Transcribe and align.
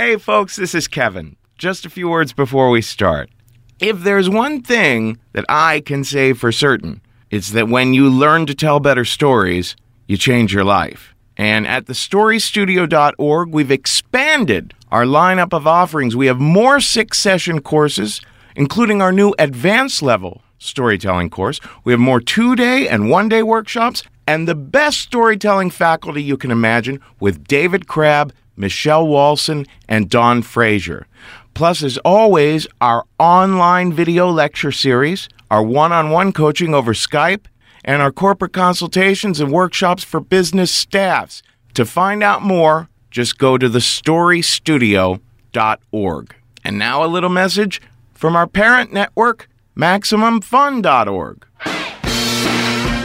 Hey, 0.00 0.16
folks, 0.16 0.54
this 0.54 0.76
is 0.76 0.86
Kevin. 0.86 1.34
Just 1.58 1.84
a 1.84 1.90
few 1.90 2.08
words 2.08 2.32
before 2.32 2.70
we 2.70 2.82
start. 2.82 3.30
If 3.80 3.98
there's 4.02 4.30
one 4.30 4.62
thing 4.62 5.18
that 5.32 5.44
I 5.48 5.80
can 5.80 6.04
say 6.04 6.34
for 6.34 6.52
certain, 6.52 7.00
it's 7.32 7.50
that 7.50 7.66
when 7.68 7.94
you 7.94 8.08
learn 8.08 8.46
to 8.46 8.54
tell 8.54 8.78
better 8.78 9.04
stories, 9.04 9.74
you 10.06 10.16
change 10.16 10.54
your 10.54 10.62
life. 10.62 11.16
And 11.36 11.66
at 11.66 11.86
thestorystudio.org, 11.86 13.52
we've 13.52 13.72
expanded 13.72 14.72
our 14.92 15.02
lineup 15.02 15.52
of 15.52 15.66
offerings. 15.66 16.14
We 16.14 16.26
have 16.26 16.38
more 16.38 16.78
six 16.78 17.18
session 17.18 17.60
courses, 17.60 18.20
including 18.54 19.02
our 19.02 19.10
new 19.10 19.34
advanced 19.36 20.00
level 20.00 20.42
storytelling 20.58 21.30
course. 21.30 21.58
We 21.82 21.92
have 21.92 21.98
more 21.98 22.20
two 22.20 22.54
day 22.54 22.86
and 22.86 23.10
one 23.10 23.28
day 23.28 23.42
workshops, 23.42 24.04
and 24.28 24.46
the 24.46 24.54
best 24.54 25.00
storytelling 25.00 25.70
faculty 25.70 26.22
you 26.22 26.36
can 26.36 26.52
imagine 26.52 27.00
with 27.18 27.48
David 27.48 27.88
Crabb, 27.88 28.32
Michelle 28.58 29.06
Walson, 29.06 29.66
and 29.88 30.10
Don 30.10 30.42
Frazier. 30.42 31.06
Plus, 31.54 31.82
as 31.82 31.96
always, 31.98 32.66
our 32.80 33.04
online 33.18 33.92
video 33.92 34.28
lecture 34.28 34.72
series, 34.72 35.28
our 35.50 35.62
one 35.62 35.92
on 35.92 36.10
one 36.10 36.32
coaching 36.32 36.74
over 36.74 36.92
Skype, 36.92 37.46
and 37.84 38.02
our 38.02 38.12
corporate 38.12 38.52
consultations 38.52 39.40
and 39.40 39.50
workshops 39.50 40.04
for 40.04 40.20
business 40.20 40.70
staffs. 40.70 41.42
To 41.74 41.86
find 41.86 42.22
out 42.22 42.42
more, 42.42 42.88
just 43.10 43.38
go 43.38 43.56
to 43.56 43.68
thestorystudio.org. 43.68 46.34
And 46.64 46.78
now 46.78 47.04
a 47.04 47.06
little 47.06 47.30
message 47.30 47.80
from 48.12 48.36
our 48.36 48.46
parent 48.46 48.92
network, 48.92 49.48
MaximumFun.org. 49.76 51.46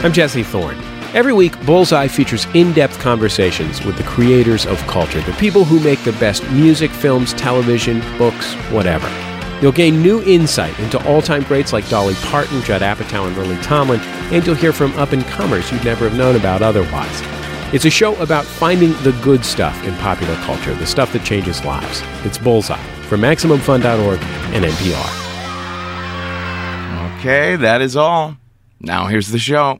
I'm 0.04 0.12
Jesse 0.12 0.42
Thorne. 0.42 0.83
Every 1.14 1.32
week, 1.32 1.64
Bullseye 1.64 2.08
features 2.08 2.48
in 2.54 2.72
depth 2.72 2.98
conversations 2.98 3.84
with 3.84 3.96
the 3.96 4.02
creators 4.02 4.66
of 4.66 4.84
culture, 4.88 5.20
the 5.20 5.32
people 5.34 5.64
who 5.64 5.78
make 5.78 6.02
the 6.02 6.10
best 6.14 6.42
music, 6.50 6.90
films, 6.90 7.32
television, 7.34 8.00
books, 8.18 8.54
whatever. 8.72 9.08
You'll 9.62 9.70
gain 9.70 10.02
new 10.02 10.24
insight 10.24 10.76
into 10.80 10.98
all 11.06 11.22
time 11.22 11.44
greats 11.44 11.72
like 11.72 11.88
Dolly 11.88 12.14
Parton, 12.14 12.60
Judd 12.62 12.82
Apatow, 12.82 13.28
and 13.28 13.36
Lily 13.36 13.56
Tomlin, 13.62 14.00
and 14.00 14.44
you'll 14.44 14.56
hear 14.56 14.72
from 14.72 14.92
up 14.94 15.12
and 15.12 15.22
comers 15.26 15.70
you'd 15.70 15.84
never 15.84 16.08
have 16.08 16.18
known 16.18 16.34
about 16.34 16.62
otherwise. 16.62 17.22
It's 17.72 17.84
a 17.84 17.90
show 17.90 18.20
about 18.20 18.44
finding 18.44 18.94
the 19.04 19.16
good 19.22 19.44
stuff 19.44 19.80
in 19.84 19.94
popular 19.98 20.34
culture, 20.38 20.74
the 20.74 20.84
stuff 20.84 21.12
that 21.12 21.24
changes 21.24 21.64
lives. 21.64 22.02
It's 22.24 22.38
Bullseye 22.38 22.82
from 23.02 23.20
MaximumFun.org 23.20 24.18
and 24.52 24.64
NPR. 24.64 25.20
Okay, 27.20 27.54
that 27.54 27.80
is 27.80 27.94
all. 27.96 28.36
Now 28.80 29.06
here's 29.06 29.28
the 29.28 29.38
show. 29.38 29.78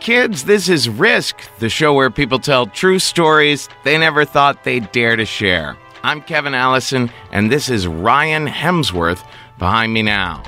Kids. 0.00 0.44
This 0.44 0.68
is 0.68 0.88
Risk, 0.88 1.42
the 1.58 1.68
show 1.68 1.92
where 1.92 2.10
people 2.10 2.38
tell 2.38 2.66
true 2.66 2.98
stories 2.98 3.68
they 3.84 3.98
never 3.98 4.24
thought 4.24 4.64
they'd 4.64 4.90
dare 4.92 5.16
to 5.16 5.26
share. 5.26 5.76
I'm 6.02 6.22
Kevin 6.22 6.54
Allison, 6.54 7.10
and 7.32 7.52
this 7.52 7.68
is 7.68 7.86
Ryan 7.86 8.46
Hemsworth 8.46 9.22
behind 9.58 9.92
me 9.92 10.02
now. 10.02 10.42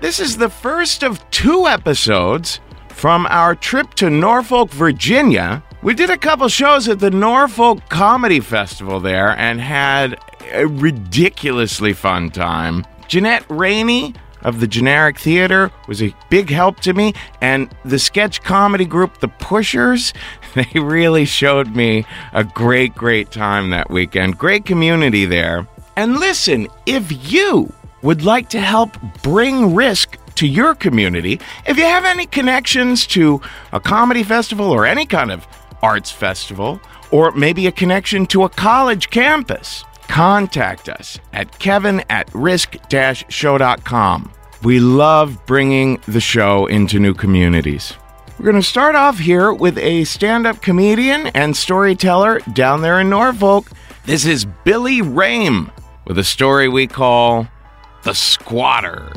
This 0.00 0.20
is 0.20 0.36
the 0.36 0.50
first 0.50 1.02
of 1.02 1.28
two 1.30 1.66
episodes 1.66 2.60
from 2.90 3.26
our 3.26 3.54
trip 3.54 3.94
to 3.94 4.10
Norfolk, 4.10 4.70
Virginia. 4.70 5.62
We 5.82 5.94
did 5.94 6.10
a 6.10 6.18
couple 6.18 6.48
shows 6.48 6.88
at 6.88 6.98
the 6.98 7.10
Norfolk 7.10 7.88
Comedy 7.88 8.40
Festival 8.40 9.00
there 9.00 9.30
and 9.38 9.60
had 9.60 10.18
a 10.52 10.66
ridiculously 10.66 11.94
fun 11.94 12.30
time. 12.30 12.84
Jeanette 13.06 13.46
Rainey 13.48 14.14
of 14.42 14.60
the 14.60 14.66
Generic 14.66 15.18
Theater 15.18 15.70
was 15.86 16.02
a 16.02 16.14
big 16.30 16.50
help 16.50 16.80
to 16.80 16.92
me, 16.92 17.14
and 17.40 17.74
the 17.84 17.98
sketch 17.98 18.42
comedy 18.42 18.84
group, 18.84 19.18
The 19.20 19.28
Pushers, 19.28 20.12
they 20.54 20.80
really 20.80 21.24
showed 21.24 21.74
me 21.74 22.06
a 22.32 22.44
great, 22.44 22.94
great 22.94 23.30
time 23.30 23.70
that 23.70 23.90
weekend. 23.90 24.38
Great 24.38 24.64
community 24.64 25.24
there. 25.24 25.66
And 25.96 26.18
listen, 26.18 26.68
if 26.86 27.32
you 27.32 27.72
would 28.02 28.24
like 28.24 28.48
to 28.50 28.60
help 28.60 28.96
bring 29.22 29.74
risk 29.74 30.16
to 30.36 30.46
your 30.46 30.74
community, 30.74 31.40
if 31.66 31.76
you 31.76 31.84
have 31.84 32.04
any 32.04 32.26
connections 32.26 33.06
to 33.08 33.40
a 33.72 33.80
comedy 33.80 34.22
festival 34.22 34.70
or 34.70 34.86
any 34.86 35.04
kind 35.04 35.32
of 35.32 35.46
arts 35.82 36.10
festival, 36.10 36.80
or 37.10 37.32
maybe 37.32 37.66
a 37.66 37.72
connection 37.72 38.26
to 38.26 38.44
a 38.44 38.48
college 38.48 39.10
campus, 39.10 39.84
contact 40.08 40.88
us 40.88 41.18
at 41.32 41.58
kevin 41.58 42.02
at 42.10 42.28
risk-show.com. 42.34 44.32
We 44.62 44.80
love 44.80 45.46
bringing 45.46 46.00
the 46.08 46.20
show 46.20 46.66
into 46.66 46.98
new 46.98 47.14
communities. 47.14 47.94
We're 48.38 48.50
going 48.50 48.62
to 48.62 48.68
start 48.68 48.94
off 48.94 49.18
here 49.18 49.52
with 49.52 49.78
a 49.78 50.04
stand 50.04 50.46
up 50.46 50.62
comedian 50.62 51.28
and 51.28 51.56
storyteller 51.56 52.40
down 52.52 52.82
there 52.82 53.00
in 53.00 53.10
Norfolk. 53.10 53.70
This 54.04 54.24
is 54.24 54.44
Billy 54.64 55.02
Rame 55.02 55.70
with 56.06 56.18
a 56.18 56.24
story 56.24 56.68
we 56.68 56.86
call 56.86 57.48
The 58.04 58.14
Squatter. 58.14 59.12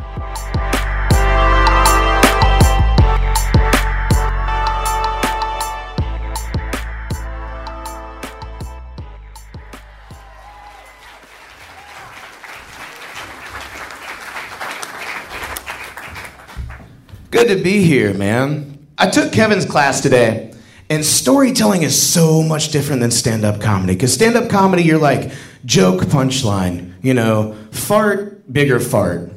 Good 17.31 17.47
to 17.47 17.63
be 17.63 17.81
here, 17.81 18.13
man. 18.13 18.87
I 18.97 19.09
took 19.09 19.31
Kevin's 19.31 19.65
class 19.65 20.01
today, 20.01 20.53
and 20.89 21.05
storytelling 21.05 21.83
is 21.83 21.99
so 21.99 22.43
much 22.43 22.71
different 22.71 22.99
than 22.99 23.09
stand 23.09 23.45
up 23.45 23.61
comedy. 23.61 23.93
Because 23.93 24.13
stand 24.13 24.35
up 24.35 24.49
comedy, 24.49 24.83
you're 24.83 24.99
like, 24.99 25.31
joke, 25.63 26.01
punchline, 26.01 26.93
you 27.01 27.13
know, 27.13 27.55
fart, 27.71 28.51
bigger 28.51 28.81
fart. 28.81 29.31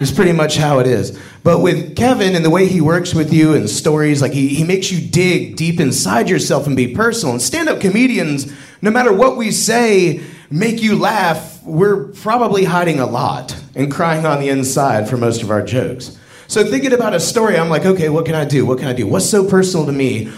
It's 0.00 0.10
pretty 0.10 0.32
much 0.32 0.56
how 0.56 0.78
it 0.78 0.86
is. 0.86 1.20
But 1.44 1.58
with 1.60 1.96
Kevin 1.96 2.34
and 2.34 2.42
the 2.42 2.50
way 2.50 2.66
he 2.66 2.80
works 2.80 3.14
with 3.14 3.30
you 3.30 3.52
and 3.52 3.68
stories, 3.68 4.22
like 4.22 4.32
he, 4.32 4.48
he 4.48 4.64
makes 4.64 4.90
you 4.90 5.06
dig 5.06 5.56
deep 5.56 5.80
inside 5.80 6.30
yourself 6.30 6.66
and 6.66 6.74
be 6.74 6.94
personal. 6.94 7.34
And 7.34 7.42
stand 7.42 7.68
up 7.68 7.78
comedians, 7.78 8.50
no 8.80 8.90
matter 8.90 9.12
what 9.12 9.36
we 9.36 9.50
say, 9.50 10.22
make 10.50 10.82
you 10.82 10.96
laugh, 10.96 11.62
we're 11.62 12.04
probably 12.04 12.64
hiding 12.64 13.00
a 13.00 13.06
lot 13.06 13.54
and 13.74 13.92
crying 13.92 14.24
on 14.24 14.40
the 14.40 14.48
inside 14.48 15.10
for 15.10 15.18
most 15.18 15.42
of 15.42 15.50
our 15.50 15.62
jokes. 15.62 16.18
So 16.48 16.64
thinking 16.64 16.94
about 16.94 17.12
a 17.12 17.20
story, 17.20 17.58
I'm 17.58 17.68
like, 17.68 17.84
okay, 17.84 18.08
what 18.08 18.24
can 18.24 18.34
I 18.34 18.46
do? 18.46 18.64
What 18.64 18.78
can 18.78 18.88
I 18.88 18.94
do? 18.94 19.06
What's 19.06 19.28
so 19.28 19.46
personal 19.46 19.84
to 19.84 19.92
me 19.92 20.32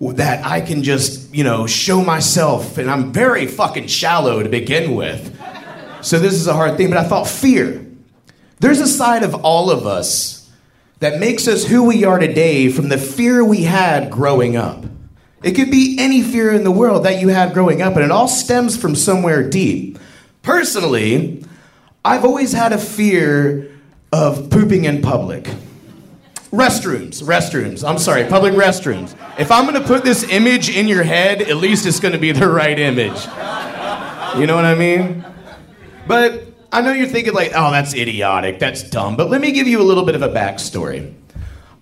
that 0.00 0.44
I 0.44 0.60
can 0.60 0.82
just, 0.82 1.32
you 1.32 1.44
know, 1.44 1.68
show 1.68 2.02
myself? 2.02 2.78
And 2.78 2.90
I'm 2.90 3.12
very 3.12 3.46
fucking 3.46 3.86
shallow 3.86 4.42
to 4.42 4.48
begin 4.48 4.96
with. 4.96 5.38
So 6.00 6.18
this 6.18 6.32
is 6.32 6.48
a 6.48 6.52
hard 6.52 6.76
thing, 6.76 6.88
but 6.88 6.98
I 6.98 7.04
thought 7.04 7.28
fear. 7.28 7.86
There's 8.58 8.80
a 8.80 8.88
side 8.88 9.22
of 9.22 9.36
all 9.44 9.70
of 9.70 9.86
us 9.86 10.50
that 10.98 11.20
makes 11.20 11.46
us 11.46 11.64
who 11.64 11.84
we 11.84 12.02
are 12.02 12.18
today 12.18 12.68
from 12.68 12.88
the 12.88 12.98
fear 12.98 13.44
we 13.44 13.62
had 13.62 14.10
growing 14.10 14.56
up. 14.56 14.84
It 15.44 15.52
could 15.52 15.70
be 15.70 15.96
any 16.00 16.22
fear 16.22 16.52
in 16.52 16.64
the 16.64 16.72
world 16.72 17.04
that 17.04 17.20
you 17.20 17.28
had 17.28 17.54
growing 17.54 17.82
up, 17.82 17.94
and 17.94 18.04
it 18.04 18.10
all 18.10 18.26
stems 18.26 18.76
from 18.76 18.96
somewhere 18.96 19.48
deep. 19.48 19.96
Personally, 20.42 21.44
I've 22.04 22.24
always 22.24 22.52
had 22.52 22.72
a 22.72 22.78
fear 22.78 23.71
of 24.12 24.50
pooping 24.50 24.84
in 24.84 25.00
public. 25.00 25.44
Restrooms, 26.52 27.22
restrooms. 27.22 27.82
I'm 27.88 27.96
sorry, 27.96 28.24
public 28.24 28.52
restrooms. 28.52 29.14
If 29.38 29.50
I'm 29.50 29.64
gonna 29.64 29.80
put 29.80 30.04
this 30.04 30.22
image 30.24 30.68
in 30.68 30.86
your 30.86 31.02
head, 31.02 31.40
at 31.40 31.56
least 31.56 31.86
it's 31.86 31.98
gonna 31.98 32.18
be 32.18 32.30
the 32.30 32.48
right 32.48 32.78
image. 32.78 33.24
You 34.38 34.46
know 34.46 34.54
what 34.54 34.66
I 34.66 34.74
mean? 34.74 35.24
But 36.06 36.44
I 36.70 36.82
know 36.82 36.92
you're 36.92 37.06
thinking, 37.06 37.32
like, 37.32 37.52
oh, 37.54 37.70
that's 37.70 37.94
idiotic, 37.94 38.58
that's 38.58 38.82
dumb. 38.82 39.16
But 39.16 39.30
let 39.30 39.40
me 39.40 39.52
give 39.52 39.66
you 39.66 39.80
a 39.80 39.84
little 39.84 40.04
bit 40.04 40.14
of 40.14 40.22
a 40.22 40.28
backstory. 40.28 41.14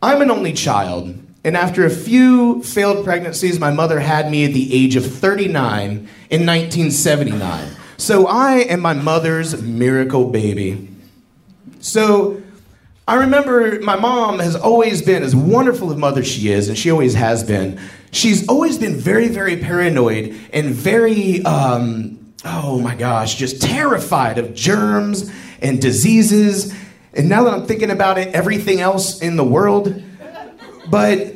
I'm 0.03 0.23
an 0.23 0.31
only 0.31 0.53
child, 0.53 1.19
and 1.44 1.56
after 1.56 1.85
a 1.85 1.91
few 1.91 2.62
failed 2.62 3.05
pregnancies, 3.05 3.59
my 3.59 3.71
mother 3.71 4.00
had 4.00 4.31
me 4.31 4.44
at 4.44 4.53
the 4.53 4.73
age 4.73 4.94
of 4.94 5.05
39 5.05 6.09
in 6.31 6.47
1979. 6.47 7.76
So 7.97 8.26
I 8.26 8.59
am 8.59 8.81
my 8.81 8.94
mother's 8.94 9.61
miracle 9.61 10.26
baby. 10.26 10.90
So 11.81 12.43
I 13.09 13.17
remember 13.17 13.81
my 13.81 13.97
mom 13.97 14.38
has 14.38 14.55
always 14.55 15.03
been, 15.03 15.23
as 15.23 15.35
wonderful 15.35 15.91
a 15.91 15.97
mother 15.97 16.23
she 16.23 16.50
is, 16.50 16.69
and 16.69 16.79
she 16.79 16.91
always 16.91 17.15
has 17.15 17.43
been, 17.43 17.81
she's 18.12 18.47
always 18.49 18.79
been 18.79 18.97
very, 18.97 19.29
very 19.29 19.56
paranoid 19.56 20.38
and 20.53 20.71
very, 20.71 21.43
um, 21.44 22.35
oh 22.44 22.79
my 22.81 22.94
gosh, 22.94 23.35
just 23.35 23.62
terrified 23.62 24.38
of 24.38 24.55
germs 24.55 25.32
and 25.61 25.81
diseases. 25.81 26.75
And 27.15 27.29
now 27.29 27.44
that 27.44 27.55
I'm 27.55 27.67
thinking 27.67 27.91
about 27.91 28.19
it, 28.19 28.35
everything 28.35 28.81
else 28.81 29.21
in 29.21 29.37
the 29.37 29.44
world. 29.44 30.03
But 30.88 31.35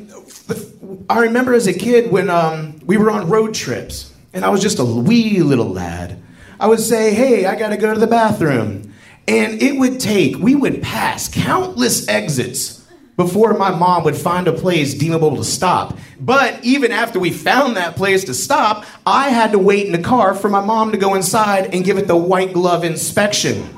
I 1.08 1.20
remember 1.20 1.55
as 1.55 1.67
a 1.67 1.73
kid 1.75 2.11
when 2.11 2.29
um, 2.29 2.81
we 2.85 2.99
were 2.99 3.11
on 3.11 3.29
road 3.29 3.55
trips, 3.55 4.14
and 4.32 4.44
I 4.44 4.50
was 4.50 4.61
just 4.61 4.79
a 4.79 4.85
wee 4.85 5.40
little 5.40 5.69
lad. 5.69 6.23
I 6.61 6.67
would 6.67 6.81
say, 6.81 7.14
hey, 7.14 7.47
I 7.47 7.56
gotta 7.56 7.76
go 7.76 7.94
to 7.94 7.99
the 7.99 8.06
bathroom. 8.06 8.84
And 9.26 9.62
it 9.62 9.79
would 9.79 10.00
take, 10.00 10.38
we 10.38 10.55
would 10.55 10.82
pass 10.82 11.29
countless 11.29 12.06
exits 12.09 12.85
before 13.17 13.55
my 13.55 13.71
mom 13.71 14.05
would 14.05 14.17
find 14.17 14.49
a 14.49 14.53
place 14.53 14.94
deemable 14.94 15.37
to 15.37 15.44
stop. 15.44 15.97
But 16.21 16.62
even 16.65 16.93
after 16.93 17.19
we 17.19 17.31
found 17.31 17.76
that 17.76 17.97
place 17.97 18.25
to 18.25 18.35
stop, 18.35 18.85
I 19.06 19.29
had 19.29 19.53
to 19.53 19.59
wait 19.59 19.87
in 19.87 19.93
the 19.93 20.03
car 20.03 20.35
for 20.35 20.49
my 20.49 20.65
mom 20.65 20.93
to 20.93 20.99
go 20.99 21.15
inside 21.15 21.73
and 21.75 21.85
give 21.85 21.97
it 21.97 22.06
the 22.06 22.17
white 22.17 22.53
glove 22.53 22.85
inspection. 22.85 23.69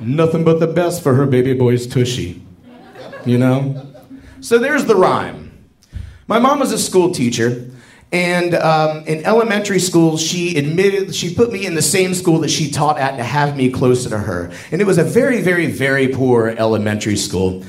Nothing 0.00 0.44
but 0.44 0.60
the 0.60 0.66
best 0.66 1.02
for 1.02 1.14
her 1.14 1.26
baby 1.26 1.54
boy's 1.54 1.86
tushy. 1.86 2.42
You 3.24 3.38
know? 3.38 3.92
So 4.40 4.58
there's 4.58 4.84
the 4.84 4.96
rhyme. 4.96 5.52
My 6.28 6.38
mom 6.38 6.60
was 6.60 6.72
a 6.72 6.78
school 6.78 7.12
teacher, 7.12 7.70
and 8.12 8.54
um, 8.54 9.04
in 9.06 9.24
elementary 9.24 9.80
school, 9.80 10.16
she 10.16 10.56
admitted, 10.56 11.14
she 11.14 11.34
put 11.34 11.52
me 11.52 11.66
in 11.66 11.74
the 11.74 11.82
same 11.82 12.14
school 12.14 12.38
that 12.40 12.50
she 12.50 12.70
taught 12.70 12.98
at 12.98 13.16
to 13.16 13.24
have 13.24 13.56
me 13.56 13.70
closer 13.70 14.08
to 14.10 14.18
her. 14.18 14.52
And 14.70 14.80
it 14.80 14.86
was 14.86 14.98
a 14.98 15.04
very, 15.04 15.42
very, 15.42 15.66
very 15.66 16.08
poor 16.08 16.48
elementary 16.48 17.16
school. 17.16 17.64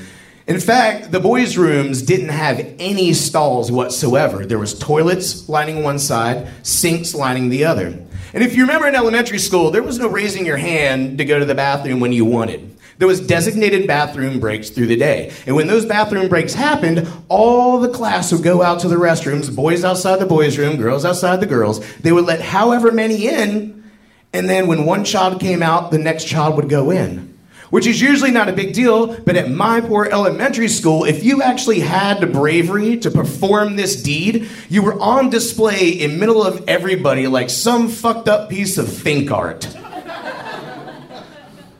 In 0.46 0.60
fact, 0.60 1.10
the 1.10 1.20
boys' 1.20 1.58
rooms 1.58 2.00
didn't 2.02 2.30
have 2.30 2.58
any 2.78 3.12
stalls 3.12 3.70
whatsoever. 3.70 4.46
There 4.46 4.58
was 4.58 4.78
toilets 4.78 5.48
lining 5.48 5.82
one 5.82 5.98
side, 5.98 6.48
sinks 6.62 7.14
lining 7.14 7.50
the 7.50 7.64
other. 7.64 7.88
And 8.32 8.44
if 8.44 8.54
you 8.54 8.62
remember 8.62 8.86
in 8.86 8.94
elementary 8.94 9.38
school, 9.38 9.70
there 9.70 9.82
was 9.82 9.98
no 9.98 10.08
raising 10.08 10.46
your 10.46 10.56
hand 10.56 11.18
to 11.18 11.24
go 11.24 11.38
to 11.38 11.44
the 11.44 11.54
bathroom 11.54 12.00
when 12.00 12.12
you 12.12 12.24
wanted. 12.24 12.77
There 12.98 13.08
was 13.08 13.20
designated 13.20 13.86
bathroom 13.86 14.40
breaks 14.40 14.70
through 14.70 14.88
the 14.88 14.96
day. 14.96 15.32
And 15.46 15.54
when 15.54 15.68
those 15.68 15.86
bathroom 15.86 16.28
breaks 16.28 16.54
happened, 16.54 17.08
all 17.28 17.78
the 17.78 17.88
class 17.88 18.32
would 18.32 18.42
go 18.42 18.62
out 18.62 18.80
to 18.80 18.88
the 18.88 18.96
restrooms, 18.96 19.54
boys 19.54 19.84
outside 19.84 20.18
the 20.18 20.26
boys' 20.26 20.58
room, 20.58 20.76
girls 20.76 21.04
outside 21.04 21.40
the 21.40 21.46
girls. 21.46 21.80
They 21.98 22.10
would 22.10 22.26
let 22.26 22.40
however 22.40 22.90
many 22.90 23.28
in, 23.28 23.84
and 24.32 24.48
then 24.48 24.66
when 24.66 24.84
one 24.84 25.04
child 25.04 25.40
came 25.40 25.62
out, 25.62 25.92
the 25.92 25.98
next 25.98 26.24
child 26.24 26.56
would 26.56 26.68
go 26.68 26.90
in. 26.90 27.38
Which 27.70 27.86
is 27.86 28.00
usually 28.00 28.30
not 28.30 28.48
a 28.48 28.52
big 28.52 28.72
deal, 28.72 29.20
but 29.20 29.36
at 29.36 29.50
my 29.50 29.80
poor 29.82 30.06
elementary 30.06 30.68
school, 30.68 31.04
if 31.04 31.22
you 31.22 31.42
actually 31.42 31.80
had 31.80 32.18
the 32.18 32.26
bravery 32.26 32.96
to 32.98 33.10
perform 33.10 33.76
this 33.76 34.02
deed, 34.02 34.48
you 34.70 34.82
were 34.82 34.98
on 34.98 35.28
display 35.28 35.90
in 35.90 36.18
middle 36.18 36.42
of 36.42 36.64
everybody 36.66 37.26
like 37.26 37.50
some 37.50 37.88
fucked 37.88 38.26
up 38.26 38.48
piece 38.48 38.78
of 38.78 38.90
think 38.90 39.30
art. 39.30 39.68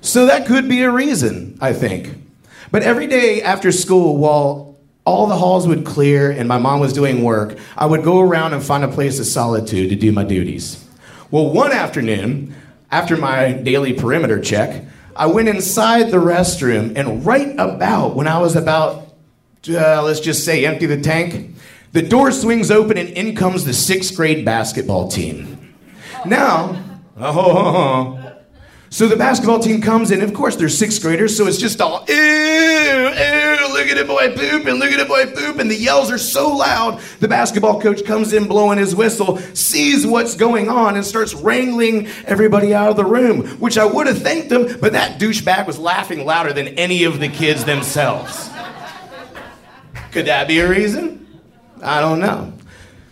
So 0.08 0.24
that 0.24 0.46
could 0.46 0.70
be 0.70 0.80
a 0.80 0.90
reason, 0.90 1.58
I 1.60 1.74
think. 1.74 2.14
But 2.70 2.82
every 2.82 3.06
day 3.06 3.42
after 3.42 3.70
school, 3.70 4.16
while 4.16 4.78
all 5.04 5.26
the 5.26 5.36
halls 5.36 5.68
would 5.68 5.84
clear 5.84 6.30
and 6.30 6.48
my 6.48 6.56
mom 6.56 6.80
was 6.80 6.94
doing 6.94 7.22
work, 7.22 7.58
I 7.76 7.84
would 7.84 8.04
go 8.04 8.20
around 8.20 8.54
and 8.54 8.62
find 8.62 8.82
a 8.82 8.88
place 8.88 9.20
of 9.20 9.26
solitude 9.26 9.90
to 9.90 9.96
do 9.96 10.10
my 10.10 10.24
duties. 10.24 10.82
Well, 11.30 11.52
one 11.52 11.72
afternoon, 11.72 12.54
after 12.90 13.18
my 13.18 13.52
daily 13.52 13.92
perimeter 13.92 14.40
check, 14.40 14.82
I 15.14 15.26
went 15.26 15.48
inside 15.48 16.10
the 16.10 16.16
restroom, 16.16 16.96
and 16.96 17.26
right 17.26 17.54
about 17.58 18.16
when 18.16 18.26
I 18.26 18.38
was 18.38 18.56
about, 18.56 19.08
uh, 19.68 20.02
let's 20.02 20.20
just 20.20 20.42
say, 20.42 20.64
empty 20.64 20.86
the 20.86 21.02
tank, 21.02 21.54
the 21.92 22.00
door 22.00 22.32
swings 22.32 22.70
open 22.70 22.96
and 22.96 23.10
in 23.10 23.36
comes 23.36 23.66
the 23.66 23.74
sixth 23.74 24.16
grade 24.16 24.42
basketball 24.46 25.08
team. 25.08 25.74
Now, 26.24 26.82
oh, 27.18 28.27
so 28.90 29.06
the 29.06 29.16
basketball 29.16 29.58
team 29.58 29.82
comes 29.82 30.10
in, 30.10 30.22
of 30.22 30.32
course 30.32 30.56
they're 30.56 30.68
sixth 30.68 31.02
graders, 31.02 31.36
so 31.36 31.46
it's 31.46 31.58
just 31.58 31.80
all, 31.80 32.04
ew, 32.08 32.14
ew, 32.14 33.68
look 33.72 33.88
at 33.88 33.96
the 33.96 34.04
boy 34.06 34.34
poop, 34.34 34.66
and 34.66 34.78
look 34.78 34.90
at 34.90 34.98
the 34.98 35.04
boy 35.04 35.26
poop, 35.26 35.58
And 35.58 35.70
the 35.70 35.76
yells 35.76 36.10
are 36.10 36.18
so 36.18 36.56
loud, 36.56 37.00
the 37.20 37.28
basketball 37.28 37.80
coach 37.80 38.04
comes 38.04 38.32
in 38.32 38.48
blowing 38.48 38.78
his 38.78 38.94
whistle, 38.94 39.38
sees 39.54 40.06
what's 40.06 40.34
going 40.34 40.68
on, 40.68 40.96
and 40.96 41.04
starts 41.04 41.34
wrangling 41.34 42.06
everybody 42.24 42.74
out 42.74 42.88
of 42.90 42.96
the 42.96 43.04
room, 43.04 43.46
which 43.58 43.76
I 43.76 43.84
would 43.84 44.06
have 44.06 44.22
thanked 44.22 44.50
him, 44.50 44.78
but 44.80 44.92
that 44.92 45.20
douchebag 45.20 45.66
was 45.66 45.78
laughing 45.78 46.24
louder 46.24 46.52
than 46.52 46.68
any 46.68 47.04
of 47.04 47.20
the 47.20 47.28
kids 47.28 47.64
themselves. 47.64 48.50
Could 50.12 50.26
that 50.26 50.48
be 50.48 50.60
a 50.60 50.68
reason? 50.68 51.26
I 51.82 52.00
don't 52.00 52.20
know. 52.20 52.52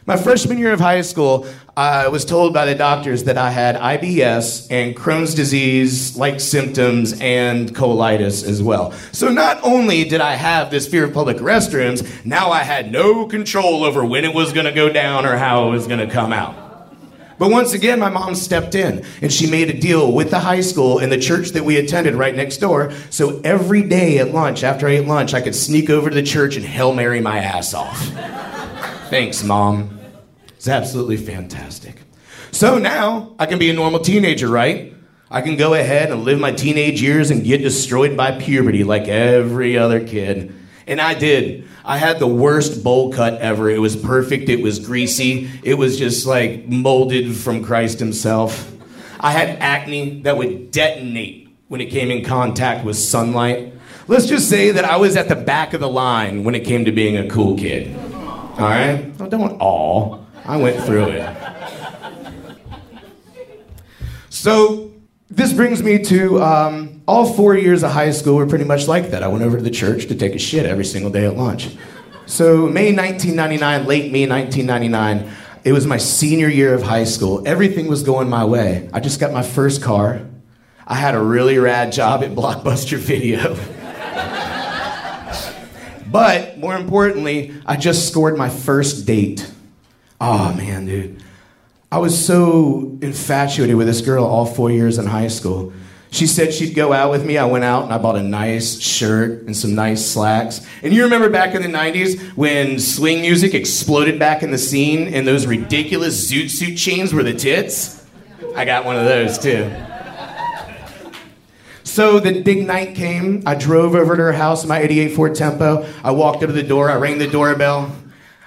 My 0.07 0.17
freshman 0.17 0.59
year 0.59 0.73
of 0.73 0.81
high 0.81 1.03
school, 1.03 1.47
I 1.79 2.09
was 2.09 2.25
told 2.25 2.55
by 2.55 2.65
the 2.65 2.75
doctors 2.75 3.25
that 3.25 3.37
I 3.37 3.51
had 3.51 3.77
IBS 3.77 4.69
and 4.71 4.97
Crohn's 4.97 5.35
disease 5.35 6.17
like 6.17 6.41
symptoms 6.41 7.21
and 7.21 7.69
colitis 7.77 8.49
as 8.49 8.63
well. 8.63 8.93
So 9.13 9.29
not 9.29 9.63
only 9.63 10.05
did 10.05 10.23
I 10.23 10.37
have 10.37 10.71
this 10.71 10.89
fear 10.89 11.05
of 11.05 11.13
public 11.13 11.37
restrooms, 11.37 12.25
now 12.25 12.51
I 12.51 12.63
had 12.63 12.91
no 12.91 13.27
control 13.27 13.85
over 13.85 14.07
when 14.07 14.25
it 14.25 14.33
was 14.33 14.55
going 14.55 14.65
to 14.65 14.73
go 14.73 14.91
down 14.91 15.27
or 15.27 15.37
how 15.37 15.69
it 15.69 15.71
was 15.73 15.87
going 15.87 16.01
to 16.01 16.11
come 16.11 16.33
out. 16.33 16.57
But 17.39 17.51
once 17.51 17.75
again, 17.75 17.99
my 18.01 18.09
mom 18.09 18.37
stepped 18.37 18.75
in 18.75 19.05
and 19.21 19.31
she 19.31 19.51
made 19.51 19.69
a 19.69 19.79
deal 19.79 20.11
with 20.11 20.31
the 20.31 20.39
high 20.39 20.63
school 20.63 20.99
and 20.99 21.13
the 21.13 21.19
church 21.19 21.51
that 21.51 21.67
we 21.67 21.77
attended 21.77 22.15
right 22.15 22.35
next 22.35 22.57
door. 22.57 22.91
So 23.11 23.39
every 23.45 23.83
day 23.83 24.17
at 24.17 24.33
lunch, 24.33 24.65
after 24.65 24.89
I 24.89 24.93
ate 24.93 25.07
lunch, 25.07 25.35
I 25.35 25.43
could 25.43 25.55
sneak 25.55 25.91
over 25.91 26.09
to 26.09 26.15
the 26.15 26.23
church 26.23 26.57
and 26.57 26.65
Hail 26.65 26.95
Mary 26.95 27.21
my 27.21 27.41
ass 27.41 27.75
off. 27.75 28.01
Thanks, 29.11 29.45
mom. 29.45 29.96
It's 30.67 30.73
absolutely 30.73 31.17
fantastic. 31.17 31.95
So 32.51 32.77
now 32.77 33.37
I 33.39 33.47
can 33.47 33.61
be 33.61 33.71
a 33.71 33.73
normal 33.73 34.01
teenager, 34.01 34.49
right? 34.49 34.93
I 35.31 35.41
can 35.41 35.57
go 35.57 35.75
ahead 35.75 36.11
and 36.11 36.25
live 36.25 36.41
my 36.41 36.51
teenage 36.51 37.01
years 37.01 37.31
and 37.31 37.45
get 37.45 37.63
destroyed 37.63 38.17
by 38.17 38.33
puberty 38.33 38.83
like 38.83 39.07
every 39.07 39.79
other 39.79 40.05
kid. 40.05 40.53
And 40.89 41.01
I 41.01 41.15
did. 41.15 41.69
I 41.85 41.99
had 41.99 42.19
the 42.19 42.27
worst 42.27 42.83
bowl 42.83 43.13
cut 43.13 43.35
ever. 43.41 43.71
It 43.71 43.79
was 43.79 43.95
perfect, 43.95 44.49
it 44.49 44.61
was 44.61 44.81
greasy, 44.81 45.49
it 45.63 45.75
was 45.75 46.01
just 46.01 46.27
like 46.27 46.67
molded 46.67 47.37
from 47.37 47.63
Christ 47.63 48.01
Himself. 48.01 48.75
I 49.21 49.31
had 49.31 49.61
acne 49.61 50.23
that 50.23 50.37
would 50.37 50.73
detonate 50.73 51.49
when 51.69 51.81
it 51.81 51.91
came 51.91 52.11
in 52.11 52.25
contact 52.25 52.85
with 52.85 52.97
sunlight. 52.97 53.73
Let's 54.09 54.27
just 54.27 54.51
say 54.51 54.73
that 54.73 54.85
I 54.85 54.97
was 54.97 55.17
at 55.17 55.29
the 55.29 55.37
back 55.37 55.75
of 55.75 55.81
the 55.81 55.89
line 55.89 56.43
when 56.43 56.57
it 56.57 56.65
came 56.65 56.87
to 56.87 56.91
being 56.91 57.17
a 57.17 57.29
cool 57.29 57.57
kid. 57.57 57.97
All 57.97 58.57
right? 58.59 59.13
Oh, 59.21 59.29
don't 59.29 59.61
all. 59.61 60.26
I 60.47 60.57
went 60.57 60.83
through 60.85 61.09
it. 61.09 61.37
So, 64.31 64.93
this 65.29 65.53
brings 65.53 65.83
me 65.83 65.99
to 66.05 66.41
um, 66.41 67.03
all 67.09 67.33
four 67.33 67.57
years 67.57 67.83
of 67.83 67.91
high 67.91 68.13
school 68.13 68.37
were 68.37 68.47
pretty 68.47 68.65
much 68.65 68.87
like 68.87 69.11
that. 69.11 69.25
I 69.25 69.29
went 69.29 69.43
over 69.43 69.57
to 69.57 69.63
the 69.63 69.71
church 69.71 70.07
to 70.07 70.15
take 70.15 70.35
a 70.37 70.39
shit 70.39 70.65
every 70.67 70.85
single 70.85 71.11
day 71.11 71.27
at 71.27 71.37
lunch. 71.37 71.77
So, 72.27 72.69
May 72.69 72.95
1999, 72.95 73.87
late 73.87 74.13
May 74.13 74.29
1999, 74.29 75.33
it 75.65 75.73
was 75.73 75.85
my 75.85 75.97
senior 75.97 76.49
year 76.49 76.75
of 76.75 76.83
high 76.83 77.03
school. 77.03 77.43
Everything 77.45 77.89
was 77.89 78.05
going 78.05 78.29
my 78.29 78.45
way. 78.45 78.89
I 78.93 79.01
just 79.01 79.19
got 79.19 79.33
my 79.33 79.43
first 79.43 79.83
car. 79.83 80.21
I 80.87 80.95
had 80.95 81.17
a 81.17 81.21
really 81.21 81.59
rad 81.59 81.91
job 81.91 82.23
at 82.23 82.31
Blockbuster 82.31 82.99
Video. 82.99 83.57
but 86.13 86.57
more 86.59 86.77
importantly, 86.77 87.53
I 87.67 87.77
just 87.77 88.07
scored 88.07 88.39
my 88.39 88.49
first 88.49 89.07
date. 89.07 89.51
Oh 90.21 90.55
man, 90.55 90.87
dude. 90.87 91.23
I 91.91 91.99
was 91.99 92.27
so 92.27 92.99
infatuated 93.01 93.77
with 93.77 93.87
this 93.87 94.01
girl 94.01 94.25
all 94.25 94.47
four 94.47 94.71
years 94.71 94.99
in 94.99 95.07
high 95.07 95.29
school. 95.29 95.73
She 96.11 96.27
said 96.27 96.55
she'd 96.55 96.75
go 96.75 96.93
out 96.93 97.11
with 97.11 97.25
me. 97.25 97.37
I 97.37 97.45
went 97.45 97.65
out 97.65 97.85
and 97.85 97.93
I 97.93 97.99
bought 97.99 98.17
a 98.17 98.23
nice 98.23 98.81
shirt 98.81 99.43
and 99.43 99.57
some 99.57 99.75
nice 99.75 100.05
slacks. 100.05 100.67
And 100.83 100.95
you 100.95 101.05
remember 101.05 101.29
back 101.29 101.55
in 101.55 101.63
the 101.63 101.69
90s 101.69 102.21
when 102.37 102.79
swing 102.79 103.21
music 103.21 103.55
exploded 103.55 104.19
back 104.19 104.43
in 104.43 104.51
the 104.51 104.59
scene 104.59 105.13
and 105.13 105.27
those 105.27 105.47
ridiculous 105.47 106.31
zoot 106.31 106.51
suit 106.51 106.77
chains 106.77 107.13
were 107.13 107.23
the 107.23 107.35
tits? 107.35 108.05
I 108.55 108.65
got 108.65 108.85
one 108.85 108.97
of 108.97 109.05
those 109.05 109.39
too. 109.39 109.71
So 111.85 112.21
the 112.21 112.43
big 112.43 112.67
night 112.67 112.95
came. 112.95 113.43
I 113.47 113.55
drove 113.55 113.95
over 113.95 114.17
to 114.17 114.23
her 114.23 114.33
house 114.33 114.63
in 114.63 114.69
my 114.69 114.81
88 114.81 115.09
Ford 115.13 115.35
Tempo. 115.35 115.87
I 116.03 116.11
walked 116.11 116.43
up 116.43 116.49
to 116.49 116.53
the 116.53 116.63
door. 116.63 116.91
I 116.91 116.97
rang 116.97 117.19
the 117.19 117.27
doorbell. 117.27 117.91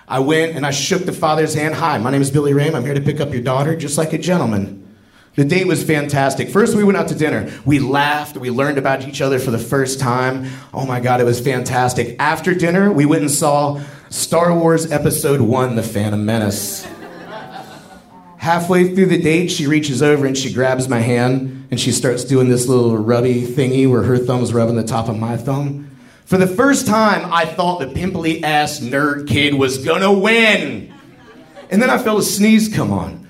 I 0.10 0.18
went 0.18 0.56
and 0.56 0.66
I 0.66 0.72
shook 0.72 1.06
the 1.06 1.14
father's 1.14 1.54
hand. 1.54 1.76
Hi, 1.76 2.00
my 2.00 2.10
name 2.10 2.24
is 2.24 2.32
Billy 2.32 2.52
Rame. 2.52 2.74
I'm 2.74 2.84
here 2.84 2.96
to 2.96 3.02
pick 3.02 3.20
up 3.20 3.32
your 3.32 3.44
daughter, 3.44 3.76
just 3.76 3.96
like 3.96 4.12
a 4.12 4.18
gentleman. 4.18 4.98
The 5.36 5.46
date 5.46 5.68
was 5.68 5.84
fantastic. 5.84 6.50
First, 6.50 6.76
we 6.76 6.84
went 6.84 6.98
out 6.98 7.10
to 7.10 7.16
dinner. 7.16 7.54
We 7.64 7.78
laughed. 7.78 8.36
We 8.36 8.50
learned 8.50 8.80
about 8.80 9.08
each 9.08 9.22
other 9.22 9.38
for 9.38 9.52
the 9.52 9.60
first 9.60 10.00
time. 10.00 10.50
Oh 10.74 10.88
my 10.88 11.00
God, 11.00 11.22
it 11.22 11.26
was 11.26 11.40
fantastic. 11.40 12.16
After 12.18 12.56
dinner, 12.56 12.92
we 12.92 13.06
went 13.06 13.22
and 13.22 13.30
saw 13.30 13.82
Star 14.10 14.52
Wars 14.58 14.92
Episode 14.92 15.42
1 15.42 15.76
The 15.76 15.84
Phantom 15.84 16.26
Menace. 16.26 16.88
Halfway 18.38 18.96
through 18.96 19.08
the 19.08 19.22
date, 19.22 19.52
she 19.52 19.68
reaches 19.68 20.02
over 20.02 20.26
and 20.26 20.36
she 20.36 20.52
grabs 20.52 20.90
my 20.90 21.02
hand 21.02 21.68
and 21.70 21.80
she 21.80 21.92
starts 21.92 22.24
doing 22.24 22.50
this 22.50 22.68
little 22.68 22.98
rubby 22.98 23.44
thingy 23.44 23.88
where 23.88 24.02
her 24.02 24.18
thumb's 24.18 24.54
rubbing 24.54 24.76
the 24.76 24.84
top 24.84 25.08
of 25.08 25.20
my 25.20 25.38
thumb. 25.38 25.89
For 26.30 26.38
the 26.38 26.46
first 26.46 26.86
time, 26.86 27.34
I 27.34 27.46
thought 27.46 27.80
the 27.80 27.88
pimply 27.88 28.44
ass 28.44 28.82
nerd 28.82 29.28
kid 29.28 29.56
was 29.56 29.84
gonna 29.84 30.14
win. 30.14 30.94
And 31.72 31.82
then 31.82 31.90
I 31.90 31.98
felt 31.98 32.20
a 32.20 32.22
sneeze 32.24 32.70
come 32.72 32.92
on. 32.92 33.28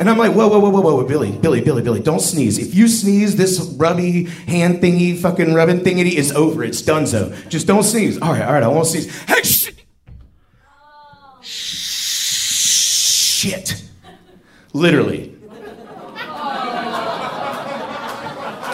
And 0.00 0.10
I'm 0.10 0.18
like, 0.18 0.32
whoa, 0.32 0.48
whoa, 0.48 0.58
whoa, 0.58 0.70
whoa, 0.70 0.80
whoa, 0.80 1.04
Billy, 1.04 1.30
Billy, 1.30 1.60
Billy, 1.60 1.80
Billy, 1.80 2.00
don't 2.00 2.18
sneeze. 2.18 2.58
If 2.58 2.74
you 2.74 2.88
sneeze, 2.88 3.36
this 3.36 3.60
rubby 3.76 4.24
hand 4.24 4.80
thingy, 4.82 5.16
fucking 5.16 5.54
rubbing 5.54 5.82
thingy 5.82 6.12
is 6.12 6.32
over. 6.32 6.64
It's 6.64 6.82
donezo. 6.82 7.48
Just 7.48 7.68
don't 7.68 7.84
sneeze. 7.84 8.20
All 8.20 8.32
right, 8.32 8.42
all 8.42 8.52
right, 8.54 8.64
I 8.64 8.68
won't 8.68 8.88
sneeze. 8.88 9.16
Hey, 9.28 9.42
shit. 9.44 9.84
Shit. 13.40 13.80
Literally. 14.72 15.36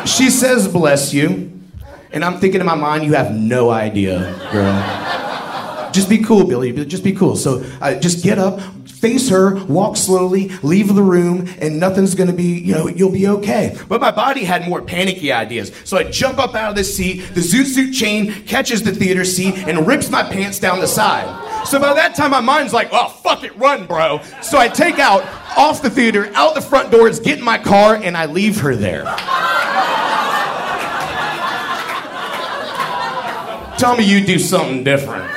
She 0.06 0.30
says, 0.30 0.66
bless 0.66 1.12
you. 1.12 1.55
And 2.16 2.24
I'm 2.24 2.38
thinking 2.40 2.62
in 2.62 2.66
my 2.66 2.74
mind, 2.74 3.04
you 3.04 3.12
have 3.12 3.36
no 3.36 3.68
idea, 3.68 4.20
girl. 4.50 5.92
just 5.92 6.08
be 6.08 6.16
cool, 6.16 6.46
Billy. 6.46 6.72
Just 6.86 7.04
be 7.04 7.12
cool. 7.12 7.36
So 7.36 7.62
uh, 7.82 7.96
just 7.96 8.24
get 8.24 8.38
up, 8.38 8.58
face 8.88 9.28
her, 9.28 9.62
walk 9.66 9.98
slowly, 9.98 10.48
leave 10.62 10.94
the 10.94 11.02
room, 11.02 11.46
and 11.58 11.78
nothing's 11.78 12.14
gonna 12.14 12.32
be, 12.32 12.58
you 12.58 12.72
know, 12.72 12.88
you'll 12.88 13.12
be 13.12 13.28
okay. 13.28 13.76
But 13.86 14.00
my 14.00 14.12
body 14.12 14.44
had 14.44 14.66
more 14.66 14.80
panicky 14.80 15.30
ideas. 15.30 15.72
So 15.84 15.98
I 15.98 16.04
jump 16.04 16.38
up 16.38 16.54
out 16.54 16.70
of 16.70 16.76
the 16.76 16.84
seat, 16.84 17.18
the 17.34 17.42
zoot 17.42 17.66
suit 17.66 17.92
chain 17.92 18.32
catches 18.46 18.82
the 18.82 18.92
theater 18.92 19.26
seat 19.26 19.54
and 19.68 19.86
rips 19.86 20.08
my 20.08 20.22
pants 20.22 20.58
down 20.58 20.80
the 20.80 20.88
side. 20.88 21.66
So 21.66 21.78
by 21.78 21.92
that 21.92 22.14
time, 22.14 22.30
my 22.30 22.40
mind's 22.40 22.72
like, 22.72 22.88
oh, 22.92 23.10
fuck 23.10 23.44
it, 23.44 23.54
run, 23.58 23.84
bro. 23.84 24.22
So 24.40 24.56
I 24.56 24.68
take 24.68 24.98
out 24.98 25.22
off 25.54 25.82
the 25.82 25.90
theater, 25.90 26.30
out 26.34 26.54
the 26.54 26.62
front 26.62 26.90
doors, 26.90 27.20
get 27.20 27.40
in 27.40 27.44
my 27.44 27.58
car, 27.58 27.96
and 27.96 28.16
I 28.16 28.24
leave 28.24 28.60
her 28.60 28.74
there. 28.74 29.04
Tell 33.78 33.96
me 33.96 34.04
you 34.04 34.24
do 34.24 34.38
something 34.38 34.84
different. 34.84 35.30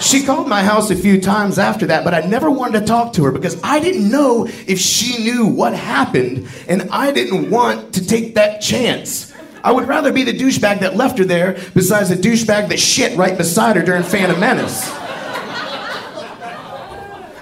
She 0.00 0.24
called 0.24 0.48
my 0.48 0.64
house 0.64 0.90
a 0.90 0.96
few 0.96 1.20
times 1.20 1.58
after 1.58 1.86
that, 1.86 2.02
but 2.02 2.12
I 2.12 2.20
never 2.22 2.50
wanted 2.50 2.80
to 2.80 2.86
talk 2.86 3.12
to 3.14 3.24
her 3.24 3.32
because 3.32 3.60
I 3.62 3.78
didn't 3.78 4.10
know 4.10 4.46
if 4.66 4.78
she 4.80 5.22
knew 5.22 5.46
what 5.46 5.72
happened, 5.74 6.48
and 6.68 6.90
I 6.90 7.12
didn't 7.12 7.50
want 7.50 7.94
to 7.94 8.06
take 8.06 8.34
that 8.34 8.60
chance. 8.60 9.32
I 9.62 9.70
would 9.72 9.86
rather 9.86 10.12
be 10.12 10.24
the 10.24 10.36
douchebag 10.36 10.80
that 10.80 10.96
left 10.96 11.18
her 11.18 11.24
there 11.24 11.56
besides 11.72 12.10
the 12.10 12.16
douchebag 12.16 12.68
that 12.68 12.78
shit 12.78 13.16
right 13.16 13.38
beside 13.38 13.76
her 13.76 13.82
during 13.82 14.02
Phantom 14.02 14.38
Menace. 14.38 14.90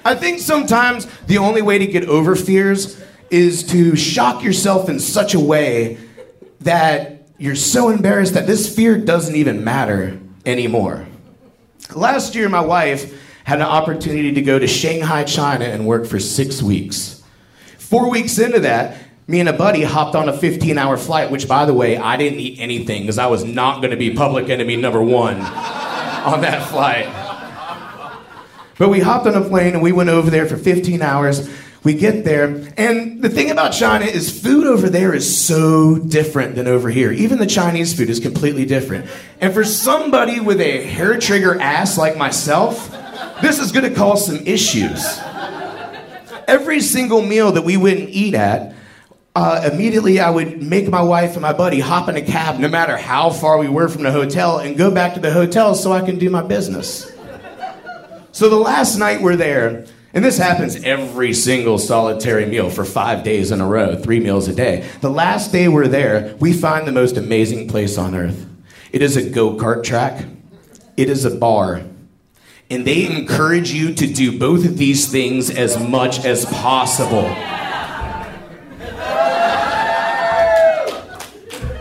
I 0.04 0.14
think 0.14 0.40
sometimes 0.40 1.06
the 1.26 1.38
only 1.38 1.62
way 1.62 1.78
to 1.78 1.86
get 1.86 2.04
over 2.04 2.36
fears 2.36 3.02
is 3.30 3.64
to 3.68 3.96
shock 3.96 4.44
yourself 4.44 4.88
in 4.88 5.00
such 5.00 5.34
a 5.34 5.40
way 5.40 5.98
that 6.60 7.21
you're 7.42 7.56
so 7.56 7.88
embarrassed 7.88 8.34
that 8.34 8.46
this 8.46 8.72
fear 8.72 8.96
doesn't 8.96 9.34
even 9.34 9.64
matter 9.64 10.16
anymore. 10.46 11.04
Last 11.92 12.36
year, 12.36 12.48
my 12.48 12.60
wife 12.60 13.20
had 13.42 13.58
an 13.58 13.66
opportunity 13.66 14.30
to 14.34 14.42
go 14.42 14.60
to 14.60 14.68
Shanghai, 14.68 15.24
China, 15.24 15.64
and 15.64 15.84
work 15.84 16.06
for 16.06 16.20
six 16.20 16.62
weeks. 16.62 17.20
Four 17.78 18.08
weeks 18.10 18.38
into 18.38 18.60
that, 18.60 18.96
me 19.26 19.40
and 19.40 19.48
a 19.48 19.52
buddy 19.52 19.82
hopped 19.82 20.14
on 20.14 20.28
a 20.28 20.38
15 20.38 20.78
hour 20.78 20.96
flight, 20.96 21.32
which, 21.32 21.48
by 21.48 21.64
the 21.64 21.74
way, 21.74 21.96
I 21.96 22.16
didn't 22.16 22.38
eat 22.38 22.60
anything 22.60 23.02
because 23.02 23.18
I 23.18 23.26
was 23.26 23.42
not 23.42 23.78
going 23.78 23.90
to 23.90 23.96
be 23.96 24.14
public 24.14 24.48
enemy 24.48 24.76
number 24.76 25.02
one 25.02 25.40
on 25.40 26.42
that 26.42 26.68
flight. 26.68 27.06
But 28.78 28.88
we 28.88 29.00
hopped 29.00 29.26
on 29.26 29.34
a 29.34 29.48
plane 29.48 29.74
and 29.74 29.82
we 29.82 29.90
went 29.90 30.10
over 30.10 30.30
there 30.30 30.46
for 30.46 30.56
15 30.56 31.02
hours. 31.02 31.50
We 31.84 31.94
get 31.94 32.24
there, 32.24 32.68
and 32.76 33.22
the 33.22 33.28
thing 33.28 33.50
about 33.50 33.70
China 33.70 34.04
is 34.04 34.40
food 34.40 34.68
over 34.68 34.88
there 34.88 35.12
is 35.12 35.44
so 35.44 35.98
different 35.98 36.54
than 36.54 36.68
over 36.68 36.88
here. 36.90 37.10
Even 37.10 37.38
the 37.38 37.46
Chinese 37.46 37.92
food 37.92 38.08
is 38.08 38.20
completely 38.20 38.64
different. 38.64 39.10
And 39.40 39.52
for 39.52 39.64
somebody 39.64 40.38
with 40.38 40.60
a 40.60 40.84
hair 40.84 41.18
trigger 41.18 41.60
ass 41.60 41.98
like 41.98 42.16
myself, 42.16 42.88
this 43.42 43.58
is 43.58 43.72
gonna 43.72 43.90
cause 43.90 44.24
some 44.24 44.46
issues. 44.46 45.04
Every 46.46 46.80
single 46.80 47.20
meal 47.20 47.50
that 47.52 47.62
we 47.62 47.76
wouldn't 47.76 48.10
eat 48.10 48.34
at, 48.34 48.74
uh, 49.34 49.68
immediately 49.72 50.20
I 50.20 50.30
would 50.30 50.62
make 50.62 50.88
my 50.88 51.02
wife 51.02 51.32
and 51.32 51.42
my 51.42 51.52
buddy 51.52 51.80
hop 51.80 52.08
in 52.08 52.14
a 52.16 52.22
cab, 52.22 52.60
no 52.60 52.68
matter 52.68 52.96
how 52.96 53.30
far 53.30 53.58
we 53.58 53.68
were 53.68 53.88
from 53.88 54.04
the 54.04 54.12
hotel, 54.12 54.58
and 54.58 54.76
go 54.76 54.92
back 54.92 55.14
to 55.14 55.20
the 55.20 55.32
hotel 55.32 55.74
so 55.74 55.90
I 55.90 56.02
can 56.02 56.18
do 56.18 56.30
my 56.30 56.42
business. 56.42 57.10
So 58.30 58.48
the 58.48 58.56
last 58.56 58.98
night 58.98 59.20
we're 59.20 59.36
there, 59.36 59.84
and 60.14 60.24
this 60.24 60.38
happens 60.38 60.76
every 60.84 61.32
single 61.32 61.78
solitary 61.78 62.44
meal 62.46 62.68
for 62.68 62.84
five 62.84 63.24
days 63.24 63.50
in 63.50 63.60
a 63.60 63.66
row, 63.66 63.96
three 63.96 64.20
meals 64.20 64.46
a 64.46 64.54
day. 64.54 64.88
The 65.00 65.10
last 65.10 65.52
day 65.52 65.68
we're 65.68 65.88
there, 65.88 66.36
we 66.38 66.52
find 66.52 66.86
the 66.86 66.92
most 66.92 67.16
amazing 67.16 67.68
place 67.68 67.96
on 67.96 68.14
earth. 68.14 68.46
It 68.92 69.00
is 69.00 69.16
a 69.16 69.30
go 69.30 69.54
kart 69.54 69.82
track, 69.82 70.26
it 70.96 71.08
is 71.08 71.24
a 71.24 71.34
bar. 71.34 71.82
And 72.70 72.86
they 72.86 73.06
encourage 73.06 73.72
you 73.72 73.94
to 73.94 74.06
do 74.06 74.38
both 74.38 74.64
of 74.64 74.78
these 74.78 75.10
things 75.10 75.50
as 75.50 75.78
much 75.78 76.24
as 76.24 76.44
possible. 76.46 77.24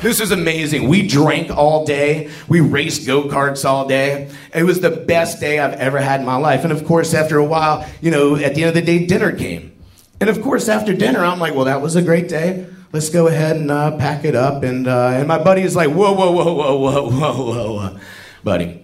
This 0.02 0.20
is 0.20 0.32
amazing. 0.32 0.90
We 0.90 1.06
drank 1.06 1.52
all 1.52 1.86
day. 1.86 2.32
We 2.48 2.60
raced 2.60 3.06
go 3.06 3.26
karts 3.26 3.64
all 3.66 3.88
day. 3.88 4.32
It 4.54 4.64
was 4.64 4.80
the 4.82 4.90
best 4.90 5.40
day 5.40 5.60
I've 5.60 5.74
ever 5.74 6.00
had 6.00 6.22
in 6.22 6.26
my 6.26 6.38
life. 6.38 6.64
And 6.64 6.74
of 6.74 6.86
course, 6.86 7.14
after 7.14 7.38
a 7.38 7.46
while, 7.46 7.88
you 8.02 8.10
know, 8.10 8.36
at 8.36 8.56
the 8.56 8.64
end 8.64 8.70
of 8.70 8.74
the 8.74 8.82
day, 8.82 9.06
dinner 9.06 9.32
came. 9.32 9.72
And 10.20 10.28
of 10.28 10.42
course, 10.42 10.70
after 10.70 10.94
dinner, 10.94 11.24
I'm 11.24 11.40
like, 11.40 11.54
well, 11.54 11.66
that 11.66 11.82
was 11.82 11.96
a 11.96 12.02
great 12.02 12.28
day. 12.28 12.66
Let's 12.92 13.10
go 13.10 13.28
ahead 13.28 13.58
and 13.58 13.70
uh, 13.70 13.96
pack 13.98 14.26
it 14.26 14.36
up. 14.36 14.64
And, 14.64 14.88
uh, 14.88 15.10
and 15.14 15.28
my 15.28 15.42
buddy 15.42 15.62
is 15.62 15.76
like, 15.76 15.90
whoa, 15.90 16.14
whoa, 16.14 16.32
whoa, 16.32 16.52
whoa, 16.52 16.76
whoa, 16.78 17.10
whoa, 17.10 17.34
whoa, 17.34 17.74
whoa. 17.74 18.00
Buddy, 18.44 18.84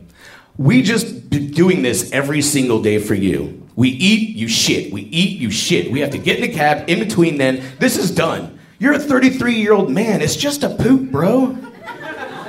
we 0.56 0.84
just 0.84 1.32
be 1.32 1.48
doing 1.50 1.82
this 1.82 2.12
every 2.12 2.44
single 2.44 2.82
day 2.82 3.00
for 3.00 3.16
you. 3.16 3.68
We 3.76 3.90
eat, 3.90 4.36
you 4.36 4.48
shit. 4.48 4.94
We 4.94 5.02
eat, 5.02 5.40
you 5.40 5.50
shit. 5.50 5.92
We 5.92 6.00
have 6.02 6.12
to 6.12 6.20
get 6.20 6.38
in 6.38 6.50
the 6.50 6.56
cab. 6.56 6.88
In 6.88 7.00
between, 7.00 7.40
then, 7.40 7.64
this 7.80 7.98
is 7.98 8.12
done. 8.12 8.57
You're 8.80 8.94
a 8.94 9.00
33 9.00 9.56
year 9.56 9.74
old 9.74 9.90
man. 9.90 10.22
It's 10.22 10.36
just 10.36 10.64
a 10.64 10.70
poop, 10.70 11.12
bro. 11.12 11.58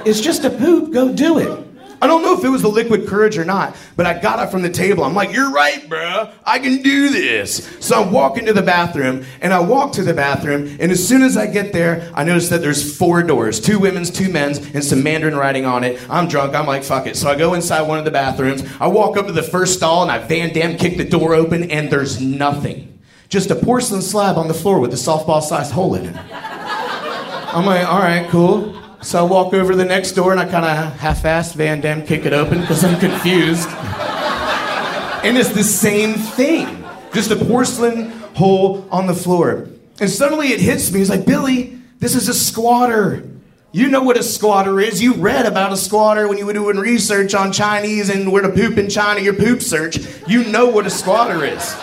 It's 0.04 0.20
just 0.20 0.44
a 0.44 0.50
poop. 0.50 0.92
Go 0.92 1.12
do 1.12 1.38
it. 1.38 1.68
I 2.00 2.06
don't 2.06 2.22
know 2.22 2.38
if 2.38 2.44
it 2.44 2.48
was 2.48 2.62
the 2.62 2.68
liquid 2.68 3.08
courage 3.08 3.36
or 3.38 3.44
not, 3.44 3.74
but 3.96 4.06
I 4.06 4.20
got 4.20 4.38
up 4.38 4.52
from 4.52 4.62
the 4.62 4.70
table. 4.70 5.02
I'm 5.02 5.14
like, 5.14 5.32
You're 5.32 5.50
right, 5.50 5.88
bro. 5.88 6.30
I 6.44 6.58
can 6.60 6.82
do 6.82 7.08
this. 7.08 7.66
So 7.80 8.02
I 8.02 8.08
walk 8.08 8.38
into 8.38 8.52
the 8.52 8.62
bathroom, 8.62 9.24
and 9.40 9.52
I 9.52 9.58
walk 9.58 9.94
to 9.94 10.02
the 10.02 10.14
bathroom, 10.14 10.76
and 10.78 10.92
as 10.92 11.06
soon 11.06 11.22
as 11.22 11.36
I 11.36 11.46
get 11.46 11.72
there, 11.72 12.10
I 12.14 12.22
notice 12.22 12.50
that 12.50 12.60
there's 12.60 12.96
four 12.96 13.22
doors 13.22 13.58
two 13.58 13.80
women's, 13.80 14.10
two 14.10 14.30
men's, 14.30 14.58
and 14.58 14.84
some 14.84 15.02
Mandarin 15.02 15.34
writing 15.34 15.64
on 15.64 15.82
it. 15.82 16.00
I'm 16.08 16.28
drunk. 16.28 16.54
I'm 16.54 16.66
like, 16.66 16.84
Fuck 16.84 17.06
it. 17.06 17.16
So 17.16 17.28
I 17.28 17.36
go 17.36 17.54
inside 17.54 17.82
one 17.82 17.98
of 17.98 18.04
the 18.04 18.12
bathrooms. 18.12 18.62
I 18.78 18.86
walk 18.86 19.16
up 19.16 19.26
to 19.26 19.32
the 19.32 19.42
first 19.42 19.74
stall, 19.74 20.02
and 20.02 20.12
I 20.12 20.18
Van 20.18 20.52
Damme 20.52 20.76
kick 20.76 20.98
the 20.98 21.04
door 21.04 21.34
open, 21.34 21.70
and 21.70 21.90
there's 21.90 22.20
nothing. 22.20 22.97
Just 23.28 23.50
a 23.50 23.54
porcelain 23.54 24.00
slab 24.00 24.38
on 24.38 24.48
the 24.48 24.54
floor 24.54 24.80
with 24.80 24.92
a 24.92 24.96
softball 24.96 25.42
sized 25.42 25.72
hole 25.72 25.94
in 25.94 26.06
it. 26.06 26.16
I'm 26.16 27.66
like, 27.66 27.86
All 27.86 27.98
right, 27.98 28.28
cool. 28.30 28.74
So 29.02 29.18
I 29.18 29.22
walk 29.22 29.52
over 29.54 29.76
the 29.76 29.84
next 29.84 30.12
door 30.12 30.32
and 30.32 30.40
I 30.40 30.44
kind 30.44 30.64
of 30.64 30.94
half-assed 30.98 31.54
Van 31.54 31.80
Damme 31.80 32.04
kick 32.04 32.24
it 32.24 32.32
open 32.32 32.60
because 32.62 32.82
I'm 32.84 32.98
confused. 32.98 33.68
and 33.68 35.36
it's 35.36 35.50
the 35.50 35.62
same 35.62 36.14
thing, 36.14 36.84
just 37.12 37.30
a 37.30 37.36
porcelain 37.36 38.10
hole 38.34 38.88
on 38.90 39.06
the 39.06 39.14
floor. 39.14 39.68
And 40.00 40.10
suddenly 40.10 40.48
it 40.48 40.60
hits 40.60 40.90
me. 40.90 41.00
It's 41.00 41.10
like, 41.10 41.26
Billy, 41.26 41.78
this 41.98 42.14
is 42.14 42.28
a 42.28 42.34
squatter. 42.34 43.28
You 43.72 43.88
know 43.88 44.02
what 44.02 44.16
a 44.16 44.22
squatter 44.22 44.80
is. 44.80 45.02
You 45.02 45.14
read 45.14 45.44
about 45.44 45.72
a 45.72 45.76
squatter 45.76 46.26
when 46.26 46.38
you 46.38 46.46
were 46.46 46.54
doing 46.54 46.78
research 46.78 47.34
on 47.34 47.52
Chinese 47.52 48.08
and 48.08 48.32
where 48.32 48.42
to 48.42 48.48
poop 48.48 48.78
in 48.78 48.88
China, 48.88 49.20
your 49.20 49.34
poop 49.34 49.60
search. 49.60 49.98
You 50.26 50.44
know 50.44 50.68
what 50.68 50.86
a 50.86 50.90
squatter 50.90 51.44
is. 51.44 51.76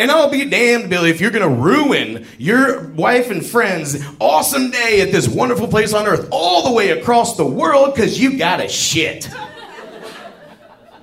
And 0.00 0.10
I'll 0.10 0.30
be 0.30 0.46
damned, 0.46 0.88
Billy, 0.88 1.10
if 1.10 1.20
you're 1.20 1.30
gonna 1.30 1.46
ruin 1.46 2.26
your 2.38 2.84
wife 2.88 3.30
and 3.30 3.44
friends' 3.44 4.02
awesome 4.18 4.70
day 4.70 5.02
at 5.02 5.12
this 5.12 5.28
wonderful 5.28 5.68
place 5.68 5.92
on 5.92 6.06
earth 6.06 6.26
all 6.30 6.64
the 6.64 6.72
way 6.72 6.88
across 6.98 7.36
the 7.36 7.44
world 7.44 7.94
because 7.94 8.18
you 8.18 8.38
got 8.38 8.60
a 8.60 8.68
shit. 8.68 9.28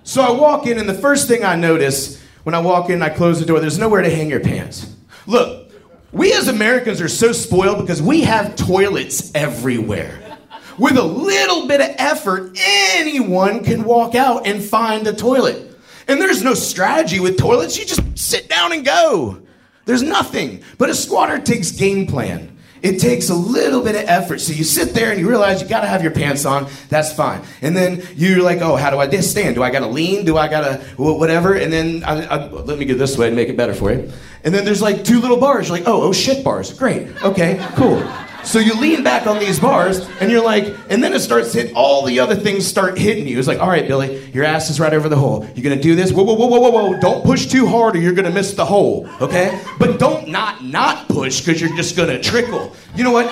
So 0.02 0.24
I 0.24 0.32
walk 0.32 0.66
in, 0.66 0.80
and 0.80 0.90
the 0.90 0.96
first 0.96 1.28
thing 1.28 1.46
I 1.46 1.56
notice 1.56 2.20
when 2.42 2.56
I 2.56 2.60
walk 2.60 2.90
in, 2.90 3.04
I 3.04 3.10
close 3.10 3.40
the 3.40 3.46
door, 3.46 3.60
there's 3.60 3.78
nowhere 3.78 4.02
to 4.02 4.10
hang 4.10 4.32
your 4.32 4.40
pants. 4.40 4.92
Look, 5.28 5.72
we 6.12 6.34
as 6.34 6.48
Americans 6.48 7.00
are 7.00 7.08
so 7.08 7.34
spoiled 7.34 7.80
because 7.80 8.02
we 8.02 8.22
have 8.22 8.56
toilets 8.56 9.32
everywhere. 9.36 10.40
With 10.80 10.98
a 10.98 11.04
little 11.04 11.68
bit 11.68 11.82
of 11.82 11.96
effort, 12.00 12.58
anyone 12.60 13.64
can 13.64 13.84
walk 13.84 14.16
out 14.16 14.48
and 14.48 14.64
find 14.64 15.06
a 15.06 15.14
toilet. 15.14 15.67
And 16.08 16.22
there's 16.22 16.44
no 16.44 16.54
strategy 16.54 17.20
with 17.20 17.38
toilets. 17.38 17.78
You 17.78 17.86
just 17.86 18.18
sit 18.18 18.50
down 18.50 18.72
and 18.72 18.86
go. 18.86 19.42
There's 19.86 20.04
nothing. 20.04 20.64
But 20.78 20.90
a 20.90 20.96
squatter 20.96 21.40
takes 21.40 21.72
game 21.72 22.08
plan. 22.08 22.58
It 22.82 23.00
takes 23.00 23.30
a 23.30 23.36
little 23.36 23.82
bit 23.82 23.96
of 23.96 24.04
effort. 24.08 24.40
So 24.40 24.54
you 24.54 24.64
sit 24.64 24.94
there 24.94 25.12
and 25.12 25.20
you 25.20 25.28
realize 25.28 25.62
you 25.62 25.68
got 25.68 25.82
to 25.82 25.88
have 25.88 26.04
your 26.04 26.12
pants 26.12 26.46
on. 26.46 26.68
That's 26.90 27.12
fine. 27.12 27.42
And 27.62 27.76
then 27.76 28.04
you're 28.16 28.44
like, 28.44 28.62
oh, 28.62 28.76
how 28.76 28.92
do 28.92 29.00
I 29.00 29.10
stand? 29.22 29.56
Do 29.56 29.64
I 29.64 29.72
got 29.72 29.80
to 29.80 29.88
lean? 29.88 30.26
Do 30.26 30.38
I 30.38 30.48
got 30.48 30.62
to 30.62 30.86
whatever? 30.96 31.54
And 31.56 31.74
then 31.74 32.04
I, 32.04 32.26
I, 32.26 32.48
let 32.50 32.78
me 32.78 32.86
get 32.86 32.98
this 33.00 33.18
way 33.18 33.28
and 33.28 33.36
make 33.36 33.50
it 33.50 33.58
better 33.58 33.74
for 33.74 33.92
you. 33.92 34.12
And 34.44 34.54
then 34.54 34.64
there's 34.64 34.82
like 34.82 35.04
two 35.04 35.20
little 35.20 35.38
bars. 35.38 35.68
You're 35.68 35.80
like, 35.80 35.88
oh, 35.88 36.04
oh 36.04 36.14
shit 36.14 36.44
bars. 36.44 36.72
Great. 36.72 37.08
Okay, 37.24 37.58
cool. 37.76 38.00
So 38.48 38.60
you 38.60 38.76
lean 38.76 39.04
back 39.04 39.28
on 39.28 39.40
these 39.40 39.60
bars 39.60 40.08
and 40.22 40.32
you're 40.32 40.44
like, 40.44 40.74
and 40.90 41.04
then 41.04 41.12
it 41.12 41.20
starts 41.20 41.52
hitting, 41.52 41.76
all 41.76 42.06
the 42.06 42.22
other 42.22 42.34
things 42.34 42.66
start 42.66 42.98
hitting 42.98 43.28
you. 43.28 43.38
It's 43.38 43.48
like, 43.48 43.60
all 43.60 43.68
right, 43.68 43.86
Billy, 43.86 44.24
your 44.32 44.46
ass 44.46 44.70
is 44.70 44.80
right 44.80 44.94
over 44.94 45.10
the 45.10 45.18
hole. 45.18 45.46
You're 45.54 45.66
gonna 45.66 45.82
do 45.82 45.96
this. 45.96 46.14
Whoa, 46.14 46.24
whoa, 46.24 46.34
whoa, 46.34 46.48
whoa, 46.48 46.60
whoa, 46.60 46.92
whoa. 46.92 47.00
Don't 47.02 47.26
push 47.26 47.48
too 47.48 47.68
hard 47.68 47.98
or 47.98 48.00
you're 48.00 48.14
gonna 48.14 48.32
miss 48.32 48.54
the 48.54 48.64
hole, 48.64 49.06
okay? 49.20 49.62
But 49.78 50.00
don't 50.00 50.30
not 50.30 50.64
not 50.64 51.10
push 51.10 51.42
because 51.42 51.60
you're 51.60 51.76
just 51.76 51.98
gonna 51.98 52.22
trickle. 52.22 52.74
You 52.96 53.04
know 53.04 53.12
what? 53.12 53.30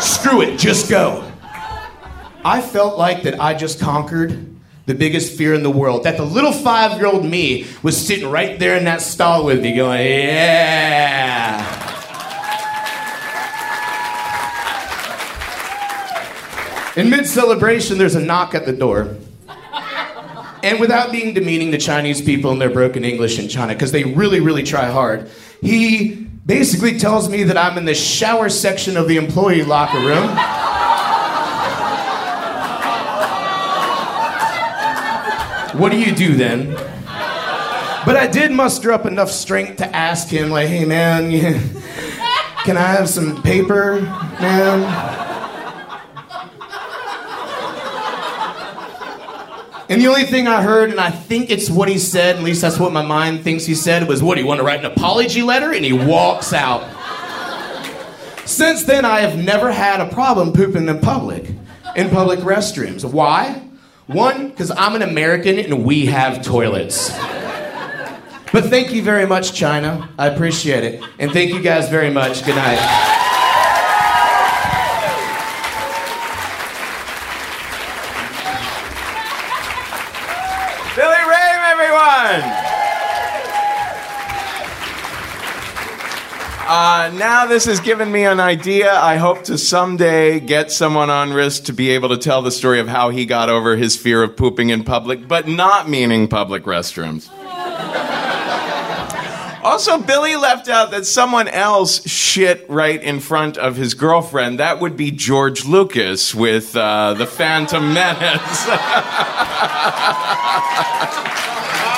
Screw 0.00 0.42
it, 0.42 0.60
just 0.60 0.88
go. 0.88 1.28
I 2.44 2.60
felt 2.60 2.98
like 2.98 3.24
that 3.24 3.40
I 3.40 3.54
just 3.54 3.80
conquered 3.80 4.54
the 4.86 4.94
biggest 4.94 5.36
fear 5.36 5.54
in 5.54 5.64
the 5.64 5.70
world. 5.70 6.04
That 6.04 6.16
the 6.16 6.24
little 6.24 6.52
five 6.52 6.98
year 6.98 7.06
old 7.06 7.24
me 7.24 7.66
was 7.82 7.96
sitting 8.06 8.30
right 8.30 8.60
there 8.60 8.76
in 8.76 8.84
that 8.84 9.02
stall 9.02 9.44
with 9.44 9.60
me 9.60 9.74
going, 9.74 10.06
yeah. 10.06 11.87
In 16.98 17.10
mid 17.10 17.28
celebration, 17.28 17.96
there's 17.96 18.16
a 18.16 18.20
knock 18.20 18.56
at 18.56 18.66
the 18.66 18.72
door. 18.72 19.16
And 20.64 20.80
without 20.80 21.12
being 21.12 21.32
demeaning 21.32 21.70
to 21.70 21.78
Chinese 21.78 22.20
people 22.20 22.50
and 22.50 22.60
their 22.60 22.70
broken 22.70 23.04
English 23.04 23.38
in 23.38 23.48
China, 23.48 23.72
because 23.72 23.92
they 23.92 24.02
really, 24.02 24.40
really 24.40 24.64
try 24.64 24.86
hard, 24.86 25.30
he 25.60 26.16
basically 26.44 26.98
tells 26.98 27.28
me 27.28 27.44
that 27.44 27.56
I'm 27.56 27.78
in 27.78 27.84
the 27.84 27.94
shower 27.94 28.48
section 28.48 28.96
of 28.96 29.06
the 29.06 29.16
employee 29.16 29.62
locker 29.62 30.00
room. 30.00 30.26
what 35.80 35.92
do 35.92 36.00
you 36.00 36.12
do 36.12 36.34
then? 36.34 36.74
But 38.04 38.16
I 38.16 38.26
did 38.26 38.50
muster 38.50 38.90
up 38.90 39.06
enough 39.06 39.30
strength 39.30 39.76
to 39.76 39.86
ask 39.94 40.26
him, 40.26 40.50
like, 40.50 40.66
hey 40.66 40.84
man, 40.84 41.30
can 42.64 42.76
I 42.76 42.88
have 42.88 43.08
some 43.08 43.40
paper, 43.44 44.00
man? 44.00 45.27
And 49.88 50.02
the 50.02 50.08
only 50.08 50.24
thing 50.24 50.46
I 50.46 50.62
heard, 50.62 50.90
and 50.90 51.00
I 51.00 51.10
think 51.10 51.50
it's 51.50 51.70
what 51.70 51.88
he 51.88 51.98
said, 51.98 52.36
at 52.36 52.42
least 52.42 52.60
that's 52.60 52.78
what 52.78 52.92
my 52.92 53.02
mind 53.02 53.42
thinks 53.42 53.64
he 53.64 53.74
said, 53.74 54.06
was, 54.06 54.22
What, 54.22 54.34
do 54.34 54.42
you 54.42 54.46
want 54.46 54.58
to 54.58 54.64
write 54.64 54.80
an 54.80 54.86
apology 54.92 55.42
letter? 55.42 55.72
And 55.72 55.84
he 55.84 55.92
walks 55.92 56.52
out. 56.52 56.86
Since 58.46 58.84
then, 58.84 59.04
I 59.04 59.20
have 59.20 59.36
never 59.36 59.70
had 59.70 60.00
a 60.00 60.08
problem 60.12 60.52
pooping 60.52 60.88
in 60.88 61.00
public, 61.00 61.50
in 61.96 62.10
public 62.10 62.40
restrooms. 62.40 63.04
Why? 63.04 63.62
One, 64.06 64.48
because 64.48 64.70
I'm 64.70 64.94
an 64.94 65.02
American 65.02 65.58
and 65.58 65.84
we 65.84 66.06
have 66.06 66.42
toilets. 66.44 67.10
But 68.50 68.64
thank 68.64 68.92
you 68.92 69.02
very 69.02 69.26
much, 69.26 69.52
China. 69.52 70.08
I 70.18 70.28
appreciate 70.28 70.82
it. 70.82 71.02
And 71.18 71.30
thank 71.30 71.52
you 71.52 71.60
guys 71.60 71.90
very 71.90 72.10
much. 72.10 72.44
Good 72.44 72.56
night. 72.56 73.24
Uh, 86.70 87.10
now 87.14 87.46
this 87.46 87.64
has 87.64 87.80
given 87.80 88.12
me 88.12 88.24
an 88.26 88.40
idea. 88.40 88.92
I 88.92 89.16
hope 89.16 89.44
to 89.44 89.56
someday 89.56 90.38
get 90.38 90.70
someone 90.70 91.08
on 91.08 91.32
risk 91.32 91.64
to 91.64 91.72
be 91.72 91.90
able 91.92 92.10
to 92.10 92.18
tell 92.18 92.42
the 92.42 92.50
story 92.50 92.80
of 92.80 92.88
how 92.88 93.08
he 93.08 93.24
got 93.24 93.48
over 93.48 93.76
his 93.76 93.96
fear 93.96 94.22
of 94.22 94.36
pooping 94.36 94.68
in 94.68 94.84
public, 94.84 95.26
but 95.26 95.48
not 95.48 95.88
meaning 95.88 96.28
public 96.28 96.64
restrooms. 96.64 97.30
Also, 99.64 99.98
Billy 99.98 100.36
left 100.36 100.68
out 100.68 100.90
that 100.92 101.04
someone 101.04 101.48
else 101.48 102.06
shit 102.08 102.64
right 102.68 103.02
in 103.02 103.20
front 103.20 103.56
of 103.58 103.76
his 103.76 103.94
girlfriend. 103.94 104.60
That 104.60 104.80
would 104.80 104.96
be 104.96 105.10
George 105.10 105.64
Lucas 105.64 106.34
with 106.34 106.76
uh, 106.76 107.14
The 107.14 107.26
Phantom 107.26 107.92
Menace. 107.92 108.66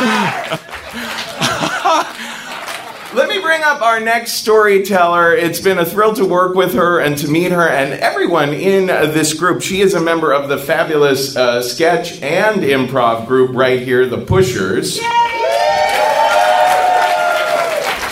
Let 3.13 3.29
me 3.29 3.39
bring 3.43 3.63
up 3.63 3.83
our 3.83 4.01
next 4.01 4.33
storyteller. 4.33 5.35
It's 5.35 5.61
been 5.61 5.79
a 5.79 5.85
thrill 5.85 6.15
to 6.15 6.25
work 6.25 6.55
with 6.55 6.73
her 6.73 7.01
and 7.01 7.19
to 7.19 7.29
meet 7.29 7.53
her 7.53 7.69
and 7.69 7.93
everyone 8.01 8.55
in 8.55 8.87
this 8.87 9.35
group. 9.35 9.61
She 9.61 9.83
is 9.83 9.93
a 9.93 10.01
member 10.01 10.33
of 10.33 10.49
the 10.49 10.57
fabulous 10.57 11.37
uh, 11.37 11.61
sketch 11.61 12.23
and 12.23 12.63
improv 12.63 13.27
group 13.27 13.55
right 13.55 13.83
here, 13.83 14.07
The 14.07 14.25
Pushers. 14.25 14.97
Yay! 14.97 15.03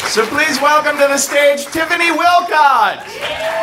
So 0.09 0.27
please 0.27 0.61
welcome 0.61 0.99
to 0.99 1.07
the 1.07 1.17
stage 1.17 1.65
Tiffany 1.67 2.11
Wilcott. 2.11 3.58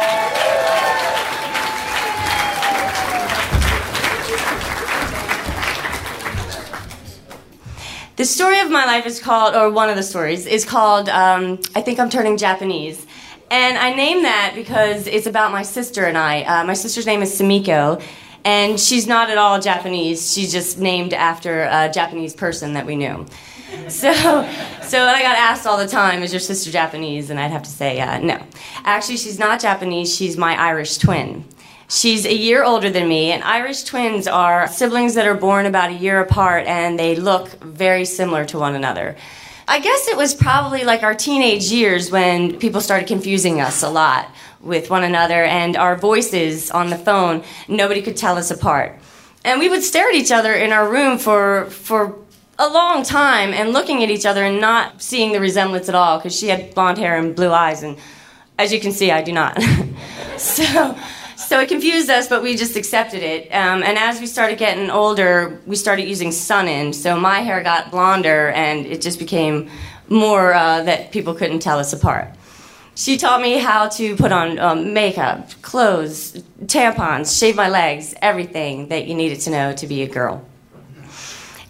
The 8.15 8.23
story 8.23 8.61
of 8.61 8.71
my 8.71 8.85
life 8.85 9.05
is 9.05 9.19
called, 9.19 9.55
or 9.55 9.69
one 9.69 9.89
of 9.89 9.97
the 9.97 10.03
stories, 10.03 10.45
is 10.45 10.63
called 10.63 11.09
um, 11.09 11.59
I 11.75 11.81
Think 11.81 11.99
I'm 11.99 12.09
Turning 12.09 12.37
Japanese. 12.37 13.05
And 13.51 13.77
I 13.77 13.93
name 13.93 14.23
that 14.23 14.53
because 14.55 15.05
it's 15.05 15.27
about 15.27 15.51
my 15.51 15.63
sister 15.63 16.05
and 16.05 16.17
I. 16.17 16.43
Uh, 16.43 16.63
my 16.63 16.75
sister's 16.75 17.05
name 17.05 17.21
is 17.21 17.37
Samiko, 17.37 18.01
and 18.45 18.79
she's 18.79 19.05
not 19.05 19.29
at 19.29 19.37
all 19.37 19.59
Japanese. 19.59 20.33
She's 20.33 20.49
just 20.49 20.79
named 20.79 21.13
after 21.13 21.63
a 21.63 21.91
Japanese 21.93 22.33
person 22.33 22.73
that 22.73 22.85
we 22.85 22.95
knew. 22.95 23.25
So, 23.89 24.13
so 24.13 25.03
I 25.03 25.21
got 25.21 25.37
asked 25.37 25.67
all 25.67 25.77
the 25.77 25.87
time, 25.87 26.23
"Is 26.23 26.31
your 26.31 26.39
sister 26.39 26.71
Japanese?" 26.71 27.29
And 27.29 27.37
I'd 27.37 27.51
have 27.51 27.63
to 27.63 27.69
say, 27.69 27.99
uh, 27.99 28.19
"No." 28.19 28.41
Actually, 28.85 29.17
she's 29.17 29.37
not 29.37 29.59
Japanese. 29.59 30.15
She's 30.15 30.37
my 30.37 30.55
Irish 30.57 30.97
twin. 30.97 31.43
She's 31.87 32.25
a 32.25 32.33
year 32.33 32.63
older 32.63 32.89
than 32.89 33.07
me, 33.07 33.31
and 33.31 33.43
Irish 33.43 33.83
twins 33.83 34.27
are 34.27 34.67
siblings 34.67 35.13
that 35.13 35.27
are 35.27 35.35
born 35.35 35.65
about 35.65 35.91
a 35.91 35.93
year 35.93 36.19
apart 36.19 36.65
and 36.65 36.97
they 36.97 37.15
look 37.15 37.49
very 37.61 38.05
similar 38.05 38.43
to 38.45 38.57
one 38.57 38.75
another. 38.75 39.15
I 39.67 39.79
guess 39.79 40.07
it 40.07 40.17
was 40.17 40.33
probably 40.33 40.83
like 40.83 41.03
our 41.03 41.15
teenage 41.15 41.71
years 41.71 42.11
when 42.11 42.57
people 42.59 42.81
started 42.81 43.07
confusing 43.07 43.61
us 43.61 43.83
a 43.83 43.89
lot 43.89 44.29
with 44.61 44.89
one 44.89 45.03
another 45.03 45.43
and 45.43 45.77
our 45.77 45.95
voices 45.95 46.71
on 46.71 46.89
the 46.89 46.97
phone, 46.97 47.43
nobody 47.67 48.01
could 48.01 48.17
tell 48.17 48.37
us 48.37 48.51
apart. 48.51 48.99
And 49.43 49.59
we 49.59 49.69
would 49.69 49.83
stare 49.83 50.09
at 50.09 50.15
each 50.15 50.31
other 50.31 50.53
in 50.53 50.71
our 50.71 50.89
room 50.89 51.19
for, 51.19 51.65
for 51.65 52.15
a 52.57 52.67
long 52.67 53.03
time 53.03 53.53
and 53.53 53.73
looking 53.73 54.03
at 54.03 54.09
each 54.09 54.25
other 54.25 54.43
and 54.43 54.59
not 54.59 55.01
seeing 55.01 55.33
the 55.33 55.39
resemblance 55.39 55.89
at 55.89 55.95
all 55.95 56.17
because 56.17 56.35
she 56.35 56.47
had 56.47 56.73
blonde 56.73 56.97
hair 56.97 57.17
and 57.17 57.35
blue 57.35 57.51
eyes, 57.51 57.83
and 57.83 57.97
as 58.57 58.71
you 58.71 58.79
can 58.79 58.91
see, 58.91 59.11
I 59.11 59.21
do 59.21 59.33
not. 59.33 59.61
so, 60.37 60.97
so 61.47 61.59
it 61.59 61.69
confused 61.69 62.09
us, 62.09 62.27
but 62.27 62.41
we 62.41 62.55
just 62.55 62.75
accepted 62.75 63.23
it. 63.23 63.49
Um, 63.51 63.83
and 63.83 63.97
as 63.97 64.19
we 64.19 64.27
started 64.27 64.57
getting 64.57 64.89
older, 64.89 65.61
we 65.65 65.75
started 65.75 66.03
using 66.03 66.31
sun-in. 66.31 66.93
So 66.93 67.19
my 67.19 67.39
hair 67.39 67.61
got 67.61 67.91
blonder, 67.91 68.49
and 68.49 68.85
it 68.85 69.01
just 69.01 69.19
became 69.19 69.69
more 70.09 70.53
uh, 70.53 70.83
that 70.83 71.11
people 71.11 71.33
couldn't 71.33 71.59
tell 71.59 71.79
us 71.79 71.93
apart. 71.93 72.29
She 72.95 73.17
taught 73.17 73.41
me 73.41 73.57
how 73.57 73.89
to 73.89 74.15
put 74.15 74.31
on 74.31 74.57
um, 74.57 74.93
makeup, 74.93 75.51
clothes, 75.61 76.33
tampons, 76.63 77.37
shave 77.37 77.55
my 77.55 77.69
legs, 77.69 78.15
everything 78.21 78.87
that 78.87 79.05
you 79.07 79.15
needed 79.15 79.41
to 79.41 79.49
know 79.49 79.73
to 79.73 79.87
be 79.87 80.01
a 80.01 80.07
girl. 80.07 80.45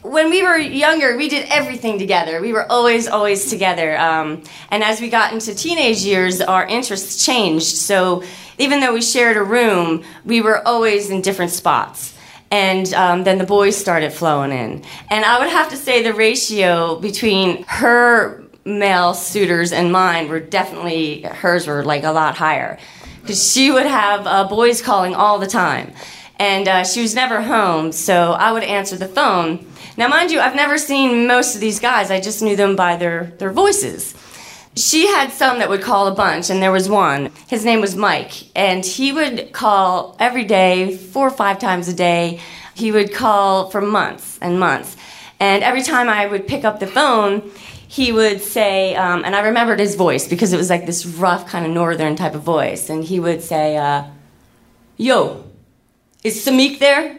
When 0.05 0.29
we 0.29 0.43
were 0.43 0.55
younger, 0.55 1.17
we 1.17 1.27
did 1.29 1.47
everything 1.49 1.97
together. 1.97 2.39
We 2.39 2.53
were 2.53 2.71
always, 2.71 3.07
always 3.07 3.49
together. 3.49 3.97
Um, 3.97 4.43
and 4.69 4.83
as 4.83 5.01
we 5.01 5.09
got 5.09 5.33
into 5.33 5.55
teenage 5.55 6.03
years, 6.03 6.41
our 6.41 6.63
interests 6.67 7.25
changed. 7.25 7.75
So 7.77 8.21
even 8.59 8.81
though 8.81 8.93
we 8.93 9.01
shared 9.01 9.35
a 9.35 9.43
room, 9.43 10.03
we 10.23 10.41
were 10.41 10.65
always 10.67 11.09
in 11.09 11.21
different 11.21 11.51
spots. 11.51 12.15
And 12.51 12.93
um, 12.93 13.23
then 13.23 13.39
the 13.39 13.45
boys 13.45 13.75
started 13.75 14.13
flowing 14.13 14.51
in. 14.51 14.83
And 15.09 15.25
I 15.25 15.39
would 15.39 15.49
have 15.49 15.69
to 15.69 15.75
say 15.75 16.03
the 16.03 16.13
ratio 16.13 16.99
between 16.99 17.63
her 17.63 18.43
male 18.63 19.15
suitors 19.15 19.71
and 19.71 19.91
mine 19.91 20.29
were 20.29 20.39
definitely 20.39 21.23
hers 21.23 21.65
were 21.65 21.83
like 21.83 22.03
a 22.03 22.11
lot 22.11 22.35
higher 22.35 22.77
because 23.21 23.51
she 23.51 23.71
would 23.71 23.85
have 23.85 24.25
uh, 24.25 24.47
boys 24.47 24.81
calling 24.81 25.13
all 25.13 25.37
the 25.37 25.47
time 25.47 25.93
and 26.37 26.67
uh, 26.67 26.83
she 26.83 27.01
was 27.01 27.15
never 27.15 27.41
home 27.41 27.91
so 27.91 28.31
i 28.33 28.51
would 28.51 28.63
answer 28.63 28.95
the 28.95 29.07
phone. 29.07 29.65
Now 29.97 30.07
mind 30.07 30.31
you 30.31 30.39
i've 30.39 30.55
never 30.55 30.77
seen 30.77 31.27
most 31.27 31.55
of 31.55 31.61
these 31.61 31.79
guys. 31.79 32.11
I 32.11 32.19
just 32.19 32.41
knew 32.41 32.55
them 32.55 32.75
by 32.75 32.95
their, 32.97 33.33
their 33.37 33.51
voices. 33.51 34.13
She 34.75 35.07
had 35.07 35.31
some 35.31 35.59
that 35.59 35.69
would 35.69 35.81
call 35.81 36.07
a 36.07 36.15
bunch 36.15 36.49
and 36.49 36.61
there 36.61 36.71
was 36.71 36.89
one. 36.89 37.31
His 37.47 37.63
name 37.63 37.81
was 37.81 37.95
mike 37.95 38.33
and 38.55 38.85
he 38.85 39.11
would 39.11 39.53
call 39.53 40.15
every 40.19 40.43
day 40.43 40.97
four 40.97 41.27
or 41.27 41.31
five 41.31 41.59
times 41.59 41.87
a 41.87 41.93
day. 41.93 42.41
He 42.73 42.91
would 42.91 43.13
call 43.13 43.69
for 43.69 43.81
months 43.81 44.37
and 44.41 44.59
months. 44.59 44.97
And 45.39 45.63
every 45.63 45.83
time 45.83 46.09
i 46.09 46.25
would 46.25 46.47
pick 46.47 46.65
up 46.65 46.79
the 46.79 46.87
phone 46.87 47.51
he 47.87 48.11
would 48.11 48.41
say, 48.41 48.93
um, 48.95 49.23
and 49.23 49.33
I 49.35 49.41
remembered 49.41 49.79
his 49.79 49.95
voice 49.95 50.27
because 50.27 50.51
it 50.51 50.57
was 50.57 50.69
like 50.69 50.85
this 50.85 51.05
rough, 51.05 51.47
kind 51.47 51.65
of 51.65 51.71
northern 51.71 52.17
type 52.17 52.35
of 52.35 52.41
voice. 52.41 52.89
And 52.89 53.03
he 53.03 53.21
would 53.21 53.41
say, 53.41 53.77
uh, 53.77 54.05
Yo, 54.97 55.45
is 56.25 56.43
Samik 56.43 56.79
there? 56.79 57.15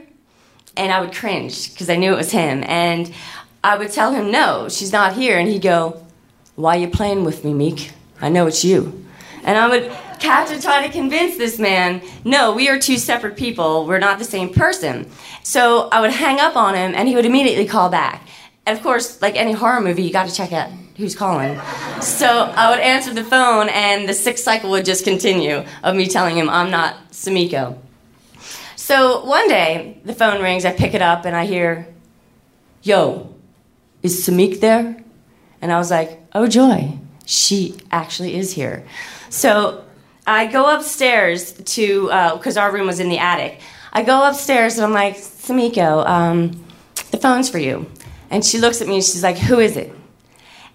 And 0.77 0.93
I 0.93 1.01
would 1.01 1.15
cringe 1.15 1.73
because 1.73 1.89
I 1.89 1.97
knew 1.97 2.13
it 2.13 2.17
was 2.17 2.33
him. 2.33 2.65
And 2.67 3.15
I 3.63 3.79
would 3.79 3.93
tell 3.93 4.13
him, 4.13 4.31
No, 4.31 4.69
she's 4.69 4.93
not 4.93 5.15
here. 5.15 5.39
And 5.39 5.49
he'd 5.49 5.63
go, 5.63 6.05
Why 6.57 6.77
are 6.77 6.81
you 6.81 6.89
playing 6.89 7.25
with 7.25 7.45
me, 7.45 7.55
Meek? 7.55 7.93
I 8.21 8.29
know 8.29 8.47
it's 8.47 8.65
you. 8.65 9.05
And 9.45 9.57
I 9.57 9.69
would 9.69 9.85
have 10.23 10.49
to 10.49 10.61
try 10.61 10.85
to 10.85 10.93
convince 10.93 11.37
this 11.37 11.59
man, 11.59 12.03
no, 12.25 12.53
we 12.53 12.69
are 12.69 12.81
two 12.81 12.97
separate 12.97 13.37
people. 13.37 13.87
We're 13.87 14.01
not 14.01 14.19
the 14.19 14.25
same 14.25 14.53
person. 14.53 15.09
So 15.45 15.89
I 15.93 16.01
would 16.01 16.11
hang 16.11 16.41
up 16.41 16.57
on 16.57 16.75
him, 16.75 16.95
and 16.97 17.07
he 17.07 17.15
would 17.15 17.27
immediately 17.27 17.67
call 17.67 17.89
back. 17.89 18.27
And 18.67 18.77
of 18.77 18.83
course, 18.83 19.23
like 19.23 19.37
any 19.37 19.53
horror 19.53 19.81
movie, 19.81 20.03
you 20.03 20.13
got 20.13 20.29
to 20.29 20.35
check 20.35 20.53
out 20.53 20.69
who's 20.97 21.15
calling. 21.15 21.61
So 22.01 22.27
I 22.27 22.71
would 22.71 22.81
answer 22.81 23.15
the 23.15 23.23
phone, 23.23 23.69
and 23.69 24.09
the 24.09 24.15
sixth 24.15 24.43
cycle 24.43 24.71
would 24.71 24.85
just 24.85 25.05
continue 25.05 25.65
of 25.85 25.95
me 25.95 26.09
telling 26.09 26.37
him 26.37 26.51
I'm 26.51 26.73
not 26.73 26.97
Samiko. 27.13 27.79
So 28.87 29.25
one 29.25 29.49
day, 29.49 30.01
the 30.05 30.15
phone 30.15 30.41
rings, 30.41 30.65
I 30.65 30.73
pick 30.73 30.95
it 30.95 31.03
up, 31.03 31.25
and 31.25 31.35
I 31.35 31.45
hear, 31.45 31.89
Yo, 32.85 33.35
is 34.05 34.25
Samik 34.25 34.61
there? 34.61 35.03
And 35.61 35.73
I 35.73 35.79
was 35.79 35.91
like, 35.91 36.21
Oh, 36.33 36.47
joy, 36.47 36.97
she 37.25 37.79
actually 37.91 38.37
is 38.37 38.53
here. 38.53 38.87
So 39.29 39.85
I 40.25 40.47
go 40.47 40.73
upstairs 40.73 41.51
to, 41.51 42.03
because 42.37 42.57
uh, 42.57 42.61
our 42.61 42.73
room 42.73 42.87
was 42.87 43.01
in 43.01 43.09
the 43.09 43.19
attic. 43.19 43.61
I 43.93 44.05
go 44.05 44.23
upstairs, 44.23 44.79
and 44.79 44.85
I'm 44.85 44.93
like, 44.93 45.17
Samiko, 45.17 46.07
um, 46.07 46.65
the 47.11 47.19
phone's 47.19 47.51
for 47.51 47.59
you. 47.59 47.91
And 48.31 48.45
she 48.45 48.59
looks 48.59 48.81
at 48.81 48.87
me 48.87 48.95
and 48.95 49.05
she's 49.05 49.25
like, 49.25 49.37
Who 49.37 49.59
is 49.59 49.77
it? 49.77 49.93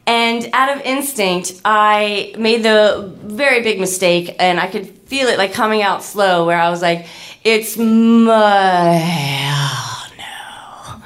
And 0.08 0.50
out 0.54 0.76
of 0.76 0.84
instinct, 0.84 1.62
I 1.64 2.34
made 2.38 2.64
the 2.64 3.14
very 3.24 3.62
big 3.62 3.80
mistake, 3.80 4.36
and 4.40 4.60
I 4.60 4.68
could 4.68 4.88
feel 5.08 5.28
it 5.28 5.38
like 5.38 5.54
coming 5.54 5.82
out 5.82 6.04
slow, 6.04 6.46
where 6.46 6.60
I 6.60 6.70
was 6.70 6.82
like, 6.82 7.06
It's 7.44 7.78
my. 7.78 9.00
Oh 9.54 10.08
no. 10.18 11.02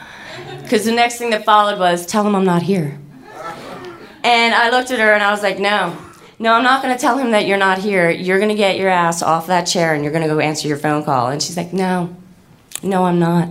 Because 0.63 0.85
the 0.85 0.91
next 0.91 1.17
thing 1.17 1.29
that 1.31 1.45
followed 1.45 1.77
was, 1.77 2.05
Tell 2.05 2.25
him 2.25 2.35
I'm 2.35 2.45
not 2.45 2.61
here. 2.61 2.97
And 4.23 4.55
I 4.55 4.71
looked 4.71 4.89
at 4.89 4.99
her 4.99 5.13
and 5.13 5.21
I 5.21 5.31
was 5.31 5.43
like, 5.43 5.59
No. 5.59 5.97
No, 6.37 6.53
I'm 6.53 6.63
not 6.63 6.81
going 6.81 6.93
to 6.93 6.99
tell 6.99 7.17
him 7.17 7.31
that 7.31 7.45
you're 7.45 7.57
not 7.57 7.77
here. 7.77 8.09
You're 8.09 8.39
going 8.39 8.49
to 8.49 8.55
get 8.55 8.77
your 8.77 8.89
ass 8.89 9.21
off 9.21 9.47
that 9.47 9.63
chair 9.63 9.93
and 9.93 10.03
you're 10.03 10.11
going 10.11 10.27
to 10.27 10.33
go 10.33 10.39
answer 10.39 10.67
your 10.67 10.77
phone 10.77 11.03
call. 11.03 11.27
And 11.27 11.41
she's 11.41 11.55
like, 11.55 11.71
No. 11.71 12.15
No, 12.83 13.05
I'm 13.05 13.19
not. 13.19 13.49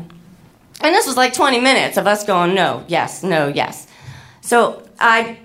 And 0.80 0.94
this 0.94 1.06
was 1.06 1.16
like 1.16 1.32
20 1.32 1.60
minutes 1.60 1.96
of 1.96 2.06
us 2.06 2.24
going, 2.24 2.54
no, 2.54 2.84
yes, 2.88 3.22
no, 3.22 3.48
yes. 3.48 3.86
So 4.42 4.86
I 5.04 5.36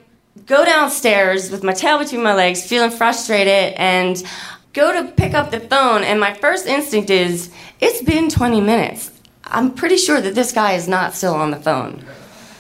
go 0.46 0.64
downstairs 0.64 1.52
with 1.52 1.64
my 1.66 1.74
tail 1.74 2.00
between 2.00 2.24
my 2.24 2.34
legs, 2.34 2.66
feeling 2.66 2.92
frustrated, 2.92 3.74
and 3.74 4.24
go 4.72 4.94
to 4.94 5.12
pick 5.12 5.34
up 5.34 5.52
the 5.52 5.60
phone. 5.60 6.06
And 6.06 6.18
my 6.18 6.34
first 6.34 6.66
instinct 6.66 7.10
is, 7.10 7.52
it's 7.82 8.02
been 8.02 8.30
20 8.30 8.62
minutes. 8.62 9.12
I'm 9.44 9.74
pretty 9.74 9.98
sure 9.98 10.22
that 10.22 10.34
this 10.34 10.54
guy 10.54 10.76
is 10.76 10.88
not 10.88 11.14
still 11.14 11.34
on 11.34 11.52
the 11.52 11.58
phone. 11.58 12.06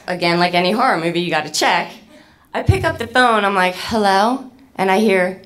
Again, 0.07 0.39
like 0.39 0.53
any 0.53 0.71
horror 0.71 0.97
movie, 0.97 1.21
you 1.21 1.29
gotta 1.29 1.49
check. 1.49 1.89
I 2.53 2.63
pick 2.63 2.83
up 2.83 2.97
the 2.97 3.07
phone, 3.07 3.45
I'm 3.45 3.55
like, 3.55 3.75
hello? 3.75 4.51
And 4.75 4.91
I 4.91 4.99
hear, 4.99 5.41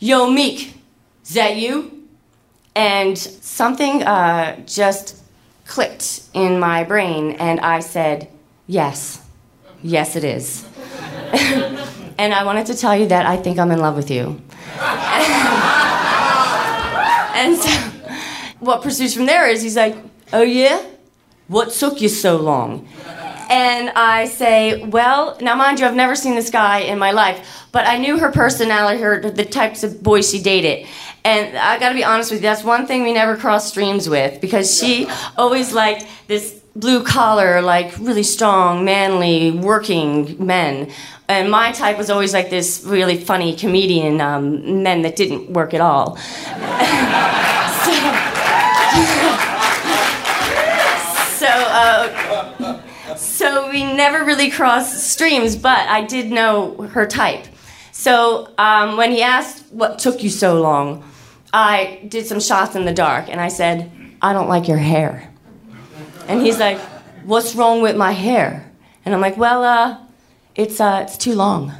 yo, 0.00 0.30
Meek, 0.30 0.74
is 1.24 1.32
that 1.32 1.56
you? 1.56 2.06
And 2.74 3.16
something 3.16 4.02
uh, 4.02 4.60
just 4.66 5.22
clicked 5.64 6.24
in 6.34 6.60
my 6.60 6.84
brain, 6.84 7.32
and 7.32 7.58
I 7.60 7.80
said, 7.80 8.28
Yes, 8.66 9.24
yes, 9.82 10.16
it 10.16 10.24
is. 10.24 10.64
and 12.18 12.34
I 12.34 12.44
wanted 12.44 12.66
to 12.66 12.76
tell 12.76 12.96
you 12.96 13.06
that 13.08 13.26
I 13.26 13.36
think 13.36 13.58
I'm 13.58 13.70
in 13.70 13.80
love 13.80 13.96
with 13.96 14.10
you. 14.10 14.40
and 17.34 17.56
so, 17.56 17.70
what 18.60 18.82
pursues 18.82 19.14
from 19.14 19.26
there 19.26 19.48
is 19.48 19.62
he's 19.62 19.76
like, 19.76 19.96
Oh, 20.32 20.42
yeah? 20.42 20.84
What 21.46 21.70
took 21.70 22.00
you 22.00 22.08
so 22.08 22.36
long? 22.36 22.86
And 23.50 23.90
I 23.90 24.26
say, 24.26 24.84
Well, 24.84 25.38
now 25.40 25.54
mind 25.54 25.80
you, 25.80 25.86
I've 25.86 25.94
never 25.94 26.14
seen 26.14 26.34
this 26.34 26.50
guy 26.50 26.80
in 26.80 26.98
my 26.98 27.12
life, 27.12 27.66
but 27.72 27.86
I 27.86 27.98
knew 27.98 28.18
her 28.18 28.30
personality, 28.30 29.00
her, 29.00 29.30
the 29.30 29.44
types 29.44 29.82
of 29.82 30.02
boys 30.02 30.30
she 30.30 30.42
dated. 30.42 30.86
And 31.24 31.56
I 31.56 31.78
gotta 31.78 31.94
be 31.94 32.04
honest 32.04 32.30
with 32.30 32.40
you, 32.40 32.48
that's 32.48 32.64
one 32.64 32.86
thing 32.86 33.02
we 33.02 33.12
never 33.12 33.36
crossed 33.36 33.68
streams 33.68 34.08
with 34.08 34.40
because 34.40 34.78
she 34.78 35.08
always 35.36 35.72
liked 35.72 36.06
this 36.26 36.57
blue 36.74 37.02
collar, 37.02 37.62
like 37.62 37.96
really 37.98 38.22
strong, 38.22 38.84
manly, 38.84 39.50
working 39.50 40.44
men. 40.44 40.90
And 41.28 41.50
my 41.50 41.72
type 41.72 41.98
was 41.98 42.08
always 42.08 42.32
like 42.32 42.50
this 42.50 42.82
really 42.84 43.18
funny 43.18 43.54
comedian 43.54 44.20
um, 44.20 44.82
men 44.82 45.02
that 45.02 45.16
didn't 45.16 45.50
work 45.50 45.74
at 45.74 45.80
all. 45.80 46.16
so, 47.84 47.92
so, 51.36 51.48
uh, 51.48 53.16
so 53.16 53.70
we 53.70 53.84
never 53.84 54.24
really 54.24 54.50
crossed 54.50 55.10
streams, 55.10 55.56
but 55.56 55.88
I 55.88 56.04
did 56.04 56.30
know 56.30 56.82
her 56.92 57.06
type. 57.06 57.46
So 57.92 58.52
um, 58.58 58.96
when 58.96 59.10
he 59.10 59.22
asked 59.22 59.64
what 59.72 59.98
took 59.98 60.22
you 60.22 60.30
so 60.30 60.60
long, 60.60 61.02
I 61.52 62.06
did 62.08 62.26
some 62.26 62.40
shots 62.40 62.76
in 62.76 62.84
the 62.84 62.92
dark 62.92 63.28
and 63.28 63.40
I 63.40 63.48
said, 63.48 63.90
I 64.22 64.32
don't 64.32 64.48
like 64.48 64.68
your 64.68 64.78
hair. 64.78 65.32
And 66.28 66.42
he's 66.42 66.58
like, 66.58 66.78
What's 67.24 67.54
wrong 67.54 67.82
with 67.82 67.96
my 67.96 68.12
hair? 68.12 68.70
And 69.04 69.14
I'm 69.14 69.20
like, 69.20 69.36
Well, 69.36 69.64
uh, 69.64 69.98
it's, 70.54 70.80
uh, 70.80 71.00
it's 71.02 71.16
too 71.16 71.34
long. 71.34 71.72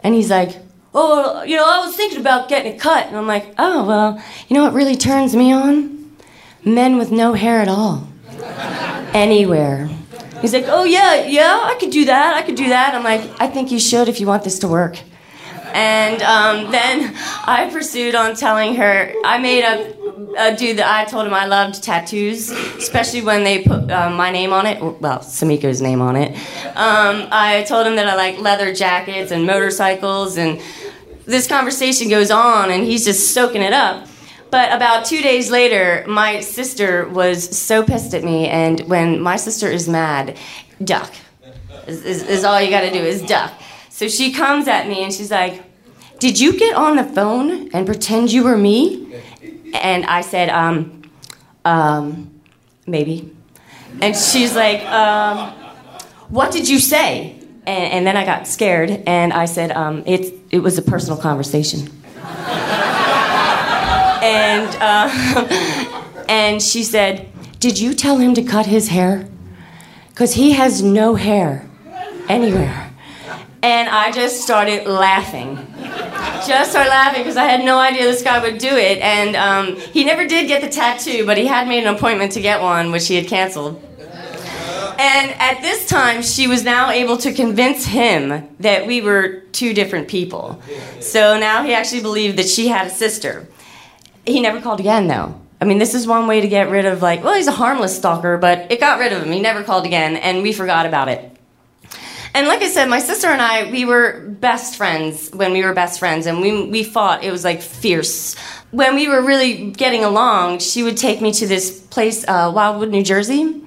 And 0.00 0.14
he's 0.14 0.30
like, 0.30 0.56
Oh, 0.94 1.42
you 1.42 1.54
know, 1.56 1.64
I 1.64 1.84
was 1.84 1.94
thinking 1.94 2.18
about 2.18 2.48
getting 2.48 2.72
it 2.72 2.80
cut. 2.80 3.06
And 3.06 3.16
I'm 3.16 3.26
like, 3.26 3.54
Oh, 3.58 3.84
well, 3.84 4.22
you 4.48 4.54
know 4.56 4.64
what 4.64 4.72
really 4.72 4.96
turns 4.96 5.36
me 5.36 5.52
on? 5.52 6.16
Men 6.64 6.96
with 6.96 7.12
no 7.12 7.34
hair 7.34 7.60
at 7.60 7.68
all. 7.68 8.08
Anywhere. 9.14 9.88
He's 10.40 10.52
like, 10.52 10.64
Oh, 10.66 10.84
yeah, 10.84 11.26
yeah, 11.26 11.60
I 11.64 11.76
could 11.78 11.90
do 11.90 12.06
that. 12.06 12.34
I 12.34 12.42
could 12.42 12.56
do 12.56 12.68
that. 12.68 12.94
I'm 12.94 13.04
like, 13.04 13.22
I 13.40 13.46
think 13.46 13.70
you 13.70 13.78
should 13.78 14.08
if 14.08 14.20
you 14.20 14.26
want 14.26 14.44
this 14.44 14.58
to 14.60 14.68
work. 14.68 14.98
And 15.74 16.22
um, 16.22 16.70
then 16.70 17.14
I 17.44 17.68
pursued 17.72 18.14
on 18.14 18.34
telling 18.34 18.74
her, 18.76 19.12
I 19.24 19.38
made 19.38 19.64
a, 19.64 20.50
a 20.50 20.56
dude 20.56 20.78
that 20.78 20.90
I 20.90 21.04
told 21.04 21.26
him 21.26 21.34
I 21.34 21.46
loved 21.46 21.82
tattoos, 21.82 22.50
especially 22.50 23.22
when 23.22 23.44
they 23.44 23.62
put 23.62 23.90
uh, 23.90 24.10
my 24.10 24.30
name 24.30 24.52
on 24.52 24.66
it, 24.66 24.80
well, 24.80 25.20
Samiko's 25.20 25.80
name 25.80 26.00
on 26.00 26.16
it. 26.16 26.36
Um, 26.76 27.28
I 27.30 27.64
told 27.68 27.86
him 27.86 27.96
that 27.96 28.08
I 28.08 28.16
like 28.16 28.38
leather 28.38 28.74
jackets 28.74 29.30
and 29.30 29.46
motorcycles, 29.46 30.36
and 30.36 30.60
this 31.24 31.46
conversation 31.46 32.08
goes 32.08 32.30
on, 32.30 32.70
and 32.70 32.84
he's 32.84 33.04
just 33.04 33.34
soaking 33.34 33.62
it 33.62 33.72
up. 33.72 34.06
But 34.50 34.72
about 34.72 35.04
two 35.04 35.20
days 35.20 35.50
later, 35.50 36.04
my 36.08 36.40
sister 36.40 37.06
was 37.08 37.56
so 37.56 37.84
pissed 37.84 38.14
at 38.14 38.24
me, 38.24 38.48
and 38.48 38.80
when 38.88 39.20
my 39.20 39.36
sister 39.36 39.68
is 39.68 39.88
mad, 39.88 40.38
duck 40.82 41.12
is, 41.86 42.04
is, 42.04 42.22
is 42.22 42.44
all 42.44 42.60
you 42.60 42.70
gotta 42.70 42.90
do 42.90 43.00
is 43.00 43.22
duck. 43.22 43.52
So 43.98 44.06
she 44.06 44.32
comes 44.32 44.68
at 44.68 44.86
me 44.86 45.02
and 45.02 45.12
she's 45.12 45.32
like, 45.32 45.60
Did 46.20 46.38
you 46.38 46.56
get 46.56 46.76
on 46.76 46.94
the 46.94 47.02
phone 47.02 47.68
and 47.72 47.84
pretend 47.84 48.30
you 48.30 48.44
were 48.44 48.56
me? 48.56 49.12
And 49.74 50.06
I 50.06 50.20
said, 50.20 50.50
Um, 50.50 51.02
um, 51.64 52.30
maybe. 52.86 53.34
And 54.00 54.14
she's 54.14 54.54
like, 54.54 54.82
um, 54.84 55.50
What 56.28 56.52
did 56.52 56.68
you 56.68 56.78
say? 56.78 57.40
And, 57.66 57.92
and 57.92 58.06
then 58.06 58.16
I 58.16 58.24
got 58.24 58.46
scared 58.46 59.02
and 59.04 59.32
I 59.32 59.46
said, 59.46 59.72
um, 59.72 60.04
it, 60.06 60.32
it 60.52 60.60
was 60.60 60.78
a 60.78 60.82
personal 60.82 61.18
conversation 61.18 61.90
and 64.22 64.76
uh, 64.80 66.24
and 66.28 66.62
she 66.62 66.84
said, 66.84 67.28
"Did 67.58 67.78
you 67.78 67.94
tell 67.94 68.18
him 68.18 68.34
to 68.34 68.42
cut 68.42 68.66
his 68.66 68.88
hair? 68.88 69.28
Because 70.10 70.34
he 70.34 70.52
has 70.52 70.82
no 70.82 71.14
hair 71.14 71.68
anywhere." 72.28 72.87
And 73.68 73.86
I 73.90 74.10
just 74.12 74.40
started 74.40 74.86
laughing. 74.86 75.56
Just 76.46 76.70
started 76.70 76.88
laughing 76.88 77.20
because 77.20 77.36
I 77.36 77.44
had 77.44 77.62
no 77.62 77.78
idea 77.78 78.04
this 78.04 78.22
guy 78.22 78.40
would 78.40 78.56
do 78.56 78.74
it. 78.74 78.96
And 79.02 79.36
um, 79.36 79.76
he 79.76 80.04
never 80.04 80.26
did 80.26 80.48
get 80.48 80.62
the 80.62 80.70
tattoo, 80.70 81.26
but 81.26 81.36
he 81.36 81.44
had 81.44 81.68
made 81.68 81.84
an 81.84 81.94
appointment 81.94 82.32
to 82.32 82.40
get 82.40 82.62
one, 82.62 82.92
which 82.92 83.06
he 83.08 83.16
had 83.16 83.26
canceled. 83.26 83.84
And 84.98 85.30
at 85.38 85.60
this 85.60 85.86
time, 85.86 86.22
she 86.22 86.46
was 86.46 86.64
now 86.64 86.88
able 86.88 87.18
to 87.18 87.30
convince 87.34 87.84
him 87.84 88.48
that 88.58 88.86
we 88.86 89.02
were 89.02 89.40
two 89.52 89.74
different 89.74 90.08
people. 90.08 90.62
So 91.00 91.38
now 91.38 91.62
he 91.62 91.74
actually 91.74 92.00
believed 92.00 92.38
that 92.38 92.48
she 92.48 92.68
had 92.68 92.86
a 92.86 92.90
sister. 92.90 93.48
He 94.24 94.40
never 94.40 94.62
called 94.62 94.80
again, 94.80 95.08
though. 95.08 95.38
I 95.60 95.66
mean, 95.66 95.76
this 95.76 95.92
is 95.94 96.06
one 96.06 96.26
way 96.26 96.40
to 96.40 96.48
get 96.48 96.70
rid 96.70 96.86
of, 96.86 97.02
like, 97.02 97.22
well, 97.22 97.34
he's 97.34 97.48
a 97.48 97.52
harmless 97.52 97.94
stalker, 97.94 98.38
but 98.38 98.72
it 98.72 98.80
got 98.80 98.98
rid 98.98 99.12
of 99.12 99.22
him. 99.22 99.30
He 99.30 99.40
never 99.40 99.62
called 99.62 99.84
again, 99.84 100.16
and 100.16 100.42
we 100.42 100.54
forgot 100.54 100.86
about 100.86 101.08
it. 101.08 101.37
And 102.38 102.46
like 102.46 102.62
I 102.62 102.68
said, 102.68 102.88
my 102.88 103.00
sister 103.00 103.26
and 103.26 103.42
I, 103.42 103.68
we 103.68 103.84
were 103.84 104.20
best 104.38 104.76
friends 104.76 105.28
when 105.30 105.52
we 105.52 105.64
were 105.64 105.72
best 105.72 105.98
friends, 105.98 106.24
and 106.24 106.40
we, 106.40 106.68
we 106.70 106.84
fought. 106.84 107.24
It 107.24 107.32
was 107.32 107.42
like 107.42 107.60
fierce. 107.60 108.36
When 108.70 108.94
we 108.94 109.08
were 109.08 109.22
really 109.22 109.72
getting 109.72 110.04
along, 110.04 110.60
she 110.60 110.84
would 110.84 110.96
take 110.96 111.20
me 111.20 111.32
to 111.32 111.48
this 111.48 111.80
place, 111.80 112.24
uh, 112.28 112.52
Wildwood, 112.54 112.90
New 112.90 113.02
Jersey. 113.02 113.60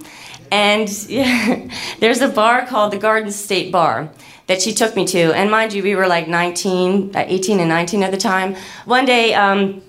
And 0.53 0.89
yeah, 1.09 1.67
there's 1.99 2.21
a 2.21 2.29
bar 2.29 2.65
called 2.65 2.93
the 2.93 2.97
Garden 2.97 3.29
State 3.33 3.73
Bar 3.73 4.09
that 4.47 4.61
she 4.61 4.71
took 4.73 4.95
me 4.95 5.05
to. 5.07 5.33
And 5.33 5.51
mind 5.51 5.73
you, 5.73 5.83
we 5.83 5.93
were 5.93 6.07
like 6.07 6.29
19, 6.29 7.13
uh, 7.13 7.25
18 7.27 7.59
and 7.59 7.67
19 7.67 8.03
at 8.03 8.11
the 8.11 8.17
time. 8.17 8.55
One 8.85 9.03
day, 9.03 9.33
um, 9.33 9.81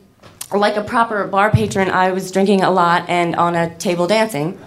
like 0.51 0.75
a 0.75 0.83
proper 0.83 1.29
bar 1.29 1.53
patron, 1.53 1.89
I 1.89 2.11
was 2.11 2.33
drinking 2.33 2.63
a 2.63 2.71
lot 2.73 3.09
and 3.09 3.37
on 3.37 3.55
a 3.55 3.73
table 3.77 4.09
dancing. 4.09 4.59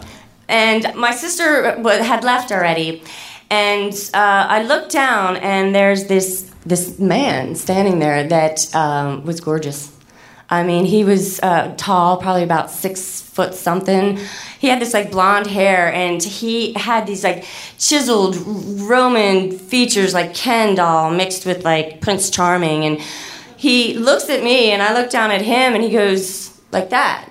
And 0.48 0.96
my 0.96 1.12
sister 1.12 1.82
had 1.84 2.24
left 2.24 2.54
already. 2.54 3.04
And 3.50 3.94
uh, 4.14 4.48
I 4.50 4.64
looked 4.64 4.92
down, 4.92 5.38
and 5.38 5.74
there's 5.76 6.06
this, 6.06 6.52
this 6.66 6.98
man 6.98 7.56
standing 7.56 8.00
there 8.00 8.28
that 8.28 8.74
um, 8.76 9.24
was 9.24 9.40
gorgeous. 9.40 9.96
I 10.50 10.64
mean, 10.64 10.86
he 10.86 11.04
was 11.04 11.40
uh, 11.42 11.74
tall, 11.78 12.18
probably 12.18 12.44
about 12.44 12.70
six 12.70 13.22
foot 13.22 13.54
something. 13.54 14.20
He 14.60 14.68
had 14.68 14.80
this 14.80 14.94
like 14.94 15.12
blonde 15.12 15.48
hair, 15.48 15.92
and 15.94 16.22
he 16.22 16.74
had 16.74 17.08
these 17.08 17.24
like 17.24 17.46
chiseled 17.78 18.36
Roman 18.82 19.52
features, 19.52 20.14
like 20.14 20.34
Ken 20.34 20.76
doll 20.76 21.12
mixed 21.12 21.46
with 21.46 21.64
like 21.64 22.02
Prince 22.02 22.30
Charming. 22.30 22.86
And 22.86 23.00
he 23.58 23.94
looks 23.94 24.30
at 24.30 24.44
me, 24.44 24.72
and 24.72 24.82
I 24.82 25.00
look 25.00 25.10
down 25.10 25.32
at 25.32 25.42
him, 25.42 25.74
and 25.74 25.84
he 25.84 25.92
goes 25.92 26.60
like 26.72 26.90
that. 26.90 27.30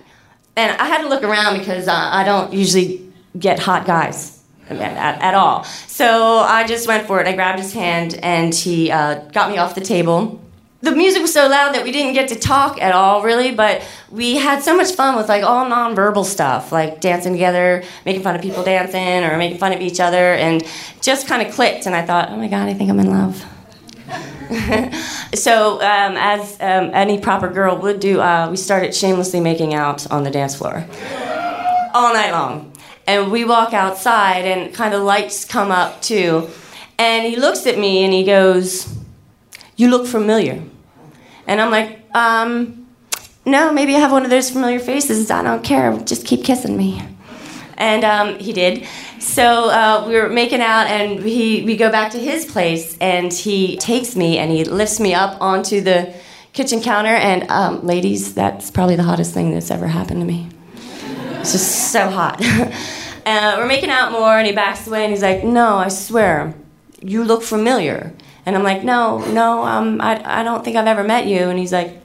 And 0.57 0.81
I 0.81 0.87
had 0.87 1.03
to 1.03 1.09
look 1.09 1.24
around 1.24 1.59
because 1.59 1.88
uh, 1.88 1.92
I 1.92 2.22
don't 2.24 2.53
usually 2.53 3.12
get 3.37 3.59
hot 3.59 3.85
guys 3.85 4.33
at, 4.68 5.22
at, 5.22 5.35
all. 5.35 5.64
So 5.64 6.38
I 6.38 6.66
just 6.66 6.88
went 6.88 7.07
for 7.07 7.20
it. 7.20 7.27
I 7.27 7.35
grabbed 7.35 7.61
his 7.61 7.72
hand, 7.72 8.18
and 8.22 8.55
he 8.55 8.90
uh, 8.90 9.20
got 9.31 9.50
me 9.50 9.59
off 9.59 9.74
the 9.74 9.81
table 9.81 10.40
the 10.85 10.94
music 10.94 11.22
was 11.22 11.33
so 11.33 11.48
loud 11.48 11.74
that 11.74 11.83
we 11.83 11.90
didn't 11.92 12.12
get 12.12 12.29
to 12.29 12.35
talk 12.35 12.81
at 12.81 12.94
all 12.94 13.22
really 13.22 13.50
but 13.50 13.83
we 14.11 14.37
had 14.37 14.62
so 14.62 14.77
much 14.77 14.92
fun 14.92 15.16
with 15.16 15.29
like 15.29 15.42
all 15.42 15.64
nonverbal 15.64 16.24
stuff 16.24 16.72
like 16.72 17.00
dancing 17.00 17.33
together 17.33 17.83
making 18.05 18.22
fun 18.22 18.37
of 18.37 18.42
people 18.42 18.62
dancing 18.62 19.24
or 19.24 19.38
making 19.38 19.59
fun 19.59 19.72
of 19.72 19.81
each 19.81 19.98
other 19.98 20.35
and 20.35 20.62
just 21.00 21.27
kind 21.27 21.46
of 21.46 21.53
clicked 21.55 21.87
and 21.87 21.94
i 21.94 22.05
thought 22.05 22.29
oh 22.31 22.37
my 22.37 22.48
god 22.48 22.68
i 22.68 22.74
think 22.74 22.90
i'm 22.90 23.00
in 23.00 23.11
love 23.11 23.44
so 25.35 25.77
um, 25.77 26.16
as 26.18 26.61
um, 26.61 26.90
any 26.92 27.18
proper 27.18 27.48
girl 27.48 27.79
would 27.79 27.98
do 27.98 28.20
uh, 28.20 28.46
we 28.50 28.57
started 28.57 28.94
shamelessly 28.94 29.40
making 29.40 29.72
out 29.72 30.09
on 30.11 30.22
the 30.22 30.31
dance 30.31 30.55
floor 30.55 30.87
all 31.94 32.12
night 32.12 32.31
long 32.31 32.73
and 33.06 33.30
we 33.30 33.44
walk 33.44 33.72
outside 33.72 34.44
and 34.44 34.74
kind 34.74 34.94
of 34.94 35.02
lights 35.02 35.44
come 35.44 35.70
up 35.70 36.00
too 36.02 36.48
and 36.98 37.26
he 37.26 37.36
looks 37.36 37.66
at 37.66 37.78
me 37.78 38.04
and 38.04 38.12
he 38.12 38.24
goes 38.24 38.94
you 39.76 39.90
look 39.90 40.06
familiar 40.06 40.62
and 41.46 41.60
I'm 41.60 41.70
like, 41.70 42.00
um, 42.14 42.86
no, 43.44 43.72
maybe 43.72 43.94
I 43.94 43.98
have 43.98 44.12
one 44.12 44.24
of 44.24 44.30
those 44.30 44.50
familiar 44.50 44.78
faces. 44.78 45.30
I 45.30 45.42
don't 45.42 45.62
care. 45.62 45.96
Just 45.98 46.26
keep 46.26 46.44
kissing 46.44 46.76
me. 46.76 47.02
And 47.76 48.04
um, 48.04 48.38
he 48.38 48.52
did. 48.52 48.86
So 49.18 49.68
uh, 49.68 50.04
we 50.06 50.14
were 50.14 50.28
making 50.28 50.60
out, 50.60 50.86
and 50.86 51.22
he, 51.22 51.64
we 51.64 51.76
go 51.76 51.90
back 51.90 52.12
to 52.12 52.18
his 52.18 52.44
place, 52.44 52.96
and 52.98 53.32
he 53.32 53.76
takes 53.78 54.14
me 54.16 54.38
and 54.38 54.50
he 54.50 54.64
lifts 54.64 55.00
me 55.00 55.12
up 55.12 55.40
onto 55.40 55.80
the 55.80 56.14
kitchen 56.52 56.80
counter. 56.80 57.14
And 57.14 57.50
um, 57.50 57.84
ladies, 57.84 58.34
that's 58.34 58.70
probably 58.70 58.96
the 58.96 59.02
hottest 59.02 59.34
thing 59.34 59.52
that's 59.52 59.70
ever 59.70 59.88
happened 59.88 60.20
to 60.20 60.26
me. 60.26 60.48
It's 61.44 61.52
just 61.52 61.92
so 61.92 62.09
hot. 62.09 62.42
uh, 63.26 63.54
we're 63.59 63.66
making 63.66 63.90
out 63.90 64.12
more, 64.12 64.38
and 64.38 64.46
he 64.46 64.52
backs 64.52 64.87
away, 64.87 65.04
and 65.04 65.12
he's 65.12 65.22
like, 65.22 65.44
"No, 65.44 65.76
I 65.76 65.88
swear, 65.88 66.54
you 67.02 67.22
look 67.22 67.42
familiar." 67.42 68.14
And 68.46 68.57
I'm 68.57 68.62
like, 68.62 68.85
no, 68.85 69.18
no, 69.33 69.64
um, 69.64 70.00
I, 70.00 70.40
I 70.40 70.42
don't 70.42 70.64
think 70.64 70.76
I've 70.76 70.87
ever 70.87 71.02
met 71.02 71.26
you. 71.26 71.48
And 71.48 71.59
he's 71.59 71.72
like, 71.72 72.00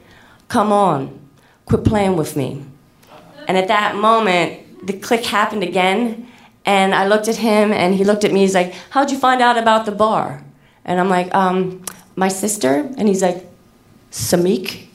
come 0.48 0.72
on, 0.72 1.20
quit 1.66 1.84
playing 1.84 2.16
with 2.16 2.36
me. 2.36 2.64
And 3.48 3.58
at 3.58 3.68
that 3.68 3.96
moment, 3.96 4.88
the 4.88 4.94
click 4.94 5.26
happened 5.26 5.64
again. 5.64 6.28
And 6.66 6.94
I 6.94 7.08
looked 7.08 7.28
at 7.28 7.38
him 7.38 7.72
and 7.74 7.96
he 7.96 8.04
looked 8.04 8.24
at 8.24 8.32
me. 8.32 8.42
He's 8.42 8.54
like, 8.54 8.74
how'd 8.92 9.12
you 9.12 9.18
find 9.18 9.42
out 9.42 9.58
about 9.58 9.86
the 9.86 9.92
bar? 9.92 10.44
And 10.86 11.00
I'm 11.00 11.10
like, 11.10 11.34
um, 11.36 11.84
my 12.16 12.28
sister. 12.30 12.90
And 12.98 13.08
he's 13.08 13.22
like, 13.22 13.46
Samik. 14.12 14.86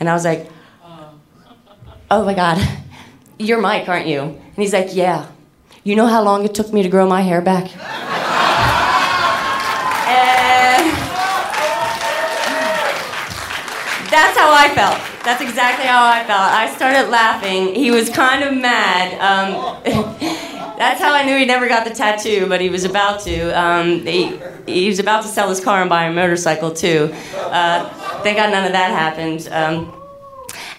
And 0.00 0.08
I 0.08 0.12
was 0.12 0.24
like, 0.24 0.50
oh 2.10 2.24
my 2.24 2.34
God, 2.34 2.58
you're 3.40 3.60
Mike, 3.60 3.88
aren't 3.88 4.06
you? 4.06 4.20
And 4.20 4.56
he's 4.56 4.72
like, 4.72 4.94
yeah. 4.94 5.26
You 5.82 5.96
know 5.96 6.06
how 6.06 6.22
long 6.22 6.44
it 6.44 6.54
took 6.54 6.72
me 6.72 6.82
to 6.82 6.88
grow 6.88 7.08
my 7.08 7.22
hair 7.22 7.40
back? 7.40 7.64
that's 14.10 14.36
how 14.36 14.52
I 14.52 14.68
felt. 14.74 15.00
That's 15.24 15.40
exactly 15.40 15.86
how 15.86 16.04
I 16.04 16.24
felt. 16.24 16.40
I 16.40 16.74
started 16.74 17.08
laughing. 17.08 17.74
He 17.74 17.90
was 17.90 18.10
kind 18.10 18.44
of 18.44 18.54
mad. 18.54 19.14
Um, 19.14 19.80
that's 20.78 21.00
how 21.00 21.14
I 21.14 21.24
knew 21.24 21.36
he 21.38 21.46
never 21.46 21.68
got 21.68 21.84
the 21.84 21.94
tattoo, 21.94 22.46
but 22.46 22.60
he 22.60 22.68
was 22.68 22.84
about 22.84 23.20
to. 23.22 23.50
Um, 23.58 24.04
he, 24.04 24.38
he, 24.66 24.88
was 24.88 24.98
about 24.98 25.22
to 25.22 25.28
sell 25.28 25.48
his 25.48 25.60
car 25.60 25.80
and 25.80 25.88
buy 25.88 26.04
a 26.04 26.12
motorcycle 26.12 26.72
too. 26.72 27.10
Uh, 27.34 27.88
thank 28.22 28.36
God 28.36 28.50
none 28.50 28.66
of 28.66 28.72
that 28.72 28.90
happened. 28.90 29.48
Um, 29.50 29.99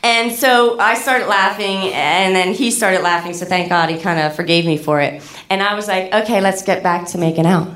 and 0.04 0.32
so 0.32 0.80
I 0.80 0.96
started 0.96 1.28
laughing, 1.28 1.94
and 1.94 2.36
then 2.36 2.54
he 2.54 2.72
started 2.72 3.02
laughing. 3.02 3.34
So 3.34 3.46
thank 3.46 3.70
God 3.70 3.90
he 3.90 4.00
kind 4.00 4.20
of 4.20 4.36
forgave 4.36 4.66
me 4.66 4.78
for 4.78 5.00
it. 5.00 5.22
And 5.50 5.62
I 5.62 5.76
was 5.76 5.88
like, 5.88 6.14
okay, 6.14 6.42
let's 6.42 6.64
get 6.64 6.82
back 6.82 7.08
to 7.10 7.18
making 7.18 7.46
out. 7.46 7.70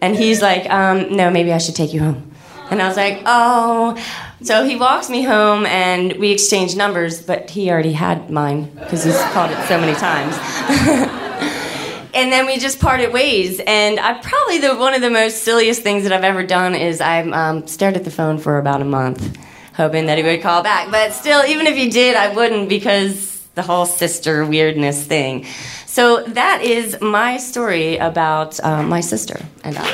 And 0.00 0.14
he's 0.14 0.42
like, 0.42 0.68
um, 0.68 1.16
no, 1.16 1.30
maybe 1.30 1.52
I 1.52 1.58
should 1.58 1.76
take 1.76 1.94
you 1.94 2.00
home. 2.00 2.30
And 2.70 2.82
I 2.82 2.88
was 2.88 2.96
like, 2.96 3.22
oh. 3.24 3.96
So 4.42 4.64
he 4.64 4.76
walks 4.76 5.08
me 5.08 5.22
home 5.22 5.64
and 5.64 6.14
we 6.14 6.30
exchange 6.30 6.76
numbers, 6.76 7.22
but 7.22 7.48
he 7.48 7.70
already 7.70 7.92
had 7.92 8.30
mine 8.30 8.64
because 8.74 9.04
he's 9.04 9.18
called 9.32 9.50
it 9.50 9.68
so 9.68 9.80
many 9.80 9.94
times. 9.94 10.36
and 12.14 12.30
then 12.30 12.46
we 12.46 12.58
just 12.58 12.80
parted 12.80 13.12
ways. 13.12 13.60
And 13.66 13.98
I 13.98 14.14
probably 14.20 14.58
the 14.58 14.74
one 14.76 14.92
of 14.92 15.00
the 15.00 15.10
most 15.10 15.44
silliest 15.44 15.82
things 15.82 16.02
that 16.02 16.12
I've 16.12 16.24
ever 16.24 16.44
done 16.44 16.74
is 16.74 17.00
I 17.00 17.22
um, 17.22 17.66
stared 17.66 17.96
at 17.96 18.04
the 18.04 18.10
phone 18.10 18.38
for 18.38 18.58
about 18.58 18.82
a 18.82 18.84
month, 18.84 19.38
hoping 19.74 20.06
that 20.06 20.18
he 20.18 20.24
would 20.24 20.42
call 20.42 20.62
back. 20.62 20.90
But 20.90 21.12
still, 21.12 21.44
even 21.44 21.66
if 21.66 21.76
he 21.76 21.90
did, 21.90 22.16
I 22.16 22.34
wouldn't 22.34 22.68
because 22.68 23.44
the 23.54 23.62
whole 23.62 23.86
sister 23.86 24.44
weirdness 24.44 25.04
thing. 25.04 25.46
So 25.86 26.24
that 26.24 26.62
is 26.62 27.00
my 27.00 27.36
story 27.36 27.96
about 27.98 28.58
uh, 28.64 28.82
my 28.82 29.00
sister 29.00 29.40
and 29.62 29.76
I. 29.78 29.86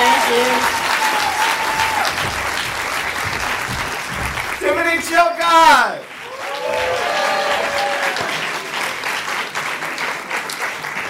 Thank 0.00 0.24
you. 0.30 0.74
Tiffany 4.66 4.98
Wilcott! 5.14 6.13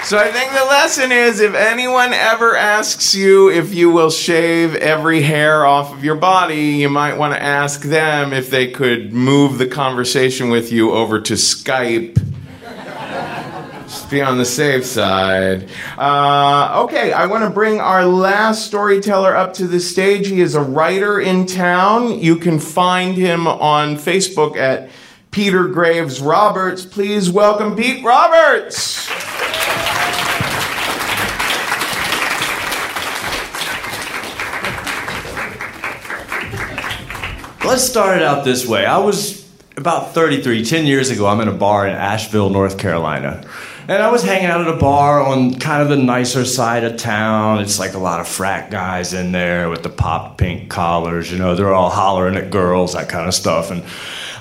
So 0.05 0.19
I 0.19 0.31
think 0.31 0.53
the 0.53 0.67
lesson 0.67 1.13
is 1.13 1.41
if 1.41 1.55
anyone 1.55 2.13
ever 2.13 2.55
asks 2.55 3.15
you 3.15 3.51
if 3.51 3.75
you 3.75 3.91
will 3.91 4.11
shave 4.11 4.75
every 4.75 5.23
hair 5.23 5.65
off 5.65 5.95
of 5.95 6.05
your 6.05 6.15
body, 6.15 6.73
you 6.73 6.91
might 6.91 7.15
want 7.15 7.33
to 7.33 7.43
ask 7.43 7.81
them 7.81 8.35
if 8.35 8.51
they 8.51 8.71
could 8.71 9.15
move 9.15 9.57
the 9.57 9.67
conversation 9.67 10.51
with 10.51 10.71
you 10.71 10.93
over 10.93 11.23
to 11.23 11.33
Skype. 11.35 12.17
Just 13.85 14.11
be 14.11 14.21
on 14.21 14.37
the 14.37 14.45
safe 14.45 14.85
side. 14.85 15.71
Uh, 15.97 16.83
okay, 16.85 17.15
I 17.15 17.25
want 17.25 17.45
to 17.45 17.51
bring 17.51 17.81
our 17.81 18.05
last 18.05 18.67
storyteller 18.67 19.35
up 19.35 19.55
to 19.55 19.67
the 19.67 19.81
stage. 19.81 20.27
He 20.27 20.43
is 20.43 20.55
a 20.55 20.63
writer 20.63 21.19
in 21.19 21.47
town. 21.47 22.19
You 22.19 22.37
can 22.37 22.59
find 22.59 23.17
him 23.17 23.47
on 23.47 23.97
Facebook 23.97 24.59
at 24.59 24.91
Peter 25.31 25.67
Graves 25.67 26.21
Roberts. 26.21 26.85
Please 26.85 27.31
welcome 27.31 27.75
Pete 27.75 28.05
Roberts. 28.05 29.09
Let's 37.65 37.83
start 37.83 38.19
it 38.19 38.23
out 38.23 38.45
this 38.45 38.67
way. 38.67 38.85
I 38.85 38.99
was 38.99 39.43
about 39.79 40.13
33, 40.13 40.67
10 40.67 40.85
years 40.85 41.09
ago. 41.09 41.27
I'm 41.27 41.41
in 41.41 41.49
a 41.49 41.53
bar 41.53 41.87
in 41.87 41.95
Asheville, 41.95 42.51
North 42.51 42.77
Carolina. 42.77 43.43
And 43.89 44.03
I 44.03 44.11
was 44.11 44.23
hanging 44.23 44.47
out 44.47 44.61
at 44.61 44.69
a 44.69 44.77
bar 44.77 45.23
on 45.23 45.55
kind 45.55 45.83
of 45.83 45.89
the 45.89 45.97
nicer 45.97 46.45
side 46.45 46.85
of 46.85 46.99
town. 46.99 47.61
It's 47.61 47.79
like 47.79 47.95
a 47.95 47.99
lot 47.99 48.21
of 48.21 48.29
frat 48.29 48.71
guys 48.71 49.15
in 49.15 49.33
there 49.33 49.71
with 49.71 49.83
the 49.83 49.89
pop 49.89 50.37
pink 50.37 50.69
collars, 50.69 51.33
you 51.33 51.39
know, 51.39 51.55
they're 51.55 51.73
all 51.73 51.89
hollering 51.89 52.37
at 52.37 52.51
girls, 52.51 52.93
that 52.93 53.09
kind 53.09 53.27
of 53.27 53.35
stuff. 53.35 53.71
And 53.71 53.83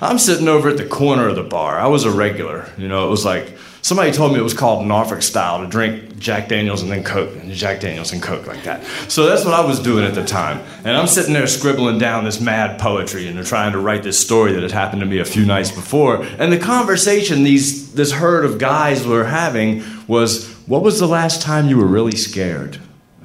I'm 0.02 0.20
sitting 0.20 0.50
over 0.50 0.68
at 0.68 0.78
the 0.78 0.86
corner 0.86 1.30
of 1.30 1.38
the 1.38 1.44
bar. 1.44 1.80
I 1.80 1.88
was 1.88 2.04
a 2.04 2.12
regular, 2.12 2.70
you 2.78 2.90
know, 2.90 3.08
it 3.08 3.10
was 3.10 3.24
like 3.24 3.54
somebody 3.84 4.12
told 4.12 4.32
me 4.32 4.40
it 4.40 4.44
was 4.44 4.54
called 4.54 4.88
Norfolk 4.88 5.22
style 5.22 5.62
to 5.62 5.68
drink 5.68 6.18
Jack 6.18 6.48
Daniels 6.48 6.82
and 6.82 6.92
then 6.92 7.04
Coke, 7.04 7.36
and 7.36 7.52
Jack 7.52 7.82
Daniels 7.82 8.14
and 8.14 8.24
Coke 8.24 8.48
like 8.48 8.64
that. 8.64 8.84
So 9.10 9.26
that's 9.26 9.46
what 9.46 9.54
I 9.54 9.64
was 9.64 9.80
doing 9.80 10.06
at 10.06 10.16
the 10.16 10.24
time. 10.24 10.62
And 10.86 10.98
I'm 10.98 11.06
sitting 11.06 11.34
there 11.34 11.46
scribbling 11.46 12.00
down 12.00 12.24
this 12.24 12.40
mad 12.40 12.80
poetry 12.80 13.28
and 13.28 13.46
trying 13.46 13.74
to 13.74 13.80
write 13.80 14.02
this 14.02 14.18
story 14.18 14.54
that 14.54 14.64
had 14.64 14.72
happened 14.72 15.02
to 15.02 15.06
me 15.06 15.20
a 15.20 15.26
few 15.26 15.46
nights 15.46 15.70
before. 15.70 16.24
And 16.40 16.52
the 16.52 16.58
conversation 16.58 17.44
these 17.44 17.94
this 17.94 18.14
herd 18.14 18.46
of 18.46 18.58
guys 18.58 19.06
were 19.06 19.26
having 19.26 19.84
was, 20.08 20.48
"What 20.66 20.82
was 20.82 21.00
the 21.00 21.08
last 21.08 21.42
time 21.42 21.68
you 21.68 21.78
were 21.78 21.86
really 21.86 22.16
scared?" 22.16 22.78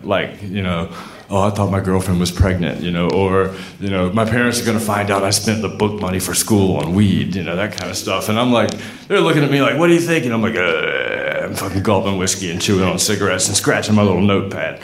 Like, 0.03 0.43
you 0.43 0.63
know, 0.63 0.89
oh, 1.31 1.43
I 1.43 1.51
thought 1.51 1.71
my 1.71 1.81
girlfriend 1.81 2.21
was 2.21 2.31
pregnant, 2.31 2.83
you 2.83 2.91
know, 2.91 3.11
or, 3.11 3.55
you 3.81 3.91
know, 3.91 4.11
my 4.13 4.25
parents 4.25 4.61
are 4.61 4.65
going 4.65 4.79
to 4.79 4.85
find 4.85 5.11
out 5.11 5.23
I 5.23 5.31
spent 5.31 5.61
the 5.61 5.69
book 5.69 6.01
money 6.01 6.19
for 6.19 6.35
school 6.35 6.77
on 6.77 6.95
weed, 6.95 7.35
you 7.35 7.43
know, 7.43 7.57
that 7.57 7.77
kind 7.77 7.91
of 7.91 7.97
stuff. 7.97 8.29
And 8.29 8.39
I'm 8.39 8.51
like, 8.51 8.71
they're 9.09 9.21
looking 9.21 9.45
at 9.45 9.51
me 9.51 9.61
like, 9.61 9.79
what 9.79 9.89
do 9.89 9.95
you 9.95 10.01
think? 10.01 10.25
And 10.25 10.33
I'm 10.33 10.41
like, 10.41 10.57
uh, 10.57 11.45
I'm 11.45 11.55
fucking 11.55 11.83
gulping 11.83 12.17
whiskey 12.19 12.51
and 12.51 12.61
chewing 12.61 12.85
on 12.85 12.99
cigarettes 12.99 13.49
and 13.49 13.57
scratching 13.57 13.95
my 13.95 14.03
little 14.03 14.23
notepad. 14.23 14.83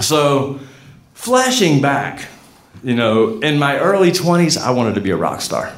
So, 0.00 0.58
flashing 1.14 1.80
back, 1.80 2.26
you 2.82 2.94
know, 2.94 3.38
in 3.38 3.58
my 3.58 3.78
early 3.78 4.10
20s, 4.10 4.60
I 4.60 4.70
wanted 4.72 4.96
to 4.96 5.00
be 5.00 5.10
a 5.10 5.16
rock 5.16 5.40
star. 5.40 5.72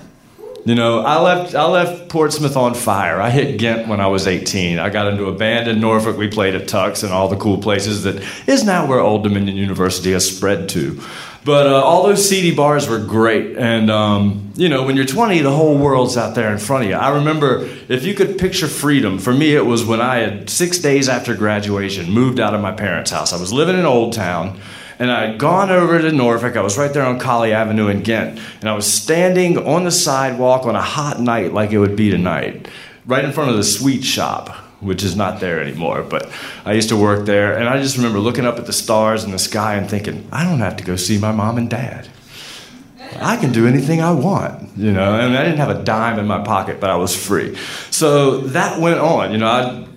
You 0.68 0.74
know, 0.74 1.00
I 1.00 1.18
left 1.18 1.54
I 1.54 1.64
left 1.64 2.10
Portsmouth 2.10 2.54
on 2.54 2.74
fire. 2.74 3.22
I 3.22 3.30
hit 3.30 3.58
Ghent 3.58 3.88
when 3.88 4.02
I 4.02 4.08
was 4.08 4.26
18. 4.26 4.78
I 4.78 4.90
got 4.90 5.10
into 5.10 5.24
a 5.24 5.32
band 5.32 5.66
in 5.66 5.80
Norfolk. 5.80 6.18
We 6.18 6.28
played 6.28 6.54
at 6.54 6.68
Tux 6.68 7.02
and 7.02 7.10
all 7.10 7.26
the 7.26 7.38
cool 7.38 7.56
places 7.56 8.02
that 8.02 8.22
is 8.46 8.64
now 8.64 8.86
where 8.86 9.00
Old 9.00 9.22
Dominion 9.22 9.56
University 9.56 10.12
has 10.12 10.30
spread 10.30 10.68
to. 10.68 11.00
But 11.42 11.68
uh, 11.68 11.82
all 11.82 12.02
those 12.02 12.28
seedy 12.28 12.54
bars 12.54 12.86
were 12.86 12.98
great. 12.98 13.56
And, 13.56 13.90
um, 13.90 14.52
you 14.56 14.68
know, 14.68 14.82
when 14.82 14.94
you're 14.94 15.06
20, 15.06 15.40
the 15.40 15.50
whole 15.50 15.78
world's 15.78 16.18
out 16.18 16.34
there 16.34 16.52
in 16.52 16.58
front 16.58 16.84
of 16.84 16.90
you. 16.90 16.96
I 16.96 17.16
remember 17.16 17.66
if 17.88 18.04
you 18.04 18.12
could 18.12 18.36
picture 18.36 18.68
freedom, 18.68 19.18
for 19.18 19.32
me, 19.32 19.54
it 19.54 19.64
was 19.64 19.86
when 19.86 20.02
I 20.02 20.16
had 20.16 20.50
six 20.50 20.76
days 20.76 21.08
after 21.08 21.34
graduation 21.34 22.10
moved 22.10 22.40
out 22.40 22.52
of 22.52 22.60
my 22.60 22.72
parents' 22.72 23.10
house. 23.10 23.32
I 23.32 23.40
was 23.40 23.54
living 23.54 23.78
in 23.78 23.86
Old 23.86 24.12
Town 24.12 24.60
and 24.98 25.10
I 25.10 25.26
had 25.26 25.38
gone 25.38 25.70
over 25.70 26.00
to 26.00 26.12
Norfolk. 26.12 26.56
I 26.56 26.62
was 26.62 26.76
right 26.76 26.92
there 26.92 27.04
on 27.04 27.18
Colley 27.18 27.52
Avenue 27.52 27.88
in 27.88 28.02
Ghent, 28.02 28.40
and 28.60 28.68
I 28.68 28.74
was 28.74 28.92
standing 28.92 29.58
on 29.58 29.84
the 29.84 29.90
sidewalk 29.90 30.66
on 30.66 30.76
a 30.76 30.82
hot 30.82 31.20
night 31.20 31.52
like 31.52 31.72
it 31.72 31.78
would 31.78 31.96
be 31.96 32.10
tonight, 32.10 32.68
right 33.06 33.24
in 33.24 33.32
front 33.32 33.50
of 33.50 33.56
the 33.56 33.64
sweet 33.64 34.04
shop, 34.04 34.48
which 34.80 35.02
is 35.02 35.16
not 35.16 35.40
there 35.40 35.60
anymore. 35.60 36.02
But 36.02 36.30
I 36.64 36.72
used 36.72 36.88
to 36.88 36.96
work 36.96 37.26
there, 37.26 37.56
and 37.56 37.68
I 37.68 37.80
just 37.80 37.96
remember 37.96 38.18
looking 38.18 38.46
up 38.46 38.58
at 38.58 38.66
the 38.66 38.72
stars 38.72 39.24
and 39.24 39.32
the 39.32 39.38
sky 39.38 39.74
and 39.74 39.88
thinking, 39.88 40.28
I 40.32 40.44
don't 40.44 40.60
have 40.60 40.76
to 40.78 40.84
go 40.84 40.96
see 40.96 41.18
my 41.18 41.32
mom 41.32 41.58
and 41.58 41.70
dad. 41.70 42.08
I 43.20 43.36
can 43.36 43.52
do 43.52 43.66
anything 43.66 44.00
I 44.00 44.12
want, 44.12 44.76
you 44.76 44.92
know. 44.92 45.18
And 45.18 45.36
I 45.36 45.42
didn't 45.42 45.58
have 45.58 45.70
a 45.70 45.82
dime 45.82 46.18
in 46.18 46.26
my 46.26 46.42
pocket, 46.44 46.78
but 46.78 46.90
I 46.90 46.96
was 46.96 47.16
free. 47.16 47.56
So 47.90 48.42
that 48.48 48.80
went 48.80 49.00
on, 49.00 49.32
you 49.32 49.38
know. 49.38 49.48
I'd 49.48 49.88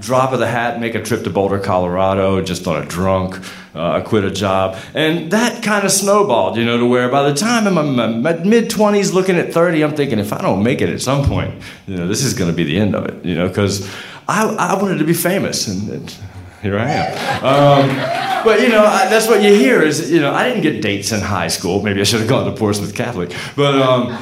drop 0.00 0.32
of 0.32 0.38
the 0.38 0.46
hat, 0.46 0.80
make 0.80 0.94
a 0.94 1.02
trip 1.02 1.24
to 1.24 1.30
Boulder, 1.30 1.58
Colorado, 1.58 2.40
just 2.42 2.66
on 2.66 2.82
a 2.82 2.86
drunk. 2.86 3.38
Uh, 3.74 3.92
I 3.92 4.00
quit 4.00 4.24
a 4.24 4.30
job. 4.30 4.76
And 4.94 5.30
that 5.30 5.62
kind 5.62 5.84
of 5.84 5.92
snowballed, 5.92 6.56
you 6.56 6.64
know, 6.64 6.78
to 6.78 6.86
where 6.86 7.08
by 7.08 7.28
the 7.30 7.34
time 7.34 7.66
I'm 7.66 7.98
in 7.98 8.22
my, 8.22 8.32
mid 8.38 8.68
20s, 8.68 9.12
looking 9.12 9.36
at 9.36 9.52
30, 9.52 9.84
I'm 9.84 9.94
thinking, 9.94 10.18
if 10.18 10.32
I 10.32 10.42
don't 10.42 10.62
make 10.62 10.80
it 10.80 10.88
at 10.88 11.00
some 11.00 11.24
point, 11.24 11.54
you 11.86 11.96
know, 11.96 12.08
this 12.08 12.24
is 12.24 12.34
going 12.34 12.50
to 12.50 12.56
be 12.56 12.64
the 12.64 12.78
end 12.78 12.96
of 12.96 13.06
it, 13.06 13.24
you 13.24 13.34
know, 13.36 13.48
because 13.48 13.88
I, 14.26 14.48
I 14.48 14.80
wanted 14.80 14.98
to 14.98 15.04
be 15.04 15.14
famous. 15.14 15.68
And, 15.68 15.88
and 15.88 16.16
here 16.62 16.78
I 16.78 16.90
am. 16.90 17.44
Um, 17.44 18.44
but, 18.44 18.60
you 18.60 18.70
know, 18.70 18.84
I, 18.84 19.08
that's 19.08 19.28
what 19.28 19.40
you 19.42 19.54
hear 19.54 19.82
is, 19.82 20.10
you 20.10 20.20
know, 20.20 20.34
I 20.34 20.48
didn't 20.48 20.62
get 20.62 20.82
dates 20.82 21.12
in 21.12 21.20
high 21.20 21.48
school. 21.48 21.80
Maybe 21.80 22.00
I 22.00 22.04
should 22.04 22.20
have 22.20 22.28
gone 22.28 22.52
to 22.52 22.58
Portsmouth 22.58 22.94
Catholic. 22.94 23.32
But, 23.54 23.80
um, 23.80 24.18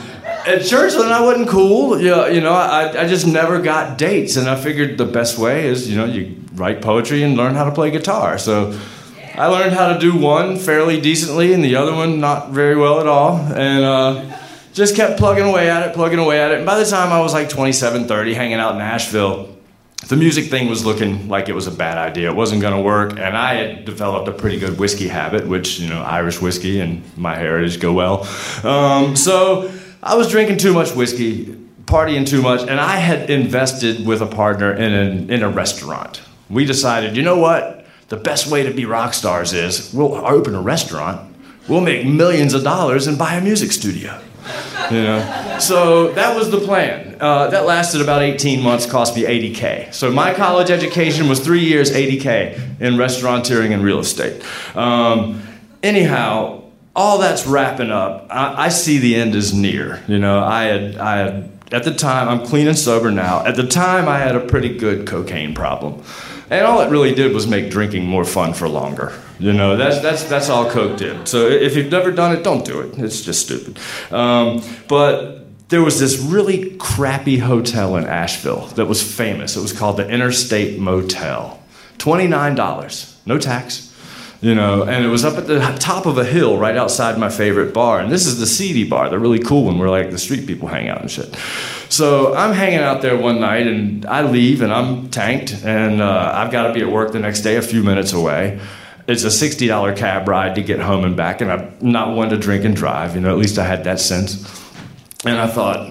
at 0.47 0.61
Churchland, 0.61 1.13
I 1.13 1.23
wasn't 1.23 1.49
cool. 1.49 2.01
You 2.01 2.11
know, 2.11 2.27
you 2.27 2.41
know 2.41 2.53
I, 2.53 3.03
I 3.03 3.09
just 3.09 3.27
never 3.27 3.61
got 3.61 3.99
dates, 3.99 4.37
and 4.37 4.49
I 4.49 4.57
figured 4.57 4.97
the 4.97 5.05
best 5.05 5.37
way 5.37 5.67
is, 5.67 5.91
you 5.91 5.97
know, 5.97 6.07
you 6.07 6.41
write 6.55 6.81
poetry 6.81 7.23
and 7.23 7.37
learn 7.37 7.55
how 7.55 7.65
to 7.65 7.73
play 7.73 7.91
guitar. 7.91 8.39
So 8.39 8.79
I 9.38 9.46
learned 9.46 9.72
how 9.72 9.92
to 9.92 10.01
do 10.01 10.16
one 10.16 10.57
fairly 10.57 11.01
decently, 11.01 11.53
and 11.53 11.62
the 11.62 11.77
other 11.77 11.94
one 11.94 12.18
not 12.18 12.51
very 12.51 12.74
well 12.74 12.98
at 12.98 13.07
all, 13.07 13.37
and 13.37 13.85
uh, 13.85 14.37
just 14.72 14.96
kept 14.96 15.16
plugging 15.16 15.44
away 15.44 15.70
at 15.70 15.88
it, 15.88 15.94
plugging 15.94 16.18
away 16.18 16.40
at 16.40 16.51
it. 16.51 16.57
And 16.57 16.66
by 16.66 16.77
the 16.77 16.85
time 16.85 17.12
I 17.12 17.20
was 17.20 17.33
like 17.33 17.48
27, 17.48 18.09
30, 18.09 18.35
hanging 18.35 18.59
out 18.59 18.72
in 18.72 18.79
Nashville, 18.79 19.57
the 20.09 20.16
music 20.16 20.46
thing 20.46 20.68
was 20.68 20.85
looking 20.85 21.29
like 21.29 21.48
it 21.48 21.55
was 21.55 21.68
a 21.68 21.70
bad 21.70 21.98
idea. 21.98 22.31
It 22.31 22.35
wasn't 22.35 22.62
going 22.62 22.74
to 22.74 22.81
work, 22.81 23.12
and 23.12 23.37
I 23.37 23.55
had 23.55 23.85
developed 23.85 24.27
a 24.27 24.33
pretty 24.33 24.59
good 24.59 24.77
whiskey 24.77 25.07
habit, 25.07 25.46
which 25.46 25.79
you 25.79 25.88
know, 25.88 26.03
Irish 26.03 26.42
whiskey 26.42 26.81
and 26.81 27.05
my 27.16 27.37
heritage 27.37 27.79
go 27.79 27.92
well. 27.92 28.27
Um, 28.64 29.14
so 29.14 29.70
I 30.03 30.16
was 30.16 30.29
drinking 30.29 30.59
too 30.59 30.72
much 30.72 30.96
whiskey, 30.96 31.44
partying 31.85 32.27
too 32.27 32.42
much, 32.42 32.62
and 32.62 32.81
I 32.81 32.96
had 32.96 33.31
invested 33.31 34.05
with 34.05 34.20
a 34.20 34.27
partner 34.27 34.72
in, 34.72 35.31
in 35.31 35.44
a 35.44 35.48
restaurant. 35.48 36.22
We 36.51 36.64
decided, 36.64 37.16
you 37.16 37.22
know 37.22 37.38
what? 37.38 37.78
The 38.09 38.16
best 38.16 38.51
way 38.51 38.62
to 38.62 38.73
be 38.73 38.87
rock 38.87 39.12
stars 39.12 39.53
is 39.53 39.92
we'll 39.92 40.14
open 40.14 40.55
a 40.55 40.62
restaurant, 40.62 41.35
we'll 41.68 41.83
make 41.83 42.07
millions 42.07 42.55
of 42.55 42.64
dollars, 42.64 43.07
and 43.07 43.18
buy 43.18 43.35
a 43.35 43.40
music 43.42 43.71
studio. 43.71 44.18
You 44.90 45.03
know, 45.03 45.59
so 45.61 46.12
that 46.12 46.35
was 46.35 46.51
the 46.51 46.59
plan. 46.59 47.16
Uh, 47.21 47.49
that 47.49 47.66
lasted 47.66 48.01
about 48.01 48.23
18 48.23 48.62
months, 48.62 48.87
cost 48.87 49.14
me 49.14 49.25
80k. 49.25 49.92
So 49.92 50.11
my 50.11 50.33
college 50.33 50.71
education 50.71 51.29
was 51.29 51.40
three 51.40 51.64
years, 51.64 51.90
80k 51.90 52.81
in 52.81 52.94
restaurateuring 52.94 53.75
and 53.75 53.85
real 53.85 53.99
estate. 53.99 54.42
Um, 54.75 55.42
anyhow, 55.83 56.62
all 56.97 57.18
that's 57.18 57.47
wrapping 57.47 57.90
up. 57.90 58.29
I, 58.31 58.64
I, 58.64 58.68
see 58.71 58.99
the 58.99 59.16
end 59.16 59.35
is 59.35 59.53
near. 59.53 60.03
You 60.09 60.18
know, 60.18 60.42
I 60.42 60.64
had, 60.64 60.97
I 60.97 61.16
had, 61.18 61.51
at 61.71 61.85
the 61.85 61.94
time, 61.94 62.29
I'm 62.29 62.47
clean 62.47 62.66
and 62.66 62.79
sober 62.79 63.11
now. 63.11 63.44
At 63.44 63.57
the 63.57 63.66
time, 63.66 64.09
I 64.09 64.18
had 64.18 64.35
a 64.35 64.40
pretty 64.40 64.77
good 64.79 65.07
cocaine 65.07 65.55
problem. 65.55 66.03
And 66.51 66.67
all 66.67 66.81
it 66.81 66.91
really 66.91 67.15
did 67.15 67.35
was 67.35 67.47
make 67.47 67.71
drinking 67.71 68.07
more 68.07 68.25
fun 68.25 68.55
for 68.55 68.69
longer. 68.69 69.13
You 69.39 69.53
know, 69.53 69.77
that's, 69.77 70.01
that's, 70.01 70.25
that's 70.25 70.49
all 70.49 70.71
Coke 70.71 70.97
did. 70.97 71.29
So 71.29 71.47
if 71.47 71.77
you've 71.77 71.93
never 71.93 72.11
done 72.11 72.35
it, 72.35 72.43
don't 72.43 72.65
do 72.65 72.81
it. 72.81 72.99
It's 72.99 73.23
just 73.23 73.45
stupid. 73.45 73.79
Um, 74.11 74.63
but 74.89 75.47
there 75.69 75.83
was 75.83 76.01
this 76.01 76.19
really 76.19 76.77
crappy 76.77 77.39
hotel 77.39 77.97
in 77.97 78.05
Asheville 78.05 78.67
that 78.69 78.87
was 78.87 79.03
famous. 79.03 79.57
It 79.57 79.61
was 79.61 79.73
called 79.73 79.99
the 79.99 80.09
Interstate 80.09 80.79
Motel. 80.79 81.63
$29, 81.99 83.27
no 83.27 83.38
tax, 83.38 83.94
you 84.40 84.55
know, 84.55 84.85
and 84.85 85.05
it 85.05 85.09
was 85.09 85.25
up 85.25 85.37
at 85.37 85.46
the 85.46 85.59
top 85.81 86.07
of 86.07 86.17
a 86.17 86.25
hill 86.25 86.57
right 86.57 86.77
outside 86.77 87.19
my 87.19 87.29
favorite 87.29 87.75
bar. 87.75 88.01
And 88.01 88.11
this 88.11 88.25
is 88.25 88.38
the 88.38 88.46
seedy 88.46 88.88
bar, 88.88 89.11
the 89.11 89.19
really 89.19 89.40
cool 89.40 89.65
one 89.65 89.79
where 89.79 89.90
like 89.90 90.11
the 90.11 90.19
street 90.19 90.46
people 90.46 90.69
hang 90.69 90.88
out 90.88 91.01
and 91.01 91.11
shit. 91.11 91.37
So 91.89 92.35
I'm 92.35 92.53
hanging 92.53 92.81
out 92.81 93.03
there 93.03 93.17
one 93.17 93.41
night 93.41 93.67
and 93.67 94.05
I 94.07 94.23
leave 94.23 94.61
and 94.63 94.73
I'm 94.73 95.09
tanked 95.11 95.65
and 95.65 96.03
uh, 96.03 96.33
I've 96.35 96.53
got 96.53 96.69
to 96.69 96.75
be 96.75 96.81
at 96.81 96.89
work 96.89 97.13
the 97.13 97.19
next 97.19 97.41
day 97.41 97.57
a 97.57 97.63
few 97.63 97.83
minutes 97.83 98.13
away. 98.13 98.61
It's 99.07 99.25
a 99.25 99.29
$60 99.29 99.97
cab 99.97 100.29
ride 100.29 100.55
to 100.57 100.63
get 100.63 100.81
home 100.81 101.03
and 101.05 101.17
back, 101.17 101.41
and 101.41 101.51
I'm 101.51 101.75
not 101.81 102.15
one 102.15 102.29
to 102.29 102.37
drink 102.37 102.67
and 102.67 102.77
drive, 102.77 103.15
you 103.15 103.23
know, 103.23 103.31
at 103.31 103.39
least 103.39 103.59
I 103.59 103.65
had 103.65 103.85
that 103.85 104.01
sense. 104.01 104.45
And 105.25 105.39
I 105.39 105.47
thought, 105.47 105.91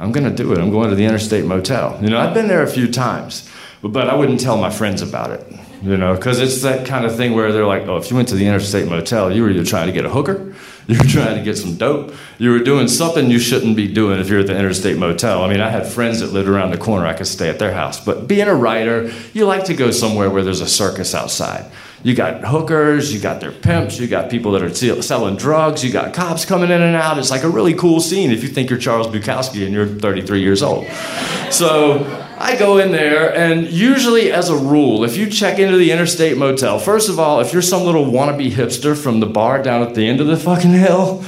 I'm 0.00 0.10
going 0.10 0.28
to 0.28 0.34
do 0.34 0.52
it. 0.52 0.58
I'm 0.58 0.72
going 0.72 0.90
to 0.90 0.96
the 0.96 1.04
Interstate 1.04 1.44
Motel. 1.44 1.96
You 2.02 2.10
know, 2.10 2.18
I've 2.18 2.34
been 2.34 2.48
there 2.48 2.64
a 2.64 2.66
few 2.66 2.90
times, 2.90 3.48
but 3.84 4.08
I 4.08 4.16
wouldn't 4.16 4.40
tell 4.40 4.56
my 4.56 4.70
friends 4.70 5.00
about 5.00 5.30
it 5.30 5.46
you 5.82 5.96
know, 5.96 6.14
because 6.14 6.40
it's 6.40 6.62
that 6.62 6.86
kind 6.86 7.06
of 7.06 7.16
thing 7.16 7.32
where 7.34 7.52
they're 7.52 7.66
like, 7.66 7.86
oh, 7.86 7.96
if 7.96 8.10
you 8.10 8.16
went 8.16 8.28
to 8.28 8.34
the 8.34 8.46
Interstate 8.46 8.88
Motel, 8.88 9.32
you 9.32 9.42
were 9.42 9.50
either 9.50 9.64
trying 9.64 9.86
to 9.86 9.92
get 9.92 10.04
a 10.04 10.10
hooker 10.10 10.54
You 10.90 10.98
were 10.98 11.04
trying 11.04 11.36
to 11.36 11.44
get 11.44 11.56
some 11.56 11.76
dope. 11.76 12.12
You 12.38 12.50
were 12.50 12.58
doing 12.58 12.88
something 12.88 13.30
you 13.30 13.38
shouldn't 13.38 13.76
be 13.76 13.86
doing 13.86 14.18
if 14.18 14.28
you're 14.28 14.40
at 14.40 14.48
the 14.48 14.58
Interstate 14.58 14.98
Motel. 14.98 15.44
I 15.44 15.48
mean, 15.48 15.60
I 15.60 15.68
had 15.68 15.86
friends 15.86 16.18
that 16.18 16.32
lived 16.32 16.48
around 16.48 16.72
the 16.72 16.78
corner. 16.78 17.06
I 17.06 17.14
could 17.14 17.28
stay 17.28 17.48
at 17.48 17.60
their 17.60 17.72
house. 17.72 18.04
But 18.04 18.26
being 18.26 18.48
a 18.48 18.54
writer, 18.54 19.12
you 19.32 19.46
like 19.46 19.64
to 19.66 19.74
go 19.74 19.92
somewhere 19.92 20.30
where 20.30 20.42
there's 20.42 20.60
a 20.60 20.66
circus 20.66 21.14
outside. 21.14 21.70
You 22.02 22.14
got 22.14 22.42
hookers, 22.44 23.12
you 23.12 23.20
got 23.20 23.40
their 23.40 23.52
pimps, 23.52 24.00
you 24.00 24.08
got 24.08 24.30
people 24.30 24.52
that 24.52 24.62
are 24.62 25.02
selling 25.02 25.36
drugs, 25.36 25.84
you 25.84 25.92
got 25.92 26.14
cops 26.14 26.46
coming 26.46 26.70
in 26.70 26.80
and 26.80 26.96
out. 26.96 27.18
It's 27.18 27.30
like 27.30 27.42
a 27.42 27.48
really 27.48 27.74
cool 27.74 28.00
scene 28.00 28.30
if 28.30 28.42
you 28.42 28.48
think 28.48 28.70
you're 28.70 28.78
Charles 28.78 29.06
Bukowski 29.06 29.64
and 29.64 29.74
you're 29.74 29.86
33 29.86 30.40
years 30.40 30.62
old. 30.62 30.86
So 31.50 32.04
I 32.40 32.56
go 32.56 32.78
in 32.78 32.90
there, 32.90 33.36
and 33.36 33.70
usually, 33.70 34.32
as 34.32 34.48
a 34.48 34.56
rule, 34.56 35.04
if 35.04 35.14
you 35.14 35.28
check 35.28 35.58
into 35.58 35.76
the 35.76 35.92
Interstate 35.92 36.38
Motel, 36.38 36.78
first 36.78 37.10
of 37.10 37.18
all, 37.18 37.40
if 37.40 37.52
you're 37.52 37.60
some 37.60 37.82
little 37.82 38.06
wannabe 38.06 38.50
hipster 38.50 38.96
from 38.96 39.20
the 39.20 39.26
bar 39.26 39.62
down 39.62 39.82
at 39.82 39.94
the 39.94 40.08
end 40.08 40.22
of 40.22 40.26
the 40.26 40.38
fucking 40.38 40.72
hill, 40.72 41.22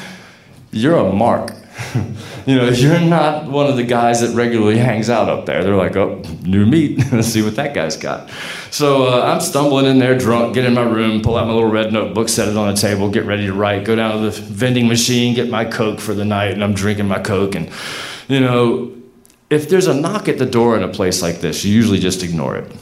you're 0.71 0.97
a 0.97 1.13
mark. 1.13 1.53
you 2.47 2.57
know, 2.57 2.71
you're 2.71 2.99
not 2.99 3.45
one 3.45 3.67
of 3.67 3.77
the 3.77 3.83
guys 3.83 4.23
that 4.23 4.35
regularly 4.35 4.79
hangs 4.79 5.11
out 5.11 5.29
up 5.29 5.45
there. 5.45 5.63
They're 5.63 5.77
like, 5.77 5.97
oh, 5.97 6.23
new 6.45 6.65
meat. 6.65 6.99
Let's 7.13 7.29
see 7.29 7.43
what 7.43 7.57
that 7.57 7.75
guy's 7.75 7.99
got. 7.99 8.31
So 8.71 9.09
uh, 9.09 9.27
I'm 9.27 9.43
stumbling 9.43 9.85
in 9.85 9.99
there 9.99 10.17
drunk, 10.17 10.55
get 10.55 10.65
in 10.65 10.73
my 10.73 10.81
room, 10.81 11.21
pull 11.21 11.37
out 11.37 11.47
my 11.47 11.53
little 11.53 11.71
red 11.71 11.93
notebook, 11.93 12.31
set 12.31 12.49
it 12.49 12.57
on 12.57 12.75
the 12.75 12.81
table, 12.81 13.11
get 13.11 13.27
ready 13.27 13.45
to 13.45 13.53
write, 13.53 13.85
go 13.85 13.95
down 13.95 14.23
to 14.23 14.31
the 14.31 14.31
vending 14.31 14.89
machine, 14.89 15.35
get 15.35 15.51
my 15.51 15.67
Coke 15.67 16.01
for 16.01 16.15
the 16.15 16.25
night, 16.25 16.53
and 16.53 16.65
I'm 16.65 16.73
drinking 16.73 17.07
my 17.07 17.19
Coke. 17.19 17.55
And, 17.55 17.69
you 18.29 18.41
know, 18.41 18.93
if 19.53 19.69
there's 19.69 19.87
a 19.87 19.95
knock 19.95 20.29
at 20.29 20.39
the 20.39 20.47
door 20.47 20.77
in 20.77 20.83
a 20.83 20.89
place 20.89 21.23
like 21.23 21.41
this, 21.41 21.65
you 21.65 21.75
usually 21.75 21.99
just 21.99 22.23
ignore 22.23 22.57
it. 22.57 22.73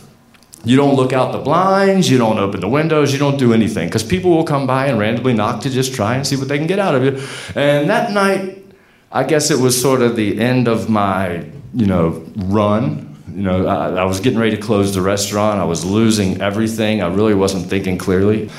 You 0.64 0.77
don't 0.77 0.95
look 0.95 1.12
out 1.12 1.33
the 1.33 1.39
blinds, 1.39 2.11
you 2.11 2.18
don't 2.18 2.39
open 2.39 2.61
the 2.61 2.68
windows, 2.68 3.12
you 3.12 3.18
don't 3.18 3.39
do 3.39 3.55
anything 3.55 3.89
because 3.89 4.03
people 4.05 4.31
will 4.31 4.45
come 4.45 4.66
by 4.66 4.87
and 4.87 4.99
randomly 4.99 5.33
knock 5.33 5.62
to 5.62 5.71
just 5.71 5.95
try 5.95 6.16
and 6.16 6.27
see 6.27 6.37
what 6.37 6.49
they 6.49 6.59
can 6.59 6.66
get 6.66 6.79
out 6.79 6.95
of 6.95 7.03
you. 7.03 7.12
And 7.55 7.89
that 7.89 8.12
night, 8.12 8.59
I 9.11 9.25
guess 9.25 9.51
it 9.51 9.59
was 9.59 9.81
sort 9.81 10.03
of 10.03 10.16
the 10.16 10.39
end 10.39 10.68
of 10.68 10.91
my, 10.91 11.47
you 11.75 11.87
know, 11.87 12.25
run. 12.37 13.16
You 13.35 13.43
know, 13.43 13.66
I, 13.66 14.03
I, 14.03 14.05
was 14.05 14.21
getting 14.21 14.39
ready 14.39 14.55
to 14.57 14.62
close 14.62 14.95
the 14.95 15.01
restaurant. 15.01 15.61
I 15.61 15.64
was 15.64 15.85
losing 15.85 16.41
everything. 16.43 17.01
I 17.01 17.09
really 17.09 17.35
wasn't 17.35 17.66
thinking 17.66 17.97
clearly, 17.97 18.51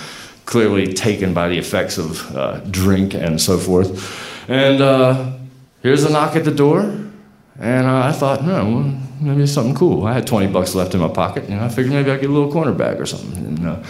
clearly 0.46 0.94
taken 0.94 1.34
by 1.34 1.50
the 1.50 1.58
effects 1.58 1.98
of 1.98 2.36
uh, 2.36 2.60
drink 2.72 3.14
and 3.14 3.40
so 3.40 3.58
forth. 3.58 4.50
And 4.50 4.82
uh, 4.82 5.34
here's 5.84 6.04
a 6.04 6.12
knock 6.12 6.36
at 6.36 6.46
the 6.46 6.52
door, 6.52 7.11
and 7.62 7.88
uh, 7.88 8.02
I 8.08 8.12
thought, 8.12 8.44
no, 8.44 8.66
well, 8.66 8.94
maybe 9.22 9.44
it's 9.44 9.54
something 9.54 9.76
cool. 9.76 10.06
I 10.06 10.14
had 10.14 10.28
20 10.28 10.48
bucks 10.48 10.76
left 10.76 10.94
in 10.94 11.00
my 11.00 11.08
pocket. 11.08 11.48
You 11.48 11.56
know, 11.56 11.64
I 11.64 11.70
figured 11.70 11.94
maybe 11.94 12.12
I'd 12.12 12.20
get 12.20 12.30
a 12.30 12.34
little 12.34 12.52
corner 12.52 12.74
bag 12.74 13.00
or 13.00 13.06
something. 13.06 13.46
And, 13.46 13.66
uh, 13.66 13.84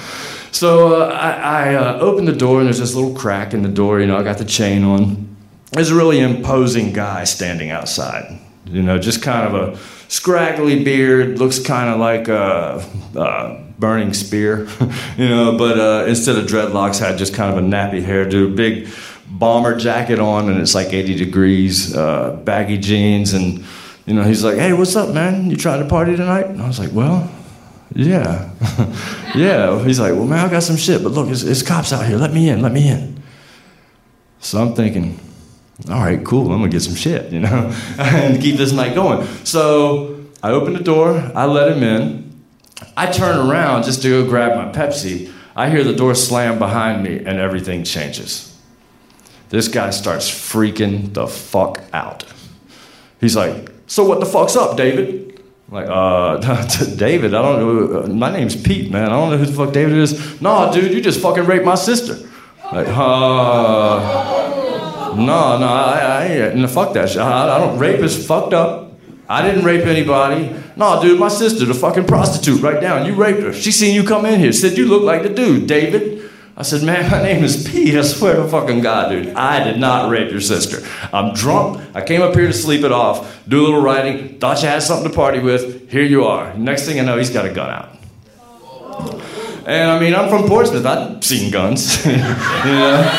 so 0.51 1.01
uh, 1.01 1.05
I, 1.07 1.71
I 1.71 1.75
uh, 1.75 1.99
opened 1.99 2.27
the 2.27 2.35
door, 2.35 2.59
and 2.59 2.67
there's 2.67 2.79
this 2.79 2.93
little 2.93 3.15
crack 3.15 3.53
in 3.53 3.63
the 3.63 3.69
door. 3.69 3.99
You 3.99 4.07
know, 4.07 4.17
I 4.17 4.23
got 4.23 4.37
the 4.37 4.45
chain 4.45 4.83
on 4.83 5.31
there's 5.71 5.89
a 5.89 5.95
really 5.95 6.19
imposing 6.19 6.93
guy 6.93 7.23
standing 7.23 7.71
outside. 7.71 8.39
You 8.65 8.83
know, 8.83 8.97
just 8.97 9.21
kind 9.21 9.47
of 9.47 9.55
a 9.55 9.79
scraggly 10.09 10.83
beard, 10.83 11.39
looks 11.39 11.59
kind 11.59 11.89
of 11.89 11.99
like 11.99 12.27
a, 12.27 12.85
a, 13.15 13.71
burning 13.79 14.13
spear, 14.13 14.67
you 15.17 15.27
know, 15.27 15.57
but 15.57 15.79
uh, 15.79 16.05
instead 16.07 16.37
of 16.37 16.45
dreadlocks, 16.45 16.99
had 16.99 17.17
just 17.17 17.33
kind 17.33 17.51
of 17.51 17.57
a 17.57 17.67
nappy 17.67 18.03
hairdo, 18.03 18.55
big 18.55 18.87
bomber 19.31 19.77
jacket 19.77 20.19
on, 20.19 20.49
and 20.49 20.59
it's 20.59 20.75
like 20.75 20.93
80 20.93 21.15
degrees, 21.15 21.95
uh, 21.95 22.39
baggy 22.43 22.77
jeans, 22.77 23.33
and 23.33 23.63
you 24.05 24.13
know, 24.13 24.23
he's 24.23 24.43
like, 24.43 24.57
"Hey, 24.57 24.73
what's 24.73 24.95
up, 24.95 25.13
man? 25.13 25.49
You 25.49 25.55
trying 25.55 25.81
to 25.81 25.89
party 25.89 26.15
tonight?" 26.15 26.47
And 26.47 26.61
I 26.61 26.67
was 26.67 26.79
like, 26.79 26.91
"Well." 26.91 27.29
Yeah, 27.93 28.49
yeah. 29.35 29.83
He's 29.83 29.99
like, 29.99 30.13
well, 30.13 30.25
man, 30.25 30.45
I 30.45 30.49
got 30.49 30.63
some 30.63 30.77
shit, 30.77 31.03
but 31.03 31.11
look, 31.11 31.29
it's, 31.29 31.43
it's 31.43 31.61
cops 31.61 31.91
out 31.91 32.05
here. 32.05 32.17
Let 32.17 32.31
me 32.33 32.47
in, 32.47 32.61
let 32.61 32.71
me 32.71 32.87
in. 32.87 33.21
So 34.39 34.61
I'm 34.61 34.73
thinking, 34.73 35.19
all 35.89 35.99
right, 35.99 36.23
cool, 36.23 36.51
I'm 36.51 36.59
gonna 36.59 36.69
get 36.71 36.81
some 36.81 36.95
shit, 36.95 37.31
you 37.31 37.39
know, 37.39 37.73
and 37.97 38.41
keep 38.41 38.57
this 38.57 38.71
night 38.71 38.95
going. 38.95 39.27
So 39.43 40.25
I 40.41 40.51
open 40.51 40.73
the 40.73 40.83
door, 40.83 41.31
I 41.35 41.45
let 41.45 41.71
him 41.71 41.83
in. 41.83 42.43
I 42.95 43.11
turn 43.11 43.49
around 43.49 43.83
just 43.83 44.01
to 44.03 44.09
go 44.09 44.29
grab 44.29 44.55
my 44.55 44.71
Pepsi. 44.71 45.31
I 45.55 45.69
hear 45.69 45.83
the 45.83 45.93
door 45.93 46.15
slam 46.15 46.59
behind 46.59 47.03
me, 47.03 47.17
and 47.17 47.39
everything 47.39 47.83
changes. 47.83 48.50
This 49.51 49.67
guy 49.67 49.89
starts 49.89 50.29
freaking 50.31 51.13
the 51.13 51.27
fuck 51.27 51.81
out. 51.91 52.23
He's 53.19 53.35
like, 53.35 53.69
So 53.85 54.05
what 54.05 54.21
the 54.21 54.25
fuck's 54.25 54.55
up, 54.55 54.77
David? 54.77 55.41
I'm 55.67 55.75
like, 55.75 55.87
uh, 55.89 56.37
David, 56.95 57.33
I 57.33 57.41
don't 57.41 57.59
know. 57.59 58.13
My 58.13 58.31
name's 58.31 58.55
Pete, 58.55 58.89
man. 58.89 59.07
I 59.07 59.09
don't 59.09 59.29
know 59.29 59.37
who 59.37 59.45
the 59.45 59.51
fuck 59.51 59.73
David 59.73 59.97
is. 59.97 60.41
Nah, 60.41 60.71
dude, 60.71 60.93
you 60.93 61.01
just 61.01 61.19
fucking 61.19 61.43
raped 61.43 61.65
my 61.65 61.75
sister. 61.75 62.17
Like, 62.71 62.87
uh, 62.87 63.99
no, 65.17 65.57
no, 65.57 65.67
I, 65.67 66.51
I, 66.51 66.53
no, 66.53 66.67
fuck 66.67 66.93
that 66.93 67.09
shit. 67.09 67.19
I, 67.19 67.53
I 67.53 67.59
don't. 67.59 67.77
Rape 67.77 67.99
is 67.99 68.25
fucked 68.25 68.53
up. 68.53 68.93
I 69.27 69.41
didn't 69.41 69.65
rape 69.65 69.85
anybody. 69.85 70.55
No, 70.77 71.01
dude, 71.01 71.19
my 71.19 71.27
sister, 71.27 71.65
the 71.65 71.73
fucking 71.73 72.07
prostitute, 72.07 72.61
right 72.61 72.79
down. 72.79 73.05
You 73.05 73.15
raped 73.15 73.41
her. 73.41 73.51
She 73.51 73.73
seen 73.73 73.93
you 73.93 74.05
come 74.05 74.25
in 74.25 74.39
here. 74.39 74.53
Said 74.53 74.77
you 74.77 74.87
look 74.87 75.03
like 75.03 75.23
the 75.23 75.29
dude, 75.29 75.67
David. 75.67 76.30
I 76.57 76.63
said, 76.63 76.83
man, 76.83 77.09
my 77.09 77.23
name 77.23 77.43
is 77.43 77.67
Pete. 77.67 77.95
I 77.95 78.01
swear 78.01 78.35
to 78.35 78.47
fucking 78.47 78.81
God, 78.81 79.09
dude. 79.09 79.29
I 79.35 79.63
did 79.63 79.79
not 79.79 80.09
rape 80.11 80.31
your 80.31 80.41
sister. 80.41 80.85
I'm 81.13 81.33
drunk. 81.33 81.81
I 81.95 82.01
came 82.03 82.21
up 82.21 82.35
here 82.35 82.47
to 82.47 82.53
sleep 82.53 82.83
it 82.83 82.91
off, 82.91 83.41
do 83.47 83.61
a 83.61 83.63
little 83.63 83.81
writing. 83.81 84.37
Thought 84.39 84.61
you 84.61 84.67
had 84.67 84.83
something 84.83 85.09
to 85.09 85.15
party 85.15 85.39
with. 85.39 85.89
Here 85.89 86.03
you 86.03 86.25
are. 86.25 86.53
Next 86.55 86.85
thing 86.85 86.99
I 86.99 87.03
know, 87.03 87.17
he's 87.17 87.29
got 87.29 87.45
a 87.45 87.53
gun 87.53 87.69
out. 87.69 87.97
And 89.65 89.91
I 89.91 89.99
mean, 89.99 90.13
I'm 90.15 90.29
from 90.29 90.47
Portsmouth. 90.47 90.85
I've 90.85 91.23
seen 91.23 91.51
guns, 91.51 92.05
you 92.05 92.11
know. 92.13 93.11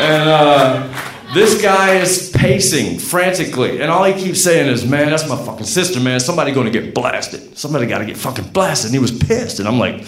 And 0.00 0.28
uh, 0.28 1.34
this 1.34 1.60
guy 1.60 1.96
is 1.96 2.30
pacing 2.30 2.98
frantically, 2.98 3.82
and 3.82 3.90
all 3.90 4.04
he 4.04 4.14
keeps 4.14 4.42
saying 4.42 4.68
is, 4.68 4.86
"Man, 4.86 5.10
that's 5.10 5.28
my 5.28 5.36
fucking 5.36 5.66
sister, 5.66 5.98
man. 5.98 6.20
Somebody 6.20 6.52
gonna 6.52 6.70
get 6.70 6.94
blasted. 6.94 7.58
Somebody 7.58 7.86
gotta 7.86 8.06
get 8.06 8.16
fucking 8.16 8.48
blasted." 8.50 8.86
And 8.86 8.94
he 8.94 9.00
was 9.00 9.10
pissed, 9.10 9.58
and 9.58 9.68
I'm 9.68 9.78
like, 9.78 10.04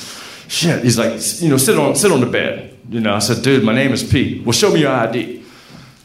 "Shit." 0.51 0.83
He's 0.83 0.99
like, 0.99 1.13
"You 1.41 1.49
know, 1.49 1.57
sit 1.57 1.79
on, 1.79 1.95
sit 1.95 2.11
on 2.11 2.21
the 2.21 2.27
bed." 2.27 2.77
You 2.91 3.01
know, 3.01 3.15
I 3.15 3.21
said, 3.21 3.43
"Dude, 3.43 3.63
my 3.63 3.73
name 3.73 3.93
is 3.93 4.03
Pete. 4.03 4.45
Well, 4.45 4.53
show 4.53 4.73
me 4.73 4.81
your 4.81 4.91
ID." 4.91 5.43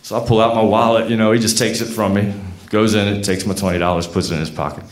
So 0.04 0.22
I 0.22 0.26
pull 0.26 0.40
out 0.40 0.54
my 0.54 0.62
wallet. 0.62 1.10
You 1.10 1.18
know, 1.18 1.32
he 1.32 1.40
just 1.40 1.58
takes 1.58 1.82
it 1.82 1.86
from 1.88 2.14
me, 2.14 2.32
goes 2.70 2.94
in 2.94 3.08
it, 3.08 3.24
takes 3.24 3.46
my 3.48 3.56
twenty 3.56 3.80
dollars, 3.80 4.06
puts 4.06 4.30
it 4.30 4.36
in 4.36 4.40
his 4.40 4.52
pocket, 4.52 4.84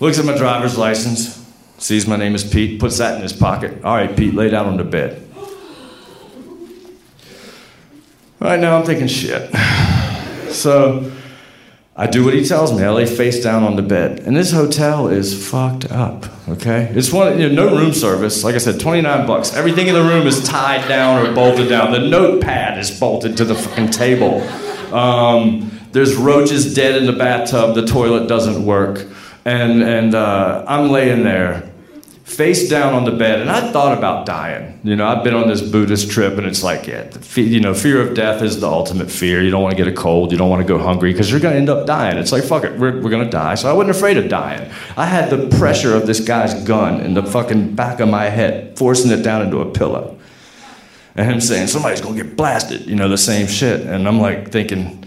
looks 0.00 0.18
at 0.18 0.26
my 0.26 0.36
driver's 0.36 0.76
license, 0.76 1.42
sees 1.78 2.06
my 2.06 2.16
name 2.16 2.34
is 2.34 2.44
Pete, 2.44 2.78
puts 2.78 2.98
that 2.98 3.16
in 3.16 3.22
his 3.22 3.32
pocket. 3.32 3.82
All 3.82 3.96
right, 3.96 4.14
Pete, 4.14 4.34
lay 4.34 4.50
down 4.50 4.66
on 4.66 4.76
the 4.76 4.84
bed. 4.84 5.22
Right 8.38 8.60
now, 8.60 8.78
I'm 8.78 8.84
thinking 8.84 9.08
shit. 9.08 9.50
So 10.50 11.10
I 11.96 12.08
do 12.08 12.24
what 12.24 12.34
he 12.34 12.44
tells 12.44 12.76
me. 12.76 12.82
I 12.82 12.90
lay 12.90 13.06
face 13.06 13.40
down 13.40 13.62
on 13.62 13.76
the 13.76 13.82
bed. 13.82 14.18
And 14.20 14.36
this 14.36 14.50
hotel 14.50 15.06
is 15.06 15.48
fucked 15.48 15.92
up, 15.92 16.26
okay? 16.48 16.90
It's 16.92 17.12
one, 17.12 17.38
you 17.38 17.48
know, 17.48 17.66
no 17.66 17.76
room 17.76 17.92
service. 17.92 18.42
Like 18.42 18.56
I 18.56 18.58
said, 18.58 18.80
29 18.80 19.26
bucks. 19.28 19.54
Everything 19.54 19.86
in 19.86 19.94
the 19.94 20.02
room 20.02 20.26
is 20.26 20.42
tied 20.42 20.88
down 20.88 21.24
or 21.24 21.32
bolted 21.32 21.68
down. 21.68 21.92
The 21.92 22.00
notepad 22.00 22.78
is 22.78 22.90
bolted 22.98 23.36
to 23.36 23.44
the 23.44 23.54
fucking 23.54 23.90
table. 23.90 24.42
Um, 24.92 25.70
there's 25.92 26.16
roaches 26.16 26.74
dead 26.74 26.96
in 26.96 27.06
the 27.06 27.12
bathtub. 27.12 27.76
The 27.76 27.86
toilet 27.86 28.26
doesn't 28.26 28.66
work. 28.66 29.06
And, 29.44 29.80
and 29.80 30.16
uh, 30.16 30.64
I'm 30.66 30.90
laying 30.90 31.22
there 31.22 31.70
face 32.24 32.70
down 32.70 32.94
on 32.94 33.04
the 33.04 33.12
bed, 33.12 33.40
and 33.40 33.50
I 33.50 33.70
thought 33.70 33.96
about 33.96 34.24
dying. 34.24 34.80
You 34.82 34.96
know, 34.96 35.06
I've 35.06 35.22
been 35.22 35.34
on 35.34 35.46
this 35.46 35.60
Buddhist 35.60 36.10
trip, 36.10 36.38
and 36.38 36.46
it's 36.46 36.62
like, 36.62 36.86
yeah, 36.86 37.10
you 37.36 37.60
know, 37.60 37.74
fear 37.74 38.00
of 38.00 38.14
death 38.14 38.42
is 38.42 38.60
the 38.60 38.66
ultimate 38.66 39.10
fear. 39.10 39.42
You 39.42 39.50
don't 39.50 39.62
want 39.62 39.76
to 39.76 39.84
get 39.84 39.92
a 39.92 39.94
cold, 39.94 40.32
you 40.32 40.38
don't 40.38 40.48
want 40.48 40.62
to 40.62 40.66
go 40.66 40.78
hungry, 40.78 41.12
because 41.12 41.30
you're 41.30 41.38
going 41.38 41.52
to 41.52 41.58
end 41.58 41.68
up 41.68 41.86
dying. 41.86 42.16
It's 42.16 42.32
like, 42.32 42.42
fuck 42.42 42.64
it, 42.64 42.78
we're, 42.78 43.00
we're 43.00 43.10
going 43.10 43.24
to 43.24 43.30
die. 43.30 43.54
So 43.56 43.70
I 43.70 43.74
wasn't 43.74 43.94
afraid 43.96 44.16
of 44.16 44.28
dying. 44.28 44.70
I 44.96 45.04
had 45.04 45.28
the 45.28 45.54
pressure 45.58 45.94
of 45.94 46.06
this 46.06 46.20
guy's 46.20 46.54
gun 46.64 47.00
in 47.00 47.12
the 47.12 47.22
fucking 47.22 47.74
back 47.74 48.00
of 48.00 48.08
my 48.08 48.24
head, 48.24 48.76
forcing 48.78 49.10
it 49.10 49.22
down 49.22 49.42
into 49.42 49.60
a 49.60 49.70
pillow. 49.70 50.18
And 51.16 51.30
him 51.30 51.40
saying, 51.40 51.68
somebody's 51.68 52.00
going 52.00 52.16
to 52.16 52.24
get 52.24 52.36
blasted, 52.36 52.86
you 52.86 52.96
know, 52.96 53.08
the 53.08 53.18
same 53.18 53.46
shit. 53.46 53.82
And 53.82 54.08
I'm 54.08 54.18
like 54.18 54.50
thinking, 54.50 55.04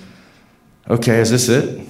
okay, 0.88 1.20
is 1.20 1.32
this 1.32 1.50
it? 1.50 1.86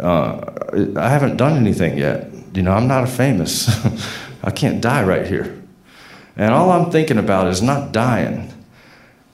Uh, 0.00 0.50
I 0.96 1.10
haven't 1.10 1.36
done 1.36 1.58
anything 1.58 1.98
yet. 1.98 2.30
You 2.54 2.62
know, 2.62 2.72
I'm 2.72 2.88
not 2.88 3.04
a 3.04 3.06
famous. 3.06 3.68
I 4.42 4.50
can't 4.50 4.80
die 4.80 5.02
right 5.02 5.26
here. 5.26 5.60
And 6.36 6.54
all 6.54 6.70
I'm 6.70 6.90
thinking 6.90 7.18
about 7.18 7.48
is 7.48 7.60
not 7.60 7.92
dying. 7.92 8.52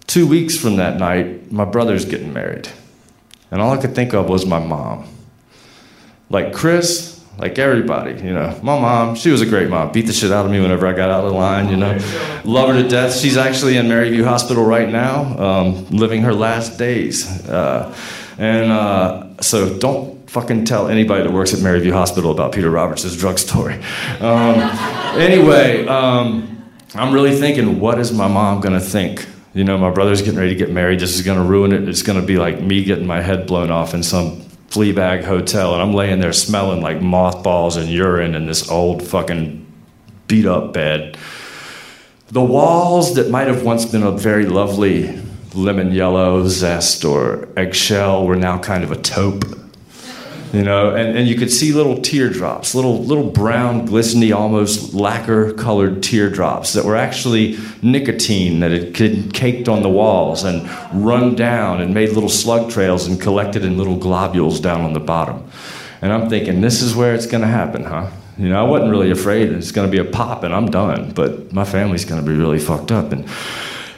Two 0.06 0.26
weeks 0.26 0.56
from 0.56 0.76
that 0.76 0.98
night, 0.98 1.50
my 1.52 1.64
brother's 1.64 2.04
getting 2.04 2.32
married. 2.32 2.68
And 3.50 3.60
all 3.60 3.72
I 3.72 3.76
could 3.76 3.94
think 3.94 4.14
of 4.14 4.28
was 4.28 4.46
my 4.46 4.58
mom. 4.58 5.08
Like 6.30 6.52
Chris, 6.52 7.16
like 7.38 7.58
everybody, 7.58 8.12
you 8.22 8.32
know. 8.32 8.58
My 8.62 8.80
mom, 8.80 9.14
she 9.14 9.30
was 9.30 9.40
a 9.40 9.46
great 9.46 9.68
mom. 9.68 9.92
Beat 9.92 10.06
the 10.06 10.12
shit 10.12 10.32
out 10.32 10.46
of 10.46 10.50
me 10.50 10.60
whenever 10.60 10.86
I 10.86 10.92
got 10.92 11.10
out 11.10 11.24
of 11.24 11.32
line, 11.32 11.68
you 11.68 11.76
know. 11.76 11.98
Love 12.44 12.74
her 12.74 12.82
to 12.82 12.88
death. 12.88 13.16
She's 13.16 13.36
actually 13.36 13.76
in 13.76 13.86
Maryview 13.86 14.24
Hospital 14.24 14.64
right 14.64 14.88
now, 14.88 15.38
um, 15.38 15.86
living 15.90 16.22
her 16.22 16.34
last 16.34 16.78
days. 16.78 17.46
Uh, 17.46 17.94
and 18.38 18.72
uh, 18.72 19.26
so 19.40 19.78
don't 19.78 20.15
fucking 20.26 20.64
tell 20.64 20.88
anybody 20.88 21.22
that 21.22 21.32
works 21.32 21.54
at 21.54 21.60
Maryview 21.60 21.92
Hospital 21.92 22.30
about 22.30 22.52
Peter 22.52 22.70
Roberts' 22.70 23.16
drug 23.16 23.38
story. 23.38 23.74
Um, 24.20 24.60
anyway, 25.18 25.86
um, 25.86 26.70
I'm 26.94 27.12
really 27.12 27.36
thinking, 27.36 27.80
what 27.80 27.98
is 27.98 28.12
my 28.12 28.28
mom 28.28 28.60
gonna 28.60 28.80
think? 28.80 29.26
You 29.54 29.64
know, 29.64 29.78
my 29.78 29.90
brother's 29.90 30.20
getting 30.20 30.38
ready 30.38 30.50
to 30.50 30.56
get 30.56 30.70
married. 30.70 31.00
This 31.00 31.14
is 31.14 31.22
to 31.38 31.44
ruin 31.44 31.72
it. 31.72 31.88
It's 31.88 32.02
to 32.20 32.26
be 32.26 32.36
like 32.36 32.60
me 32.60 32.84
getting 32.84 33.06
my 33.06 33.22
head 33.22 33.46
blown 33.46 33.70
off 33.70 33.94
in 33.94 34.02
some 34.02 34.40
flea 34.68 34.92
bag 34.92 35.24
hotel, 35.24 35.72
and 35.72 35.82
I'm 35.82 35.94
laying 35.94 36.20
there 36.20 36.32
smelling 36.32 36.82
like 36.82 37.00
mothballs 37.00 37.76
and 37.76 37.88
urine 37.88 38.34
in 38.34 38.46
this 38.46 38.70
old 38.70 39.02
fucking 39.02 39.64
beat 40.26 40.46
up 40.46 40.72
bed. 40.72 41.16
The 42.28 42.42
walls 42.42 43.14
that 43.14 43.30
might 43.30 43.46
have 43.46 43.62
once 43.62 43.86
been 43.86 44.02
a 44.02 44.10
very 44.10 44.46
lovely 44.46 45.18
lemon 45.54 45.92
yellow 45.92 46.46
zest 46.48 47.04
or 47.04 47.48
eggshell 47.56 48.26
were 48.26 48.36
now 48.36 48.58
kind 48.58 48.84
of 48.84 48.92
a 48.92 48.96
taupe 48.96 49.44
you 50.56 50.62
know, 50.62 50.94
and, 50.94 51.18
and 51.18 51.28
you 51.28 51.34
could 51.34 51.52
see 51.52 51.72
little 51.72 52.00
teardrops, 52.00 52.74
little 52.74 53.04
little 53.04 53.28
brown, 53.28 53.84
glistening, 53.84 54.32
almost 54.32 54.94
lacquer 54.94 55.52
colored 55.52 56.02
teardrops 56.02 56.72
that 56.72 56.86
were 56.86 56.96
actually 56.96 57.58
nicotine 57.82 58.60
that 58.60 58.70
had 58.70 58.94
caked 59.34 59.68
on 59.68 59.82
the 59.82 59.90
walls 59.90 60.44
and 60.44 60.66
run 60.94 61.34
down 61.34 61.82
and 61.82 61.92
made 61.92 62.12
little 62.12 62.30
slug 62.30 62.70
trails 62.70 63.06
and 63.06 63.20
collected 63.20 63.66
in 63.66 63.76
little 63.76 63.98
globules 63.98 64.58
down 64.58 64.80
on 64.80 64.94
the 64.94 65.00
bottom. 65.00 65.46
And 66.00 66.10
I'm 66.10 66.30
thinking, 66.30 66.62
this 66.62 66.80
is 66.80 66.96
where 66.96 67.14
it's 67.14 67.26
going 67.26 67.42
to 67.42 67.48
happen, 67.48 67.84
huh? 67.84 68.10
You 68.38 68.48
know, 68.48 68.58
I 68.58 68.66
wasn't 68.66 68.92
really 68.92 69.10
afraid 69.10 69.52
it's 69.52 69.72
going 69.72 69.90
to 69.90 69.92
be 69.92 69.98
a 69.98 70.10
pop 70.10 70.42
and 70.42 70.54
I'm 70.54 70.70
done, 70.70 71.12
but 71.12 71.52
my 71.52 71.66
family's 71.66 72.06
going 72.06 72.24
to 72.24 72.26
be 72.26 72.34
really 72.34 72.58
fucked 72.58 72.90
up. 72.92 73.12
And 73.12 73.28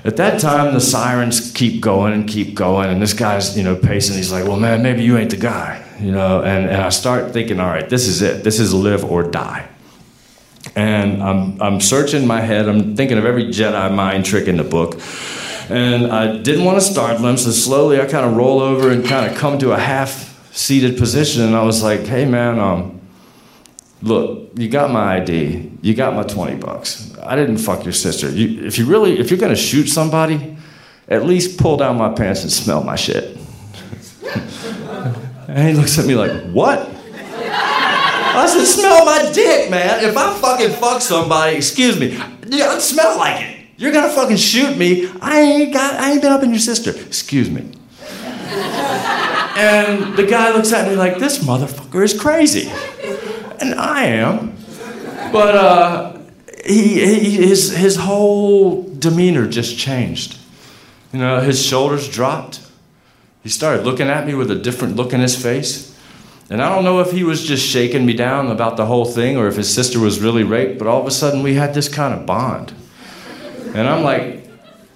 at 0.05 0.17
that 0.17 0.41
time, 0.41 0.75
the 0.75 0.81
sirens 0.81 1.53
keep 1.53 1.81
going 1.81 2.15
and 2.15 2.29
keep 2.29 2.57
going, 2.57 2.91
and 2.91 3.01
this 3.01 3.13
guy's, 3.13 3.57
you 3.57 3.63
know, 3.63 3.77
pacing. 3.77 4.17
He's 4.17 4.33
like, 4.33 4.45
well, 4.45 4.59
man, 4.59 4.83
maybe 4.83 5.05
you 5.05 5.17
ain't 5.17 5.31
the 5.31 5.37
guy 5.37 5.85
you 6.01 6.13
know, 6.13 6.43
and, 6.43 6.69
and 6.69 6.83
I 6.83 6.89
start 6.91 7.33
thinking, 7.33 7.61
all 7.61 7.69
right, 7.69 7.89
this 7.89 8.07
is 8.07 8.23
it. 8.23 8.45
This 8.45 8.61
is 8.61 8.73
live 8.73 9.05
or 9.05 9.23
die. 9.23 9.69
And 10.77 11.23
I'm, 11.23 11.61
I'm 11.61 11.81
searching 11.81 12.27
my 12.27 12.41
head. 12.41 12.69
I'm 12.69 12.97
thinking 12.97 13.19
of 13.19 13.25
every 13.25 13.45
Jedi 13.47 13.95
mind 13.95 14.25
trick 14.25 14.49
in 14.49 14.57
the 14.57 14.65
book. 14.65 15.01
And 15.71 16.07
I 16.07 16.39
didn't 16.39 16.65
want 16.65 16.79
to 16.79 16.85
startle 16.85 17.27
him, 17.27 17.37
so 17.37 17.51
slowly 17.51 18.01
I 18.01 18.07
kind 18.07 18.25
of 18.25 18.37
roll 18.37 18.61
over 18.61 18.91
and 18.91 19.05
kind 19.05 19.31
of 19.31 19.37
come 19.37 19.59
to 19.59 19.73
a 19.73 19.79
half 19.79 20.29
seated 20.57 20.97
position. 20.97 21.43
And 21.43 21.55
I 21.55 21.63
was 21.63 21.83
like, 21.83 22.01
hey, 22.01 22.25
man, 22.25 22.59
um, 22.59 23.01
look, 24.03 24.53
you 24.55 24.69
got 24.69 24.91
my 24.91 25.17
ID. 25.17 25.73
You 25.83 25.95
got 25.95 26.15
my 26.15 26.23
20 26.23 26.57
bucks. 26.57 27.15
I 27.23 27.37
didn't 27.37 27.59
fuck 27.59 27.85
your 27.85 27.93
sister. 27.93 28.31
You, 28.31 28.67
if 28.67 28.79
you 28.79 28.87
really, 28.87 29.19
if 29.19 29.31
you're 29.31 29.39
going 29.39 29.55
to 29.55 29.61
shoot 29.61 29.89
somebody, 29.89 30.57
at 31.09 31.25
least 31.25 31.59
pull 31.59 31.77
down 31.77 31.99
my 31.99 32.13
pants 32.15 32.43
and 32.43 32.53
smell 32.53 32.83
my 32.83 32.97
shit. 32.97 33.37
And 35.49 35.69
he 35.69 35.75
looks 35.75 35.99
at 35.99 36.05
me 36.05 36.15
like, 36.15 36.51
what? 36.53 36.89
I 37.21 38.47
said, 38.47 38.67
smell 38.67 39.05
my 39.05 39.33
dick, 39.33 39.71
man. 39.71 40.05
If 40.05 40.17
I 40.17 40.39
fucking 40.39 40.71
fuck 40.73 41.01
somebody, 41.01 41.57
excuse 41.57 41.99
me, 41.99 42.13
yeah, 42.47 42.77
it 42.77 42.81
smell 42.81 43.19
like 43.19 43.41
it. 43.41 43.67
You're 43.79 43.93
gonna 43.93 44.11
fucking 44.13 44.37
shoot 44.37 44.77
me. 44.77 45.11
I 45.21 45.41
ain't 45.41 45.73
got 45.73 45.95
I 45.95 46.13
ain't 46.13 46.23
been 46.23 46.33
up 46.33 46.43
in 46.43 46.51
your 46.51 46.59
sister. 46.59 46.91
Excuse 46.91 47.49
me. 47.49 47.63
and 49.57 50.17
the 50.17 50.27
guy 50.29 50.53
looks 50.53 50.73
at 50.73 50.89
me 50.89 50.97
like, 50.97 51.19
this 51.19 51.39
motherfucker 51.39 52.05
is 52.05 52.19
crazy. 52.19 52.71
And 53.61 53.75
I 53.75 54.05
am. 54.05 54.57
But 55.33 55.55
uh, 55.57 56.19
he, 56.65 57.01
he, 57.01 57.31
his, 57.31 57.77
his 57.77 57.97
whole 57.97 58.83
demeanor 58.83 59.47
just 59.47 59.79
changed. 59.79 60.39
You 61.13 61.21
know, 61.21 61.41
his 61.41 61.65
shoulders 61.65 62.09
dropped. 62.09 62.68
He 63.43 63.49
started 63.49 63.85
looking 63.85 64.09
at 64.09 64.27
me 64.27 64.35
with 64.35 64.51
a 64.51 64.57
different 64.57 64.97
look 64.97 65.13
in 65.13 65.21
his 65.21 65.41
face. 65.41 65.97
And 66.51 66.63
I 66.63 66.75
don't 66.75 66.85
know 66.85 67.01
if 67.01 67.13
he 67.13 67.25
was 67.25 67.45
just 67.45 67.67
shaking 67.67 68.07
me 68.07 68.15
down 68.15 68.51
about 68.51 68.77
the 68.77 68.87
whole 68.87 69.05
thing 69.05 69.37
or 69.37 69.49
if 69.49 69.57
his 69.57 69.73
sister 69.73 70.01
was 70.01 70.21
really 70.21 70.45
raped, 70.45 70.79
but 70.79 70.89
all 70.89 71.01
of 71.01 71.07
a 71.07 71.11
sudden 71.11 71.43
we 71.43 71.55
had 71.55 71.75
this 71.75 71.89
kind 71.89 72.15
of 72.15 72.25
bond. 72.25 72.73
And 73.75 73.87
I'm 73.87 74.03
like, 74.03 74.38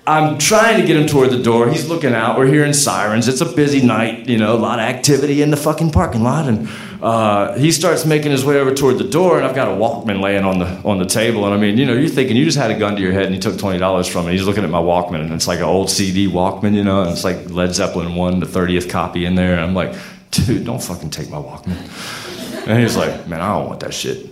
I'm 0.04 0.38
trying 0.38 0.80
to 0.80 0.86
get 0.86 0.96
him 0.96 1.06
toward 1.06 1.30
the 1.30 1.40
door. 1.40 1.70
He's 1.70 1.88
looking 1.88 2.12
out. 2.12 2.36
We're 2.36 2.48
hearing 2.48 2.72
sirens. 2.72 3.28
It's 3.28 3.40
a 3.40 3.46
busy 3.46 3.86
night, 3.86 4.28
you 4.28 4.36
know, 4.36 4.52
a 4.52 4.58
lot 4.58 4.80
of 4.80 4.84
activity 4.84 5.42
in 5.42 5.52
the 5.52 5.56
fucking 5.56 5.92
parking 5.92 6.24
lot. 6.24 6.48
And 6.48 6.68
uh, 7.00 7.56
he 7.56 7.70
starts 7.70 8.04
making 8.04 8.32
his 8.32 8.44
way 8.44 8.58
over 8.58 8.74
toward 8.74 8.98
the 8.98 9.08
door, 9.08 9.36
and 9.36 9.46
I've 9.46 9.54
got 9.54 9.68
a 9.68 9.70
Walkman 9.70 10.20
laying 10.20 10.44
on 10.44 10.58
the 10.58 10.66
on 10.84 10.98
the 10.98 11.04
table. 11.06 11.44
And 11.44 11.54
I 11.54 11.56
mean, 11.56 11.78
you 11.78 11.86
know, 11.86 11.94
you're 11.94 12.08
thinking 12.08 12.36
you 12.36 12.44
just 12.44 12.58
had 12.58 12.72
a 12.72 12.78
gun 12.78 12.96
to 12.96 13.02
your 13.02 13.12
head, 13.12 13.26
and 13.26 13.34
he 13.34 13.40
took 13.40 13.58
twenty 13.58 13.78
dollars 13.78 14.08
from 14.08 14.26
it. 14.26 14.32
He's 14.32 14.44
looking 14.44 14.64
at 14.64 14.70
my 14.70 14.80
Walkman, 14.80 15.20
and 15.20 15.32
it's 15.32 15.46
like 15.46 15.58
an 15.58 15.66
old 15.66 15.88
CD 15.88 16.26
Walkman, 16.26 16.74
you 16.74 16.82
know, 16.82 17.02
and 17.02 17.10
it's 17.10 17.22
like 17.22 17.50
Led 17.50 17.72
Zeppelin 17.72 18.16
one, 18.16 18.40
the 18.40 18.46
thirtieth 18.46 18.88
copy 18.88 19.24
in 19.24 19.36
there. 19.36 19.52
And 19.52 19.60
I'm 19.60 19.74
like, 19.74 19.94
dude, 20.32 20.64
don't 20.64 20.82
fucking 20.82 21.10
take 21.10 21.30
my 21.30 21.38
Walkman. 21.38 22.66
And 22.66 22.80
he's 22.80 22.96
like, 22.96 23.28
man, 23.28 23.40
I 23.40 23.56
don't 23.56 23.68
want 23.68 23.80
that 23.80 23.94
shit. 23.94 24.30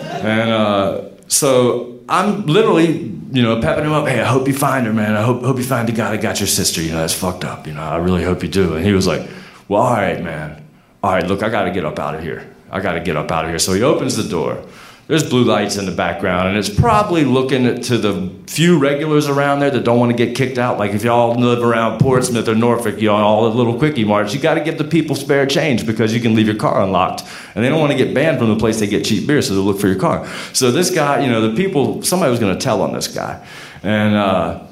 And 0.00 0.50
uh, 0.50 1.08
so 1.28 1.93
I'm 2.08 2.46
literally, 2.46 3.12
you 3.32 3.42
know, 3.42 3.60
pepping 3.60 3.84
him 3.84 3.92
up. 3.92 4.06
Hey, 4.06 4.20
I 4.20 4.26
hope 4.26 4.46
you 4.46 4.54
find 4.54 4.86
her, 4.86 4.92
man. 4.92 5.16
I 5.16 5.22
hope 5.22 5.42
hope 5.42 5.58
you 5.58 5.64
find 5.64 5.88
the 5.88 5.92
guy 5.92 6.10
that 6.10 6.22
got 6.22 6.40
your 6.40 6.46
sister. 6.46 6.82
You 6.82 6.92
know, 6.92 6.98
that's 6.98 7.14
fucked 7.14 7.44
up. 7.44 7.66
You 7.66 7.72
know, 7.74 7.82
I 7.82 7.96
really 7.96 8.22
hope 8.22 8.42
you 8.42 8.48
do. 8.48 8.76
And 8.76 8.84
he 8.84 8.92
was 8.92 9.06
like, 9.06 9.28
well, 9.68 9.82
all 9.82 9.94
right, 9.94 10.22
man 10.22 10.64
all 11.04 11.12
right, 11.12 11.26
look, 11.26 11.42
I 11.42 11.50
got 11.50 11.64
to 11.64 11.70
get 11.70 11.84
up 11.84 11.98
out 11.98 12.14
of 12.14 12.22
here. 12.22 12.50
I 12.70 12.80
got 12.80 12.94
to 12.94 13.00
get 13.00 13.14
up 13.14 13.30
out 13.30 13.44
of 13.44 13.50
here. 13.50 13.58
So 13.58 13.74
he 13.74 13.82
opens 13.82 14.16
the 14.16 14.26
door. 14.26 14.64
There's 15.06 15.28
blue 15.28 15.44
lights 15.44 15.76
in 15.76 15.84
the 15.84 15.92
background, 15.92 16.48
and 16.48 16.56
it's 16.56 16.70
probably 16.70 17.24
looking 17.24 17.82
to 17.82 17.98
the 17.98 18.30
few 18.46 18.78
regulars 18.78 19.28
around 19.28 19.60
there 19.60 19.70
that 19.70 19.84
don't 19.84 19.98
want 19.98 20.16
to 20.16 20.16
get 20.16 20.34
kicked 20.34 20.56
out. 20.56 20.78
Like 20.78 20.92
if 20.92 21.04
y'all 21.04 21.34
live 21.34 21.62
around 21.62 21.98
Portsmouth 22.00 22.48
or 22.48 22.54
Norfolk, 22.54 23.00
know, 23.02 23.16
all 23.16 23.50
the 23.50 23.54
little 23.54 23.78
quickie 23.78 24.04
marts, 24.04 24.32
you 24.32 24.40
got 24.40 24.54
to 24.54 24.62
give 24.62 24.78
the 24.78 24.84
people 24.84 25.14
spare 25.14 25.44
change 25.44 25.86
because 25.86 26.14
you 26.14 26.22
can 26.22 26.34
leave 26.34 26.46
your 26.46 26.56
car 26.56 26.82
unlocked, 26.82 27.22
and 27.54 27.62
they 27.62 27.68
don't 27.68 27.80
want 27.80 27.92
to 27.92 27.98
get 27.98 28.14
banned 28.14 28.38
from 28.38 28.48
the 28.48 28.56
place 28.56 28.80
they 28.80 28.86
get 28.86 29.04
cheap 29.04 29.26
beer, 29.26 29.42
so 29.42 29.54
they'll 29.54 29.62
look 29.62 29.78
for 29.78 29.88
your 29.88 29.98
car. 29.98 30.26
So 30.54 30.70
this 30.70 30.90
guy, 30.90 31.22
you 31.22 31.30
know, 31.30 31.46
the 31.48 31.54
people, 31.54 32.02
somebody 32.02 32.30
was 32.30 32.40
going 32.40 32.56
to 32.56 32.60
tell 32.60 32.80
on 32.80 32.94
this 32.94 33.08
guy, 33.08 33.46
and 33.82 34.14
uh, 34.14 34.62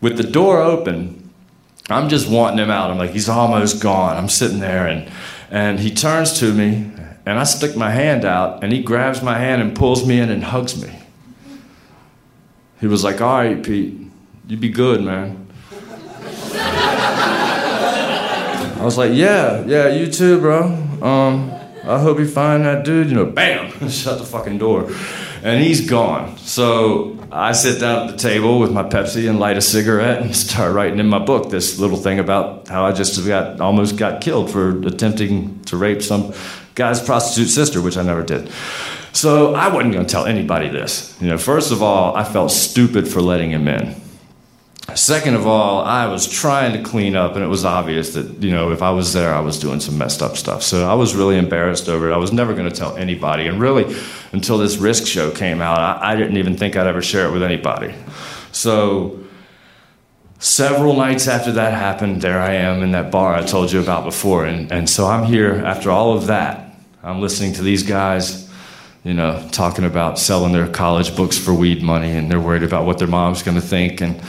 with 0.00 0.16
the 0.16 0.22
door 0.22 0.60
open, 0.60 1.20
I'm 1.88 2.08
just 2.08 2.30
wanting 2.30 2.58
him 2.58 2.70
out. 2.70 2.92
I'm 2.92 2.98
like, 2.98 3.10
he's 3.10 3.28
almost 3.28 3.82
gone. 3.82 4.16
I'm 4.16 4.28
sitting 4.28 4.60
there 4.60 4.86
and 4.86 5.10
and 5.50 5.80
he 5.80 5.92
turns 5.92 6.38
to 6.38 6.52
me, 6.52 6.92
and 7.30 7.38
I 7.38 7.44
stick 7.44 7.76
my 7.76 7.90
hand 7.90 8.24
out, 8.24 8.64
and 8.64 8.72
he 8.72 8.82
grabs 8.82 9.22
my 9.22 9.38
hand 9.38 9.62
and 9.62 9.76
pulls 9.76 10.04
me 10.04 10.18
in 10.18 10.30
and 10.30 10.42
hugs 10.42 10.82
me. 10.82 10.98
He 12.80 12.88
was 12.88 13.04
like, 13.04 13.20
All 13.20 13.38
right, 13.38 13.62
Pete, 13.62 13.96
you 14.48 14.56
be 14.56 14.68
good, 14.68 15.00
man. 15.04 15.46
I 18.72 18.80
was 18.82 18.98
like, 18.98 19.12
Yeah, 19.14 19.64
yeah, 19.64 19.86
you 19.88 20.10
too, 20.10 20.40
bro. 20.40 20.64
Um, 21.00 21.52
I 21.84 22.00
hope 22.00 22.18
you 22.18 22.26
find 22.26 22.64
that 22.64 22.84
dude. 22.84 23.10
You 23.10 23.14
know, 23.14 23.26
bam, 23.26 23.88
shut 23.88 24.18
the 24.18 24.24
fucking 24.24 24.58
door. 24.58 24.90
And 25.44 25.62
he's 25.62 25.88
gone. 25.88 26.36
So 26.38 27.16
I 27.30 27.52
sit 27.52 27.80
down 27.80 28.08
at 28.08 28.12
the 28.12 28.18
table 28.18 28.58
with 28.58 28.72
my 28.72 28.82
Pepsi 28.82 29.30
and 29.30 29.38
light 29.38 29.56
a 29.56 29.62
cigarette 29.62 30.20
and 30.20 30.34
start 30.48 30.74
writing 30.74 30.98
in 30.98 31.06
my 31.06 31.20
book 31.20 31.50
this 31.50 31.78
little 31.78 31.96
thing 31.96 32.18
about 32.18 32.66
how 32.66 32.84
I 32.84 32.90
just 32.90 33.24
got 33.24 33.60
almost 33.60 33.96
got 33.96 34.20
killed 34.20 34.50
for 34.50 34.80
attempting 34.84 35.62
to 35.66 35.76
rape 35.76 36.02
some 36.02 36.32
guy's 36.80 37.00
prostitute 37.00 37.50
sister, 37.50 37.80
which 37.80 37.96
I 37.96 38.02
never 38.02 38.22
did. 38.22 38.50
So 39.12 39.54
I 39.54 39.68
wasn't 39.68 39.92
going 39.92 40.06
to 40.06 40.10
tell 40.10 40.26
anybody 40.26 40.68
this. 40.68 41.16
You 41.20 41.28
know, 41.28 41.38
first 41.38 41.72
of 41.72 41.82
all, 41.82 42.16
I 42.16 42.24
felt 42.24 42.50
stupid 42.50 43.06
for 43.06 43.20
letting 43.20 43.50
him 43.50 43.68
in. 43.68 44.00
Second 44.94 45.34
of 45.34 45.46
all, 45.46 45.82
I 45.84 46.06
was 46.06 46.26
trying 46.26 46.72
to 46.72 46.82
clean 46.82 47.14
up, 47.14 47.34
and 47.34 47.44
it 47.44 47.48
was 47.48 47.64
obvious 47.64 48.14
that, 48.14 48.42
you 48.42 48.50
know, 48.50 48.72
if 48.72 48.82
I 48.82 48.90
was 48.90 49.12
there, 49.12 49.32
I 49.32 49.40
was 49.40 49.58
doing 49.58 49.78
some 49.78 49.96
messed 49.98 50.22
up 50.22 50.36
stuff. 50.36 50.62
So 50.62 50.88
I 50.88 50.94
was 50.94 51.14
really 51.14 51.38
embarrassed 51.38 51.88
over 51.88 52.10
it. 52.10 52.14
I 52.14 52.16
was 52.16 52.32
never 52.32 52.54
going 52.54 52.68
to 52.68 52.74
tell 52.74 52.96
anybody. 52.96 53.46
And 53.46 53.60
really, 53.60 53.94
until 54.32 54.58
this 54.58 54.78
Risk 54.78 55.06
show 55.06 55.30
came 55.30 55.60
out, 55.60 55.78
I, 55.78 56.12
I 56.12 56.16
didn't 56.16 56.38
even 56.38 56.56
think 56.56 56.76
I'd 56.76 56.86
ever 56.86 57.02
share 57.02 57.26
it 57.28 57.32
with 57.32 57.42
anybody. 57.42 57.94
So 58.52 59.20
several 60.38 60.96
nights 60.96 61.28
after 61.28 61.52
that 61.52 61.72
happened, 61.72 62.22
there 62.22 62.40
I 62.40 62.54
am 62.54 62.82
in 62.82 62.92
that 62.92 63.12
bar 63.12 63.34
I 63.34 63.42
told 63.42 63.70
you 63.70 63.80
about 63.80 64.04
before. 64.04 64.46
And, 64.46 64.72
and 64.72 64.88
so 64.88 65.06
I'm 65.06 65.24
here 65.24 65.54
after 65.54 65.90
all 65.90 66.16
of 66.16 66.26
that. 66.26 66.69
I'm 67.02 67.20
listening 67.20 67.54
to 67.54 67.62
these 67.62 67.82
guys, 67.82 68.48
you 69.04 69.14
know, 69.14 69.48
talking 69.52 69.84
about 69.86 70.18
selling 70.18 70.52
their 70.52 70.68
college 70.68 71.16
books 71.16 71.38
for 71.38 71.54
weed 71.54 71.82
money, 71.82 72.10
and 72.10 72.30
they're 72.30 72.40
worried 72.40 72.62
about 72.62 72.84
what 72.84 72.98
their 72.98 73.08
mom's 73.08 73.42
going 73.42 73.54
to 73.54 73.62
think. 73.66 74.02
And 74.02 74.20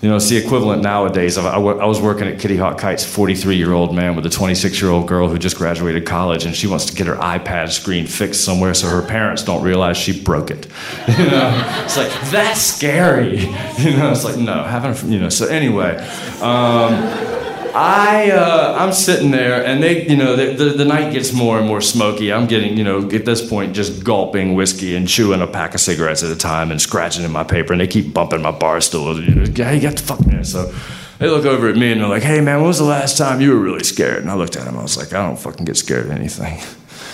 you 0.00 0.08
know, 0.08 0.16
it's 0.16 0.30
the 0.30 0.36
equivalent 0.36 0.82
nowadays. 0.82 1.36
I, 1.36 1.52
I 1.52 1.58
was 1.58 2.00
working 2.00 2.26
at 2.26 2.38
Kitty 2.38 2.56
Hawk 2.56 2.78
Kite's 2.78 3.04
43 3.04 3.56
year 3.56 3.72
old 3.72 3.94
man 3.94 4.16
with 4.16 4.24
a 4.24 4.30
26 4.30 4.80
year 4.80 4.90
old 4.90 5.06
girl 5.06 5.28
who 5.28 5.38
just 5.38 5.58
graduated 5.58 6.06
college 6.06 6.46
and 6.46 6.56
she 6.56 6.66
wants 6.66 6.86
to 6.86 6.94
get 6.94 7.06
her 7.06 7.16
iPad 7.16 7.70
screen 7.70 8.06
fixed 8.06 8.42
somewhere 8.42 8.72
so 8.72 8.88
her 8.88 9.02
parents 9.02 9.42
don't 9.42 9.62
realize 9.62 9.98
she 9.98 10.18
broke 10.18 10.50
it. 10.50 10.68
You 11.18 11.26
know, 11.26 11.82
it's 11.84 11.98
like, 11.98 12.10
that's 12.30 12.60
scary. 12.62 13.40
You 13.78 13.96
know, 13.96 14.10
it's 14.10 14.24
like, 14.24 14.36
no, 14.36 14.62
having, 14.62 15.12
you 15.12 15.18
know, 15.18 15.28
so 15.28 15.46
anyway. 15.46 15.96
Um, 16.40 17.39
I 17.74 18.30
uh, 18.30 18.76
I'm 18.78 18.92
sitting 18.92 19.30
there, 19.30 19.64
and 19.64 19.82
they, 19.82 20.06
you 20.06 20.16
know, 20.16 20.36
the, 20.36 20.52
the, 20.52 20.64
the, 20.70 20.84
night 20.84 21.12
gets 21.12 21.32
more 21.32 21.58
and 21.58 21.66
more 21.66 21.80
smoky. 21.80 22.32
I'm 22.32 22.46
getting, 22.46 22.76
you 22.76 22.84
know, 22.84 23.08
at 23.10 23.24
this 23.24 23.46
point, 23.46 23.74
just 23.74 24.04
gulping 24.04 24.54
whiskey 24.54 24.96
and 24.96 25.08
chewing 25.08 25.40
a 25.40 25.46
pack 25.46 25.74
of 25.74 25.80
cigarettes 25.80 26.22
at 26.22 26.30
a 26.30 26.36
time 26.36 26.70
and 26.70 26.80
scratching 26.80 27.24
in 27.24 27.30
my 27.30 27.44
paper, 27.44 27.72
and 27.72 27.80
they 27.80 27.86
keep 27.86 28.12
bumping 28.12 28.42
my 28.42 28.50
bar 28.50 28.80
stool. 28.80 29.22
You 29.22 29.34
know, 29.34 29.44
hey, 29.44 29.80
get 29.80 29.96
the 29.96 30.02
fuck 30.02 30.18
there. 30.20 30.44
So 30.44 30.74
they 31.18 31.28
look 31.28 31.44
over 31.44 31.68
at 31.68 31.76
me 31.76 31.92
and 31.92 32.00
they're 32.00 32.08
like, 32.08 32.22
"Hey, 32.22 32.40
man, 32.40 32.58
when 32.58 32.68
was 32.68 32.78
the 32.78 32.84
last 32.84 33.18
time 33.18 33.40
you 33.40 33.50
were 33.50 33.60
really 33.60 33.84
scared?" 33.84 34.22
And 34.22 34.30
I 34.30 34.34
looked 34.34 34.56
at 34.56 34.64
them. 34.64 34.76
I 34.76 34.82
was 34.82 34.96
like, 34.96 35.12
"I 35.12 35.26
don't 35.26 35.38
fucking 35.38 35.64
get 35.64 35.76
scared 35.76 36.06
of 36.06 36.12
anything." 36.12 36.58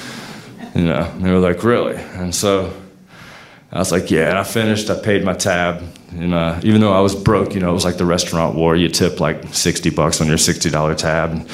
you 0.74 0.84
know, 0.84 1.12
they 1.18 1.30
were 1.30 1.38
like, 1.38 1.62
"Really?" 1.62 1.96
And 1.96 2.34
so 2.34 2.72
I 3.72 3.78
was 3.78 3.92
like, 3.92 4.10
yeah. 4.10 4.30
And 4.30 4.38
I 4.38 4.44
finished. 4.44 4.90
I 4.90 4.98
paid 4.98 5.24
my 5.24 5.34
tab. 5.34 5.82
And 6.10 6.32
uh, 6.32 6.60
even 6.62 6.80
though 6.80 6.92
I 6.92 7.00
was 7.00 7.14
broke, 7.14 7.54
you 7.54 7.60
know, 7.60 7.70
it 7.70 7.74
was 7.74 7.84
like 7.84 7.96
the 7.96 8.06
restaurant 8.06 8.54
war. 8.54 8.76
You 8.76 8.88
tip 8.88 9.20
like 9.20 9.52
60 9.52 9.90
bucks 9.90 10.20
on 10.20 10.28
your 10.28 10.36
$60 10.36 10.96
tab 10.96 11.30
and 11.32 11.50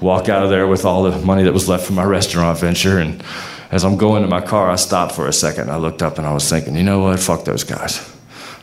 walk 0.00 0.28
out 0.28 0.42
of 0.42 0.50
there 0.50 0.66
with 0.66 0.84
all 0.84 1.02
the 1.02 1.18
money 1.24 1.42
that 1.42 1.52
was 1.52 1.68
left 1.68 1.86
from 1.86 1.96
my 1.96 2.04
restaurant 2.04 2.58
venture. 2.58 2.98
And 2.98 3.22
as 3.70 3.84
I'm 3.84 3.96
going 3.96 4.22
to 4.22 4.28
my 4.28 4.40
car, 4.40 4.70
I 4.70 4.76
stopped 4.76 5.12
for 5.12 5.26
a 5.26 5.32
second. 5.32 5.70
I 5.70 5.76
looked 5.76 6.02
up 6.02 6.18
and 6.18 6.26
I 6.26 6.32
was 6.32 6.48
thinking, 6.48 6.76
you 6.76 6.84
know 6.84 7.00
what? 7.00 7.18
Fuck 7.18 7.44
those 7.44 7.64
guys. 7.64 8.00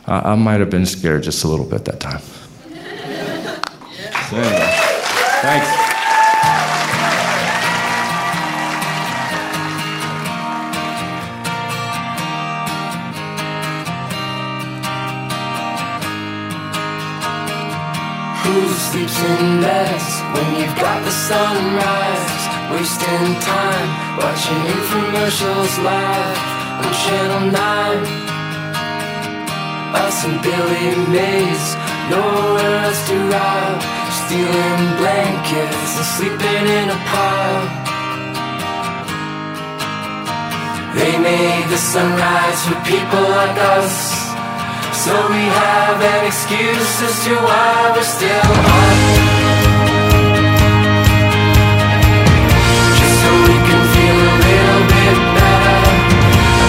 I, 0.06 0.32
I 0.32 0.34
might 0.34 0.60
have 0.60 0.70
been 0.70 0.86
scared 0.86 1.22
just 1.22 1.44
a 1.44 1.48
little 1.48 1.66
bit 1.66 1.84
that 1.84 2.00
time. 2.00 2.20
So 4.30 4.36
anyway, 4.36 4.70
thanks. 5.42 5.93
Sleeps 18.94 19.18
in 19.26 19.60
beds 19.60 20.08
when 20.34 20.48
you've 20.54 20.78
got 20.78 21.02
the 21.02 21.10
sunrise? 21.10 22.42
Wasting 22.70 23.28
time 23.42 23.88
watching 24.22 24.62
infomercials 24.74 25.74
live 25.82 26.38
on 26.82 26.90
Channel 27.02 27.44
9. 27.50 28.04
Us 30.02 30.18
and 30.26 30.38
Billy 30.46 30.88
Mays, 31.10 31.64
nowhere 32.14 32.74
else 32.86 33.02
to 33.08 33.16
rob. 33.34 33.76
Stealing 34.20 34.82
blankets 35.00 35.92
and 36.00 36.08
sleeping 36.14 36.64
in 36.78 36.86
a 36.96 37.00
pile. 37.10 37.64
They 40.94 41.14
made 41.18 41.66
the 41.68 41.80
sunrise 41.92 42.60
for 42.66 42.78
people 42.90 43.24
like 43.38 43.58
us. 43.74 44.23
So 45.04 45.12
we 45.12 45.36
have 45.36 46.00
an 46.00 46.24
excuse 46.24 47.02
as 47.02 47.24
to 47.24 47.34
why 47.36 47.92
we're 47.94 48.02
still 48.02 48.30
on. 48.30 48.96
Just 52.96 53.16
so 53.20 53.30
we 53.44 53.56
can 53.68 53.82
feel 53.92 54.16
a 54.16 54.36
little 54.48 54.84
bit 54.88 55.16
better 55.36 55.80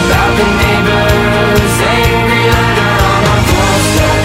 about 0.03 0.31
the 0.36 0.47
neighbors 0.59 1.75
angry 1.95 2.43
letter 2.51 2.91
on 3.07 3.23
our 3.31 3.41
doorstep. 3.47 4.19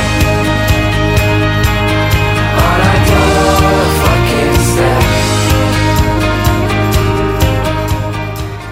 On 2.67 2.79
our 2.91 3.01
door 3.07 3.79
fucking 4.03 4.59
step. 4.75 5.03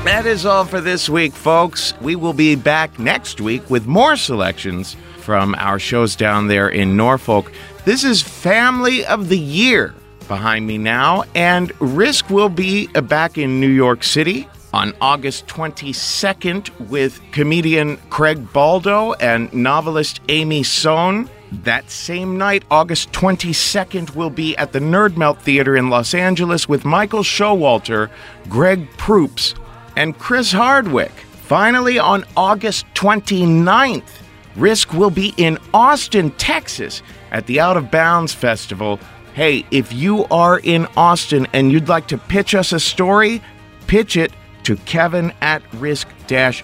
That 0.04 0.26
is 0.26 0.44
all 0.44 0.64
for 0.64 0.80
this 0.80 1.08
week, 1.08 1.32
folks. 1.32 1.94
We 2.00 2.16
will 2.16 2.32
be 2.32 2.56
back 2.56 2.98
next 2.98 3.40
week 3.40 3.70
with 3.70 3.86
more 3.86 4.16
selections 4.16 4.96
from 5.28 5.54
our 5.58 5.78
shows 5.78 6.16
down 6.16 6.46
there 6.46 6.70
in 6.70 6.96
Norfolk. 6.96 7.52
This 7.84 8.02
is 8.02 8.22
Family 8.22 9.04
of 9.04 9.28
the 9.28 9.38
Year 9.38 9.94
behind 10.26 10.66
me 10.66 10.78
now, 10.78 11.24
and 11.34 11.70
Risk 11.82 12.30
will 12.30 12.48
be 12.48 12.86
back 12.86 13.36
in 13.36 13.60
New 13.60 13.68
York 13.68 14.02
City 14.04 14.48
on 14.72 14.94
August 15.02 15.46
22nd 15.46 16.70
with 16.88 17.20
comedian 17.30 17.98
Craig 18.08 18.50
Baldo 18.54 19.12
and 19.20 19.52
novelist 19.52 20.22
Amy 20.30 20.62
Sohn. 20.62 21.28
That 21.52 21.90
same 21.90 22.38
night, 22.38 22.62
August 22.70 23.12
22nd, 23.12 24.14
will 24.14 24.30
be 24.30 24.56
at 24.56 24.72
the 24.72 24.80
Nerd 24.80 25.18
Melt 25.18 25.42
Theater 25.42 25.76
in 25.76 25.90
Los 25.90 26.14
Angeles 26.14 26.70
with 26.70 26.86
Michael 26.86 27.22
Showalter, 27.22 28.08
Greg 28.48 28.88
Proops, 28.96 29.54
and 29.94 30.16
Chris 30.18 30.52
Hardwick. 30.52 31.12
Finally, 31.12 31.98
on 31.98 32.24
August 32.34 32.86
29th, 32.94 34.22
Risk 34.58 34.92
will 34.92 35.10
be 35.10 35.32
in 35.36 35.56
Austin, 35.72 36.32
Texas 36.32 37.02
at 37.30 37.46
the 37.46 37.60
Out 37.60 37.76
of 37.76 37.92
Bounds 37.92 38.34
Festival. 38.34 38.98
Hey, 39.34 39.64
if 39.70 39.92
you 39.92 40.24
are 40.32 40.58
in 40.58 40.86
Austin 40.96 41.46
and 41.52 41.70
you'd 41.70 41.88
like 41.88 42.08
to 42.08 42.18
pitch 42.18 42.56
us 42.56 42.72
a 42.72 42.80
story, 42.80 43.40
pitch 43.86 44.16
it 44.16 44.32
to 44.64 44.74
kevin 44.78 45.32
at 45.40 45.62
risk 45.74 46.08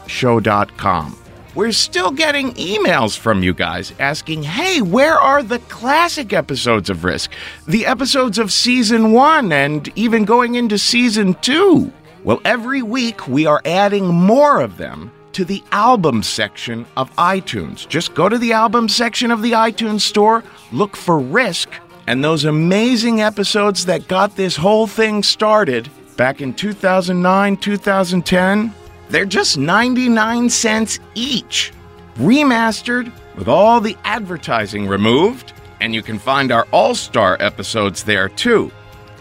show.com. 0.09 1.17
We're 1.55 1.71
still 1.71 2.11
getting 2.11 2.53
emails 2.55 3.17
from 3.17 3.45
you 3.45 3.55
guys 3.55 3.95
asking, 4.01 4.43
hey, 4.43 4.83
where 4.83 5.15
are 5.15 5.45
the 5.45 5.61
classic 5.61 6.33
episodes 6.33 6.91
of 6.91 7.05
Risk? 7.05 7.31
The 7.69 7.87
episodes 7.87 8.41
of 8.41 8.53
season 8.53 9.13
one 9.13 9.53
and 9.53 9.89
even 9.97 10.25
going 10.25 10.57
into 10.57 10.79
season 10.79 11.35
two. 11.35 11.93
Well, 12.25 12.41
every 12.45 12.83
week 12.83 13.29
we 13.29 13.47
are 13.47 13.63
adding 13.65 14.07
more 14.07 14.61
of 14.61 14.79
them 14.79 15.13
to 15.35 15.45
the 15.45 15.63
album 15.73 16.23
section 16.23 16.87
of 16.97 17.15
iTunes. 17.17 17.87
Just 17.89 18.15
go 18.15 18.29
to 18.29 18.39
the 18.39 18.53
album 18.53 18.89
section 18.89 19.31
of 19.31 19.43
the 19.43 19.53
iTunes 19.53 20.01
store, 20.01 20.43
look 20.73 20.97
for 20.97 21.19
Risk, 21.19 21.71
and 22.07 22.23
those 22.23 22.45
amazing 22.45 23.21
episodes 23.21 23.87
that 23.87 24.09
got 24.09 24.37
this 24.37 24.57
whole 24.57 24.87
thing 24.87 25.23
started 25.23 25.91
back 26.17 26.41
in 26.41 26.55
2009, 26.55 27.57
2010, 27.57 28.75
they're 29.09 29.25
just 29.25 29.59
99 29.59 30.49
cents 30.51 30.99
each. 31.15 31.73
Remastered 32.17 33.13
with 33.37 33.49
all 33.49 33.81
the 33.81 33.97
advertising 34.05 34.87
removed, 34.87 35.53
and 35.81 35.95
you 35.95 36.03
can 36.03 36.19
find 36.19 36.53
our 36.53 36.67
All 36.71 36.95
Star 36.95 37.37
episodes 37.41 38.05
there 38.05 38.29
too. 38.29 38.71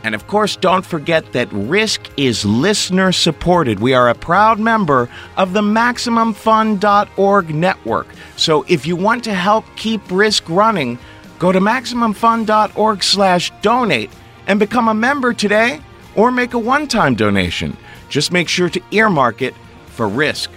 And 0.03 0.13
of 0.13 0.27
course, 0.27 0.57
don't 0.57 0.85
forget 0.85 1.31
that 1.31 1.47
Risk 1.51 2.09
is 2.17 2.43
listener 2.43 3.11
supported. 3.11 3.79
We 3.79 3.93
are 3.93 4.09
a 4.09 4.15
proud 4.15 4.59
member 4.59 5.09
of 5.37 5.53
the 5.53 5.61
MaximumFun.org 5.61 7.55
network. 7.55 8.07
So 8.35 8.65
if 8.67 8.85
you 8.85 8.97
want 8.97 9.23
to 9.23 9.33
help 9.33 9.65
keep 9.77 10.01
Risk 10.11 10.43
running, 10.49 10.99
go 11.39 11.51
to 11.51 11.59
MaximumFun.org 11.59 13.03
slash 13.03 13.51
donate 13.61 14.11
and 14.47 14.59
become 14.59 14.89
a 14.89 14.93
member 14.93 15.33
today 15.33 15.81
or 16.15 16.31
make 16.31 16.53
a 16.53 16.59
one-time 16.59 17.15
donation. 17.15 17.77
Just 18.09 18.31
make 18.31 18.49
sure 18.49 18.69
to 18.69 18.81
earmark 18.91 19.41
it 19.41 19.55
for 19.87 20.07
Risk. 20.07 20.51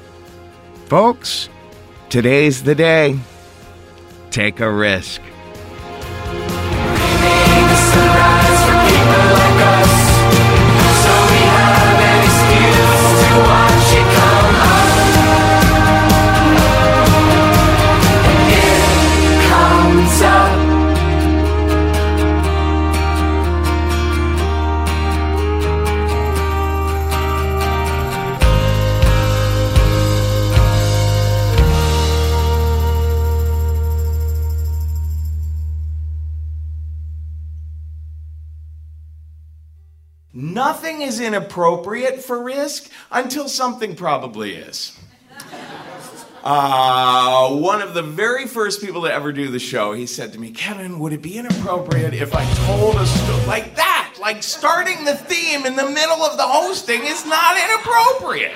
Folks, 0.86 1.48
today's 2.08 2.64
the 2.64 2.74
day. 2.74 3.18
Take 4.30 4.60
a 4.60 4.70
risk. 4.70 5.22
Is 41.06 41.20
inappropriate 41.20 42.22
for 42.22 42.42
risk 42.42 42.90
until 43.10 43.48
something 43.48 43.96
probably 43.96 44.54
is. 44.54 44.98
Uh, 46.48 47.50
one 47.56 47.82
of 47.82 47.92
the 47.92 48.02
very 48.04 48.46
first 48.46 48.80
people 48.80 49.02
to 49.02 49.12
ever 49.12 49.32
do 49.32 49.50
the 49.50 49.58
show, 49.58 49.92
he 49.94 50.06
said 50.06 50.32
to 50.32 50.38
me, 50.38 50.52
Kevin, 50.52 51.00
would 51.00 51.12
it 51.12 51.20
be 51.20 51.36
inappropriate 51.36 52.14
if 52.14 52.36
I 52.36 52.44
told 52.66 52.94
a 52.94 53.04
story 53.04 53.46
like 53.46 53.74
that? 53.74 54.16
Like 54.20 54.44
starting 54.44 55.04
the 55.04 55.16
theme 55.16 55.66
in 55.66 55.74
the 55.74 55.90
middle 55.90 56.22
of 56.22 56.36
the 56.36 56.44
hosting 56.44 57.02
is 57.02 57.26
not 57.26 57.56
inappropriate. 57.58 58.54